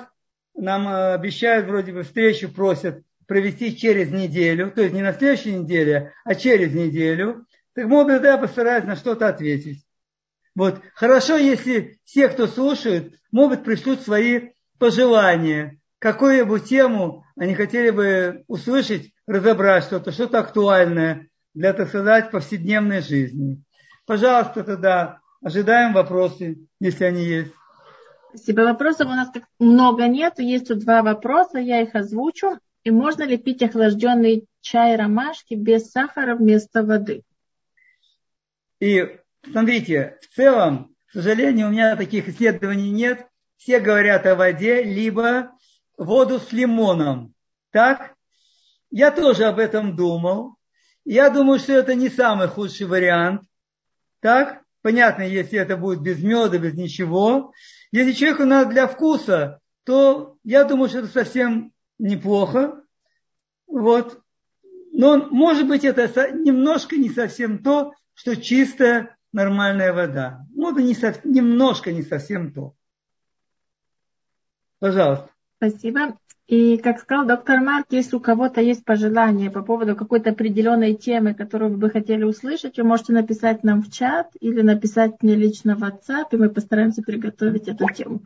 нам 0.55 0.89
э, 0.89 1.15
обещают 1.15 1.67
вроде 1.67 1.93
бы 1.93 2.03
встречу, 2.03 2.49
просят 2.49 3.03
провести 3.27 3.77
через 3.77 4.11
неделю, 4.11 4.71
то 4.71 4.83
есть 4.83 4.95
не 4.95 5.03
на 5.03 5.13
следующей 5.13 5.55
неделе, 5.55 6.13
а 6.25 6.35
через 6.35 6.73
неделю. 6.73 7.47
Так, 7.75 7.87
может 7.87 8.09
быть, 8.09 8.23
я 8.23 8.39
постараюсь 8.39 8.85
на 8.85 8.97
что-то 8.97 9.29
ответить. 9.29 9.85
Вот. 10.55 10.81
Хорошо, 10.95 11.37
если 11.37 11.99
все, 12.05 12.29
кто 12.29 12.47
слушает, 12.47 13.19
могут 13.33 13.65
пришлют 13.65 14.01
свои 14.01 14.53
пожелания, 14.79 15.79
какую 15.99 16.47
бы 16.47 16.61
тему 16.61 17.27
они 17.37 17.55
хотели 17.55 17.91
бы 17.91 18.45
услышать 18.47 19.14
разобрать 19.27 19.85
что-то, 19.85 20.13
что-то 20.13 20.41
актуальное 20.41 21.29
для, 21.55 21.73
так 21.73 21.89
сказать, 21.89 22.31
повседневной 22.31 23.01
жизни. 23.01 23.63
Пожалуйста, 24.07 24.65
тогда 24.65 25.21
ожидаем 25.43 25.93
вопросы, 25.93 26.59
если 26.81 27.05
они 27.05 27.25
есть. 27.25 27.53
Спасибо. 28.35 28.63
Вопросов 28.63 29.07
у 29.07 29.11
нас 29.11 29.31
так 29.31 29.45
много 29.59 30.09
нет. 30.09 30.39
Есть 30.39 30.69
тут 30.69 30.81
два 30.81 31.03
вопроса, 31.03 31.59
я 31.59 31.83
их 31.83 31.95
озвучу. 31.95 32.59
И 32.83 32.91
можно 32.91 33.23
ли 33.23 33.39
пить 33.39 33.63
охлажденный 33.63 34.47
чай 34.61 34.97
ромашки 34.97 35.55
без 35.55 35.91
сахара 35.91 36.35
вместо 36.35 36.83
воды? 36.83 37.23
И 38.81 39.19
смотрите, 39.51 40.19
в 40.21 40.35
целом, 40.35 40.95
к 41.07 41.13
сожалению, 41.13 41.69
у 41.69 41.71
меня 41.71 41.97
таких 41.97 42.29
исследований 42.29 42.91
нет. 42.91 43.27
Все 43.57 43.79
говорят 43.79 44.27
о 44.27 44.35
воде, 44.35 44.83
либо 44.83 45.53
воду 45.97 46.41
с 46.41 46.53
лимоном. 46.53 47.35
Так? 47.71 48.14
Я 48.97 49.11
тоже 49.11 49.47
об 49.47 49.59
этом 49.59 49.97
думал. 49.97 50.55
Я 51.05 51.29
думаю, 51.29 51.59
что 51.59 51.73
это 51.73 51.97
не 51.97 52.09
самый 52.09 52.47
худший 52.47 52.87
вариант. 52.87 53.43
Так? 54.21 54.63
Понятно, 54.83 55.23
если 55.23 55.59
это 55.59 55.77
будет 55.77 56.01
без 56.01 56.23
меда, 56.23 56.59
без 56.59 56.75
ничего. 56.75 57.53
Если 57.91 58.13
человеку 58.13 58.45
надо 58.45 58.71
для 58.71 58.87
вкуса, 58.87 59.59
то 59.83 60.37
я 60.45 60.63
думаю, 60.63 60.89
что 60.89 61.01
это 61.01 61.09
совсем 61.09 61.73
неплохо. 61.99 62.85
Вот. 63.67 64.23
Но, 64.93 65.29
может 65.29 65.67
быть, 65.67 65.85
это 65.85 66.31
немножко 66.31 66.95
не 66.95 67.11
совсем 67.11 67.65
то, 67.65 67.95
что 68.15 68.37
чистая 68.37 69.17
нормальная 69.33 69.93
вода. 69.93 70.47
Ну, 70.55 70.71
это 70.71 70.83
не 70.83 70.95
со, 70.95 71.13
немножко 71.25 71.91
не 71.91 72.05
совсем 72.05 72.53
то. 72.53 72.77
Пожалуйста. 74.79 75.34
Спасибо. 75.71 76.19
И, 76.47 76.77
как 76.77 77.01
сказал 77.01 77.27
доктор 77.27 77.61
Марк, 77.61 77.87
если 77.89 78.17
у 78.17 78.21
кого-то 78.21 78.61
есть 78.61 78.85
пожелания 78.85 79.51
по 79.51 79.63
поводу 79.63 79.97
какой-то 79.97 80.31
определенной 80.31 80.95
темы, 80.95 81.33
которую 81.33 81.71
вы 81.71 81.77
бы 81.79 81.91
хотели 81.91 82.23
услышать, 82.23 82.77
вы 82.77 82.85
можете 82.85 83.15
написать 83.15 83.65
нам 83.65 83.83
в 83.83 83.91
чат 83.91 84.29
или 84.41 84.61
написать 84.61 85.23
мне 85.23 85.37
лично 85.37 85.75
в 85.75 85.83
WhatsApp, 85.83 86.27
и 86.33 86.37
мы 86.37 86.51
постараемся 86.51 87.03
приготовить 87.03 87.69
эту 87.69 87.87
тему. 87.89 88.23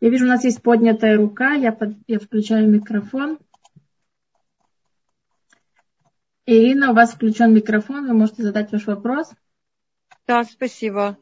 Я 0.00 0.10
вижу, 0.10 0.24
у 0.24 0.28
нас 0.28 0.42
есть 0.42 0.60
поднятая 0.60 1.16
рука, 1.16 1.52
я, 1.52 1.70
под, 1.70 1.94
я 2.08 2.18
включаю 2.18 2.68
микрофон. 2.68 3.38
Ирина, 6.46 6.90
у 6.90 6.94
вас 6.94 7.12
включен 7.12 7.54
микрофон, 7.54 8.08
вы 8.08 8.14
можете 8.14 8.42
задать 8.42 8.72
ваш 8.72 8.86
вопрос. 8.86 9.30
Да, 10.26 10.42
спасибо. 10.42 11.16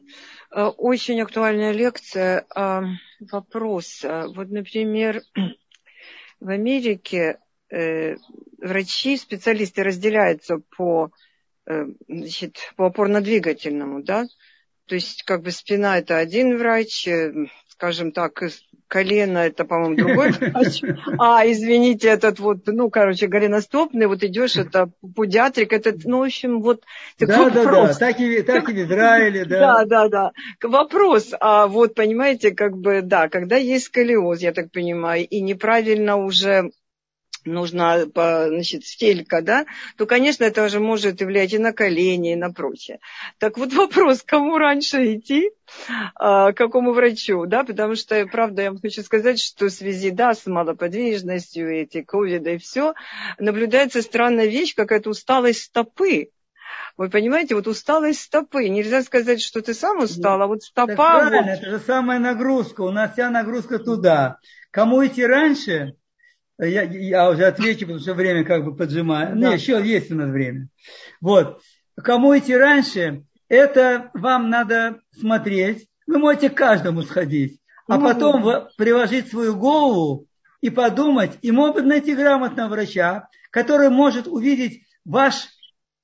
Э, 0.55 0.67
очень 0.67 1.21
актуальная 1.21 1.73
лекция. 1.73 2.45
Э, 2.55 2.83
вопрос. 3.19 4.03
Э, 4.03 4.27
вот, 4.27 4.49
например, 4.49 5.21
в 6.39 6.49
Америке 6.49 7.39
врачи, 8.59 9.17
специалисты 9.17 9.83
разделяются 9.83 10.59
по, 10.77 11.09
значит, 11.65 12.57
по 12.77 12.85
опорно-двигательному, 12.85 14.03
да, 14.03 14.27
то 14.85 14.93
есть 14.93 15.23
как 15.23 15.41
бы 15.41 15.49
спина 15.49 15.97
это 15.97 16.19
один 16.19 16.57
врач, 16.57 17.07
скажем 17.77 18.11
так, 18.11 18.41
колено 18.87 19.39
это, 19.39 19.65
по-моему, 19.65 19.95
другой 19.95 20.31
врач. 20.31 20.81
А, 21.19 21.45
извините, 21.45 22.07
этот 22.07 22.39
вот, 22.39 22.59
ну, 22.67 22.89
короче, 22.89 23.27
голеностопный, 23.27 24.07
вот 24.07 24.23
идешь, 24.23 24.55
это 24.57 24.89
пудиатрик, 25.15 25.73
это, 25.73 25.93
ну, 26.05 26.19
в 26.19 26.23
общем, 26.23 26.61
вот 26.61 26.83
такой 27.17 27.51
да, 27.51 27.63
вопрос. 27.63 27.97
Да, 27.97 28.07
да, 28.07 28.11
так 28.11 28.19
и, 28.19 28.41
так 28.41 28.69
и 28.69 28.73
в 28.73 28.77
Израиле, 28.87 29.45
да. 29.45 29.59
Да, 29.59 29.85
да, 29.85 30.09
да. 30.09 30.31
Вопрос, 30.61 31.33
а 31.39 31.67
вот, 31.67 31.95
понимаете, 31.95 32.51
как 32.51 32.77
бы, 32.77 33.01
да, 33.01 33.27
когда 33.27 33.57
есть 33.57 33.85
сколиоз, 33.85 34.39
я 34.39 34.51
так 34.53 34.71
понимаю, 34.71 35.27
и 35.27 35.41
неправильно 35.41 36.17
уже 36.17 36.71
нужна 37.45 38.05
значит, 38.05 38.85
стелька, 38.85 39.41
да, 39.41 39.65
то, 39.97 40.05
конечно, 40.05 40.43
это 40.43 40.63
уже 40.65 40.79
может 40.79 41.21
влиять 41.21 41.53
и 41.53 41.57
на 41.57 41.73
колени, 41.73 42.33
и 42.33 42.35
на 42.35 42.51
прочее. 42.51 42.99
Так 43.39 43.57
вот 43.57 43.73
вопрос, 43.73 44.23
кому 44.23 44.57
раньше 44.57 45.15
идти, 45.15 45.51
а, 46.15 46.51
к 46.51 46.57
какому 46.57 46.93
врачу, 46.93 47.45
да, 47.45 47.63
потому 47.63 47.95
что, 47.95 48.25
правда, 48.27 48.63
я 48.63 48.71
вам 48.71 48.79
хочу 48.79 49.01
сказать, 49.03 49.39
что 49.39 49.65
в 49.65 49.71
связи, 49.71 50.11
да, 50.11 50.33
с 50.33 50.45
малоподвижностью, 50.45 51.69
эти 51.69 52.01
ковида 52.01 52.51
и 52.51 52.57
все, 52.57 52.93
наблюдается 53.39 54.01
странная 54.01 54.47
вещь, 54.47 54.75
какая-то 54.75 55.09
усталость 55.09 55.63
стопы. 55.63 56.29
Вы 56.97 57.09
понимаете, 57.09 57.55
вот 57.55 57.67
усталость 57.67 58.21
стопы. 58.21 58.69
Нельзя 58.69 59.03
сказать, 59.03 59.41
что 59.41 59.61
ты 59.61 59.73
сам 59.73 59.99
устал, 59.99 60.41
а 60.41 60.47
вот 60.47 60.63
стопа... 60.63 60.87
Так 60.87 60.95
правильно, 60.95 61.51
вот... 61.51 61.59
это 61.59 61.69
же 61.71 61.79
самая 61.79 62.19
нагрузка. 62.19 62.81
У 62.81 62.91
нас 62.91 63.13
вся 63.13 63.29
нагрузка 63.29 63.79
туда. 63.79 64.39
Кому 64.71 65.05
идти 65.05 65.25
раньше, 65.25 65.95
я, 66.59 66.83
я 66.83 67.29
уже 67.29 67.45
отвечу, 67.45 67.81
потому 67.81 67.99
что 67.99 68.13
время 68.13 68.43
как 68.43 68.63
бы 68.63 68.75
поджимаю. 68.75 69.35
Да. 69.35 69.49
Нет, 69.51 69.59
еще 69.59 69.81
есть 69.83 70.11
у 70.11 70.15
нас 70.15 70.29
время. 70.29 70.69
Вот. 71.21 71.61
Кому 71.95 72.37
идти 72.37 72.55
раньше, 72.55 73.23
это 73.47 74.09
вам 74.13 74.49
надо 74.49 74.99
смотреть. 75.19 75.87
Вы 76.07 76.19
можете 76.19 76.49
каждому 76.49 77.01
сходить. 77.01 77.59
А 77.87 77.99
потом 77.99 78.67
приложить 78.77 79.29
свою 79.29 79.55
голову 79.55 80.27
и 80.61 80.69
подумать, 80.69 81.37
и 81.41 81.51
может 81.51 81.75
быть 81.75 81.85
найти 81.85 82.15
грамотного 82.15 82.69
врача, 82.69 83.27
который 83.51 83.89
может 83.89 84.27
увидеть 84.27 84.83
ваш 85.05 85.47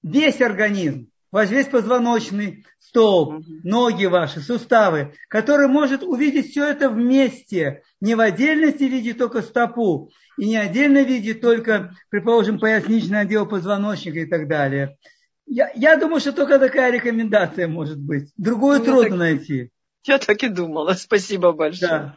весь 0.03 0.41
организм. 0.41 1.10
Ваш 1.31 1.49
весь 1.49 1.67
позвоночный 1.67 2.65
столб, 2.79 3.43
ноги 3.63 4.05
ваши, 4.05 4.41
суставы, 4.41 5.13
который 5.29 5.67
может 5.67 6.03
увидеть 6.03 6.51
все 6.51 6.65
это 6.65 6.89
вместе, 6.89 7.83
не 8.01 8.15
в 8.15 8.19
отдельности 8.19 8.83
видеть 8.83 9.17
только 9.17 9.41
стопу, 9.41 10.11
и 10.37 10.47
не 10.47 10.57
отдельно 10.57 11.03
видеть 11.03 11.41
только, 11.41 11.93
предположим, 12.09 12.59
поясничный 12.59 13.21
отдел 13.21 13.45
позвоночника 13.45 14.19
и 14.19 14.25
так 14.25 14.47
далее. 14.47 14.97
Я, 15.45 15.71
я 15.75 15.97
думаю, 15.97 16.19
что 16.19 16.31
только 16.31 16.59
такая 16.59 16.91
рекомендация 16.91 17.67
может 17.67 17.99
быть. 17.99 18.31
Другую 18.37 18.79
ну, 18.79 18.85
трудно 18.85 19.09
так, 19.09 19.19
найти. 19.19 19.69
Я 20.05 20.17
так 20.17 20.41
и 20.43 20.47
думала. 20.47 20.93
Спасибо 20.93 21.51
большое. 21.51 21.91
Да. 21.91 22.15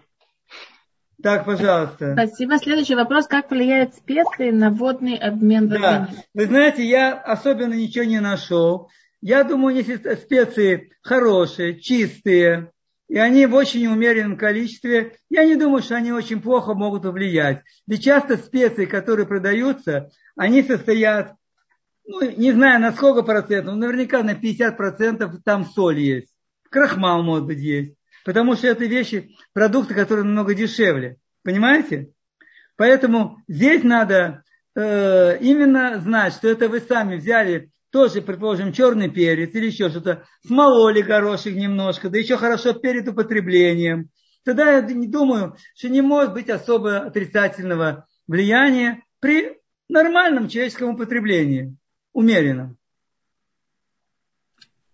Так, 1.23 1.45
пожалуйста. 1.45 2.13
Спасибо. 2.13 2.59
Следующий 2.59 2.95
вопрос. 2.95 3.27
Как 3.27 3.51
влияет 3.51 3.95
специи 3.95 4.51
на 4.51 4.71
водный 4.71 5.17
обмен 5.17 5.67
в 5.67 5.71
Да. 5.71 6.09
Вы 6.35 6.47
знаете, 6.47 6.85
я 6.85 7.15
особенно 7.15 7.75
ничего 7.75 8.05
не 8.05 8.21
нашел. 8.21 8.91
Я 9.25 9.43
думаю, 9.43 9.75
если 9.75 9.97
специи 10.17 10.93
хорошие, 11.01 11.81
чистые, 11.81 12.71
и 13.09 13.17
они 13.17 13.47
в 13.47 13.55
очень 13.55 13.87
умеренном 13.87 14.37
количестве, 14.37 15.17
я 15.31 15.47
не 15.47 15.57
думаю, 15.57 15.83
что 15.83 15.97
они 15.97 16.13
очень 16.13 16.43
плохо 16.43 16.75
могут 16.75 17.05
повлиять. 17.05 17.63
Ведь 17.87 18.05
часто 18.05 18.37
специи, 18.37 18.85
которые 18.85 19.27
продаются, 19.27 20.11
они 20.37 20.63
состоят, 20.63 21.37
ну, 22.07 22.21
не 22.21 22.53
знаю 22.53 22.83
на 22.83 22.93
сколько 22.93 23.23
процентов, 23.23 23.77
наверняка 23.77 24.23
на 24.23 24.35
50 24.35 24.77
процентов 24.77 25.37
там 25.43 25.65
соль 25.65 26.01
есть. 26.01 26.29
Крахмал, 26.69 27.23
может 27.23 27.47
быть, 27.47 27.61
есть. 27.61 27.95
Потому 28.27 28.57
что 28.57 28.67
это 28.67 28.85
вещи, 28.85 29.35
продукты, 29.55 29.95
которые 29.95 30.27
намного 30.27 30.53
дешевле. 30.55 31.17
Понимаете? 31.43 32.11
Поэтому 32.77 33.39
здесь 33.49 33.85
надо 33.85 34.43
э, 34.75 35.39
именно 35.39 35.99
знать, 36.01 36.35
что 36.35 36.47
это 36.47 36.69
вы 36.69 36.81
сами 36.81 37.17
взяли 37.17 37.71
тоже, 37.95 38.23
предположим, 38.23 38.73
черный 38.73 39.09
перец 39.09 39.55
или 39.55 39.67
еще 39.67 39.89
что-то, 39.89 40.25
смололи 40.45 41.01
горошек 41.01 41.55
немножко, 41.55 42.11
да 42.11 42.19
еще 42.19 42.37
хорошо 42.37 42.73
перед 42.73 43.07
употреблением, 43.07 44.11
тогда 44.45 44.73
я 44.73 44.81
не 44.81 45.07
думаю, 45.07 45.57
что 45.77 45.89
не 45.89 46.03
может 46.03 46.33
быть 46.33 46.51
особо 46.51 47.03
отрицательного 47.07 48.09
влияния 48.27 49.05
при 49.21 49.61
нормальном 49.89 50.49
человеческом 50.49 50.97
употреблении, 50.97 51.77
умеренном. 52.13 52.77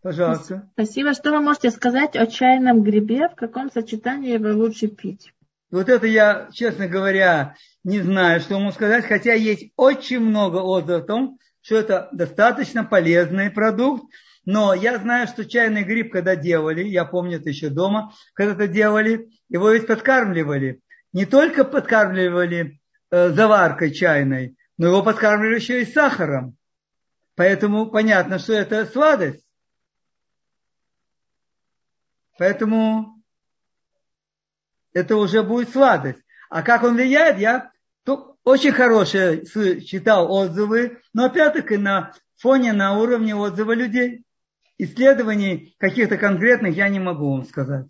Пожалуйста. 0.03 0.69
Спасибо. 0.75 1.15
Что 1.15 1.31
вы 1.31 1.41
можете 1.41 1.71
сказать 1.71 2.17
о 2.17 2.27
чайном 2.27 2.83
грибе? 2.83 3.31
В 3.31 3.35
каком 3.35 3.73
сочетании 3.73 4.35
его 4.35 4.51
лучше 4.51 4.89
пить? 4.89 5.33
Вот 5.71 5.89
это 5.89 6.07
я, 6.07 6.51
честно 6.53 6.87
говоря, 6.87 7.55
не 7.83 8.01
знаю, 8.01 8.41
что 8.41 8.57
ему 8.57 8.73
сказать, 8.73 9.07
хотя 9.07 9.33
есть 9.33 9.73
очень 9.77 10.21
много 10.21 10.59
отзывов 10.59 11.05
о 11.05 11.07
том, 11.07 11.39
что 11.63 11.77
это 11.77 12.09
достаточно 12.13 12.85
полезный 12.85 13.51
продукт. 13.51 14.05
Но 14.45 14.73
я 14.75 14.99
знаю, 14.99 15.27
что 15.27 15.45
чайный 15.45 15.85
гриб, 15.85 16.13
когда 16.13 16.35
делали, 16.35 16.83
я 16.85 17.05
помню 17.05 17.39
это 17.39 17.51
еще 17.51 17.69
дома, 17.69 18.15
когда 18.35 18.55
это 18.55 18.69
делали, 18.69 19.29
его 19.49 19.71
ведь 19.71 19.87
подкармливали. 19.87 20.81
Не 21.13 21.27
только 21.27 21.65
подкармливали 21.65 22.81
э, 23.11 23.29
заваркой 23.31 23.93
чайной, 23.93 24.57
но 24.79 24.89
его 24.89 25.03
подкармливали 25.03 25.57
еще 25.57 25.83
и 25.83 25.85
сахаром. 25.85 26.57
Поэтому 27.35 27.91
понятно, 27.91 28.39
что 28.39 28.55
это 28.55 28.87
сладость. 28.87 29.45
Поэтому 32.39 33.23
это 34.93 35.17
уже 35.17 35.43
будет 35.43 35.71
сладость. 35.71 36.23
А 36.49 36.63
как 36.63 36.83
он 36.83 36.95
влияет, 36.95 37.39
я 37.39 37.71
очень 38.45 38.73
хорошие 38.73 39.45
читал 39.81 40.31
отзывы, 40.33 40.99
но 41.13 41.27
опять-таки 41.27 41.77
на 41.77 42.13
фоне, 42.37 42.73
на 42.73 42.99
уровне 42.99 43.35
отзыва 43.35 43.73
людей. 43.73 44.25
Исследований 44.79 45.75
каких-то 45.79 46.17
конкретных 46.17 46.75
я 46.75 46.89
не 46.89 46.99
могу 46.99 47.33
вам 47.33 47.45
сказать. 47.45 47.87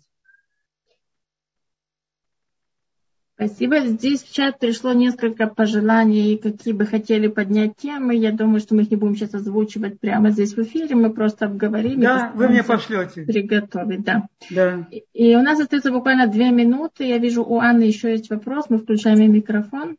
Спасибо. 3.43 3.79
Здесь 3.79 4.21
в 4.21 4.31
чат 4.31 4.59
пришло 4.59 4.93
несколько 4.93 5.47
пожеланий, 5.47 6.37
какие 6.37 6.75
бы 6.75 6.85
хотели 6.85 7.25
поднять 7.27 7.75
темы. 7.75 8.15
Я 8.15 8.31
думаю, 8.31 8.59
что 8.59 8.75
мы 8.75 8.83
их 8.83 8.91
не 8.91 8.97
будем 8.97 9.15
сейчас 9.15 9.33
озвучивать 9.33 9.99
прямо 9.99 10.29
здесь 10.29 10.53
в 10.53 10.61
эфире. 10.61 10.95
Мы 10.95 11.11
просто 11.11 11.47
обговорим. 11.47 12.01
Да, 12.01 12.31
вы 12.35 12.49
мне 12.49 12.63
пошлете. 12.63 13.23
Приготовить, 13.23 14.03
да. 14.03 14.27
да. 14.51 14.87
И, 14.91 15.05
и 15.13 15.35
у 15.35 15.41
нас 15.41 15.59
остается 15.59 15.91
буквально 15.91 16.27
две 16.27 16.51
минуты. 16.51 17.05
Я 17.05 17.17
вижу, 17.17 17.43
у 17.43 17.57
Анны 17.57 17.81
еще 17.81 18.11
есть 18.11 18.29
вопрос. 18.29 18.65
Мы 18.69 18.77
включаем 18.77 19.17
ей 19.17 19.27
микрофон. 19.27 19.97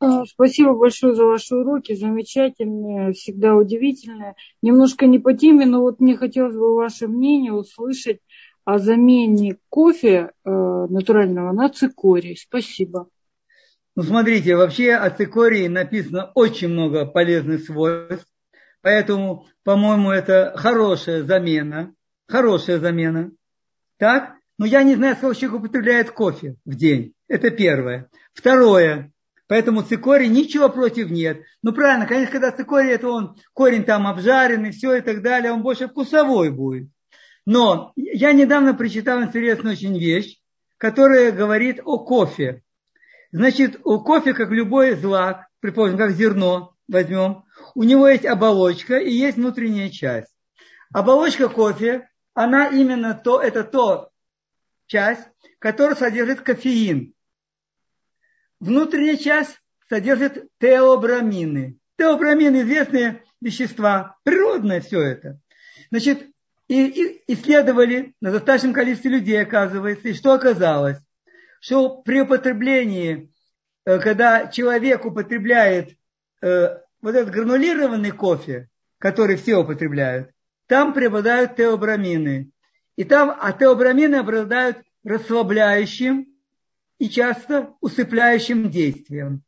А, 0.00 0.24
спасибо 0.26 0.74
большое 0.74 1.14
за 1.14 1.24
ваши 1.24 1.56
уроки, 1.56 1.94
замечательные, 1.94 3.12
всегда 3.12 3.56
удивительные. 3.56 4.36
Немножко 4.62 5.06
не 5.06 5.18
по 5.18 5.34
теме, 5.34 5.66
но 5.66 5.80
вот 5.80 5.98
мне 5.98 6.16
хотелось 6.16 6.54
бы 6.54 6.76
ваше 6.76 7.08
мнение 7.08 7.52
услышать 7.52 8.20
о 8.64 8.78
замене 8.78 9.58
кофе 9.70 10.30
э, 10.44 10.50
натурального 10.50 11.52
на 11.52 11.68
цикорий. 11.68 12.36
Спасибо. 12.36 13.08
Ну, 13.96 14.04
смотрите, 14.04 14.54
вообще 14.54 14.92
о 14.92 15.10
цикории 15.10 15.66
написано 15.66 16.30
очень 16.36 16.68
много 16.68 17.04
полезных 17.04 17.64
свойств, 17.64 18.28
поэтому, 18.82 19.46
по-моему, 19.64 20.12
это 20.12 20.52
хорошая 20.54 21.24
замена, 21.24 21.92
хорошая 22.28 22.78
замена. 22.78 23.32
Так? 23.96 24.34
Но 24.58 24.66
я 24.66 24.84
не 24.84 24.94
знаю, 24.94 25.16
сколько 25.16 25.34
человек 25.34 25.60
употребляет 25.60 26.10
кофе 26.12 26.54
в 26.64 26.76
день. 26.76 27.14
Это 27.26 27.50
первое. 27.50 28.08
Второе. 28.32 29.12
Поэтому 29.48 29.82
цикорий 29.82 30.28
ничего 30.28 30.68
против 30.68 31.10
нет. 31.10 31.42
Ну 31.62 31.72
правильно, 31.72 32.06
конечно, 32.06 32.32
когда 32.32 32.52
цикорий, 32.52 32.90
это 32.90 33.08
он 33.08 33.36
корень 33.54 33.84
там 33.84 34.06
обжаренный, 34.06 34.70
все 34.72 34.96
и 34.96 35.00
так 35.00 35.22
далее, 35.22 35.52
он 35.52 35.62
больше 35.62 35.88
вкусовой 35.88 36.50
будет. 36.50 36.90
Но 37.46 37.92
я 37.96 38.32
недавно 38.32 38.74
прочитал 38.74 39.22
интересную 39.22 39.72
очень 39.72 39.98
вещь, 39.98 40.38
которая 40.76 41.32
говорит 41.32 41.80
о 41.82 41.98
кофе. 41.98 42.62
Значит, 43.32 43.80
у 43.84 44.00
кофе, 44.00 44.34
как 44.34 44.50
любой 44.50 44.94
злак, 44.94 45.46
предположим, 45.60 45.96
как 45.96 46.10
зерно 46.10 46.74
возьмем, 46.86 47.44
у 47.74 47.84
него 47.84 48.06
есть 48.06 48.26
оболочка 48.26 48.98
и 48.98 49.10
есть 49.10 49.38
внутренняя 49.38 49.88
часть. 49.88 50.34
Оболочка 50.92 51.48
кофе, 51.48 52.08
она 52.34 52.68
именно 52.68 53.14
то, 53.14 53.40
это 53.40 53.64
то 53.64 54.10
часть, 54.86 55.22
которая 55.58 55.96
содержит 55.96 56.42
кофеин. 56.42 57.14
Внутренняя 58.60 59.16
часть 59.16 59.60
содержит 59.88 60.48
теобрамины. 60.60 61.78
Теобрамины– 61.96 62.60
известные 62.62 63.22
вещества, 63.40 64.16
природное 64.24 64.80
все 64.80 65.00
это. 65.00 65.40
Значит, 65.90 66.26
и, 66.68 66.86
и 66.86 67.22
исследовали 67.32 68.14
на 68.20 68.30
достаточном 68.30 68.72
количестве 68.72 69.12
людей, 69.12 69.40
оказывается, 69.40 70.08
и 70.08 70.14
что 70.14 70.32
оказалось? 70.32 70.98
Что 71.60 72.02
при 72.02 72.20
употреблении, 72.20 73.32
э, 73.84 73.98
когда 73.98 74.48
человек 74.48 75.04
употребляет 75.04 75.96
э, 76.42 76.78
вот 77.00 77.14
этот 77.14 77.32
гранулированный 77.32 78.10
кофе, 78.10 78.68
который 78.98 79.36
все 79.36 79.56
употребляют, 79.56 80.30
там 80.66 80.92
преобладают 80.92 81.56
теобрамины. 81.56 82.50
И 82.96 83.04
там, 83.04 83.36
а 83.40 83.52
теобрамины 83.52 84.16
обладают 84.16 84.78
расслабляющим 85.04 86.26
и 86.98 87.08
часто 87.08 87.74
усыпляющим 87.80 88.70
действием. 88.70 89.42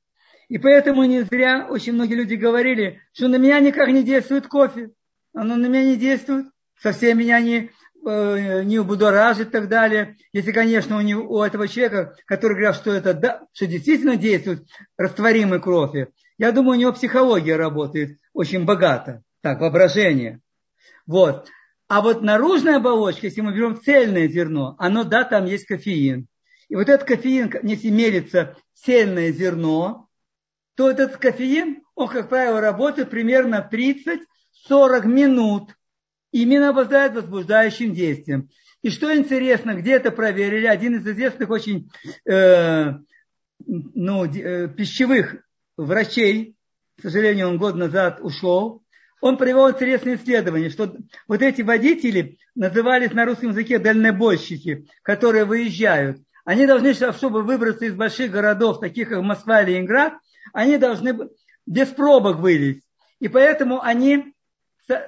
И 0.48 0.58
поэтому 0.58 1.04
не 1.04 1.22
зря 1.22 1.66
очень 1.70 1.92
многие 1.92 2.14
люди 2.14 2.34
говорили, 2.34 3.00
что 3.12 3.28
на 3.28 3.36
меня 3.36 3.60
никак 3.60 3.88
не 3.88 4.02
действует 4.02 4.48
кофе. 4.48 4.90
Оно 5.32 5.56
на 5.56 5.66
меня 5.66 5.84
не 5.84 5.96
действует, 5.96 6.46
совсем 6.82 7.18
меня 7.18 7.40
не, 7.40 7.70
э, 8.04 8.62
не 8.64 8.82
будоражит 8.82 9.48
и 9.48 9.50
так 9.52 9.68
далее. 9.68 10.16
Если, 10.32 10.50
конечно, 10.50 10.96
у, 10.96 11.00
него, 11.00 11.22
у 11.22 11.42
этого 11.42 11.68
человека, 11.68 12.16
который 12.26 12.56
говорит, 12.56 12.74
что 12.74 12.92
это 12.92 13.14
да, 13.14 13.42
что 13.52 13.66
действительно 13.68 14.16
действует 14.16 14.66
растворимый 14.96 15.60
кофе, 15.60 16.08
я 16.36 16.50
думаю, 16.50 16.78
у 16.78 16.80
него 16.80 16.92
психология 16.92 17.54
работает 17.54 18.18
очень 18.32 18.64
богато. 18.64 19.22
Так, 19.42 19.60
воображение. 19.60 20.40
Вот. 21.06 21.48
А 21.86 22.00
вот 22.00 22.22
наружная 22.22 22.76
оболочка, 22.76 23.26
если 23.26 23.40
мы 23.40 23.52
берем 23.52 23.80
цельное 23.80 24.28
зерно, 24.28 24.74
оно, 24.78 25.04
да, 25.04 25.24
там 25.24 25.44
есть 25.44 25.66
кофеин. 25.66 26.26
И 26.70 26.76
вот 26.76 26.88
этот 26.88 27.06
кофеин, 27.06 27.52
если 27.64 27.90
мелится 27.90 28.56
сильное 28.74 29.32
зерно, 29.32 30.08
то 30.76 30.88
этот 30.88 31.16
кофеин, 31.16 31.82
он, 31.96 32.08
как 32.08 32.28
правило, 32.28 32.60
работает 32.60 33.10
примерно 33.10 33.68
30-40 33.70 35.06
минут. 35.06 35.74
Именно 36.30 36.70
обладает 36.70 37.14
возбуждающим 37.14 37.92
действием. 37.92 38.48
И 38.82 38.90
что 38.90 39.14
интересно, 39.14 39.74
где 39.74 39.94
это 39.94 40.12
проверили, 40.12 40.66
один 40.66 40.96
из 40.96 41.06
известных 41.06 41.50
очень 41.50 41.90
э, 42.24 42.92
ну, 43.66 44.24
э, 44.24 44.68
пищевых 44.68 45.36
врачей, 45.76 46.54
к 46.98 47.02
сожалению, 47.02 47.48
он 47.48 47.58
год 47.58 47.74
назад 47.74 48.20
ушел, 48.20 48.84
он 49.20 49.36
провел 49.36 49.68
интересное 49.68 50.14
исследование, 50.14 50.70
что 50.70 50.96
вот 51.26 51.42
эти 51.42 51.62
водители 51.62 52.38
назывались 52.54 53.12
на 53.12 53.24
русском 53.24 53.50
языке 53.50 53.80
дальнобойщики, 53.80 54.86
которые 55.02 55.44
выезжают. 55.44 56.22
Они 56.44 56.66
должны, 56.66 56.94
чтобы 56.94 57.42
выбраться 57.42 57.84
из 57.84 57.94
больших 57.94 58.30
городов, 58.30 58.80
таких 58.80 59.10
как 59.10 59.22
Москва 59.22 59.62
и 59.62 59.66
Ленинград, 59.66 60.14
они 60.52 60.78
должны 60.78 61.28
без 61.66 61.88
пробок 61.88 62.38
вылезть. 62.38 62.86
И 63.18 63.28
поэтому 63.28 63.82
они 63.82 64.34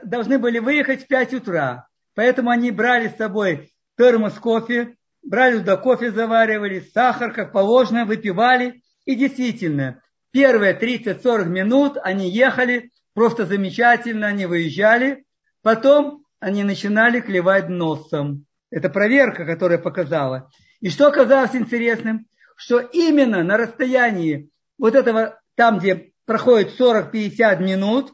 должны 0.02 0.38
были 0.38 0.58
выехать 0.58 1.04
в 1.04 1.06
5 1.06 1.34
утра. 1.34 1.88
Поэтому 2.14 2.50
они 2.50 2.70
брали 2.70 3.08
с 3.08 3.16
собой 3.16 3.72
термос 3.96 4.34
кофе, 4.34 4.96
брали 5.22 5.58
туда 5.58 5.76
кофе, 5.76 6.12
заваривали, 6.12 6.80
сахар, 6.80 7.32
как 7.32 7.52
положено, 7.52 8.04
выпивали. 8.04 8.82
И 9.06 9.14
действительно, 9.14 10.02
первые 10.30 10.78
30-40 10.78 11.46
минут 11.46 11.96
они 12.02 12.30
ехали, 12.30 12.90
просто 13.14 13.46
замечательно, 13.46 14.28
они 14.28 14.46
выезжали. 14.46 15.24
Потом 15.62 16.24
они 16.38 16.64
начинали 16.64 17.20
клевать 17.20 17.68
носом. 17.68 18.46
Это 18.70 18.88
проверка, 18.88 19.44
которая 19.44 19.78
показала. 19.78 20.50
И 20.82 20.90
что 20.90 21.06
оказалось 21.06 21.54
интересным? 21.54 22.26
Что 22.56 22.80
именно 22.80 23.42
на 23.42 23.56
расстоянии 23.56 24.50
вот 24.76 24.94
этого, 24.94 25.40
там, 25.54 25.78
где 25.78 26.12
проходит 26.26 26.78
40-50 26.78 27.62
минут, 27.62 28.12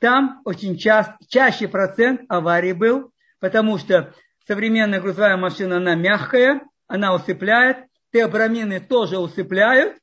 там 0.00 0.40
очень 0.44 0.76
ча- 0.78 1.16
чаще 1.28 1.68
процент 1.68 2.22
аварий 2.28 2.72
был, 2.72 3.12
потому 3.38 3.78
что 3.78 4.14
современная 4.46 5.00
грузовая 5.00 5.36
машина, 5.36 5.76
она 5.76 5.94
мягкая, 5.94 6.62
она 6.86 7.14
усыпляет, 7.14 7.84
теобрамины 8.12 8.80
тоже 8.80 9.18
усыпляют, 9.18 9.98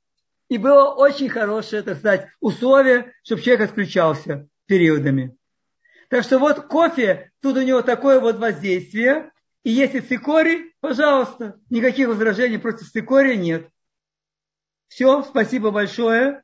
и 0.50 0.60
было 0.60 0.94
очень 0.94 1.30
хорошее, 1.30 1.82
так 1.82 1.98
сказать, 1.98 2.28
условие, 2.40 3.14
чтобы 3.24 3.42
человек 3.42 3.70
отключался 3.70 4.48
периодами. 4.68 5.36
Так 6.10 6.24
что 6.24 6.38
вот 6.38 6.68
кофе, 6.68 7.32
тут 7.42 7.58
у 7.58 7.62
него 7.64 7.82
такое 7.82 8.20
вот 8.20 8.38
воздействие, 8.38 9.32
и 9.64 9.72
если 9.72 10.00
цикорий, 10.00 10.74
пожалуйста, 10.82 11.60
никаких 11.70 12.08
возражений 12.08 12.58
против 12.58 12.90
цикория 12.90 13.36
нет. 13.36 13.70
Все, 14.88 15.24
спасибо 15.24 15.72
большое. 15.72 16.42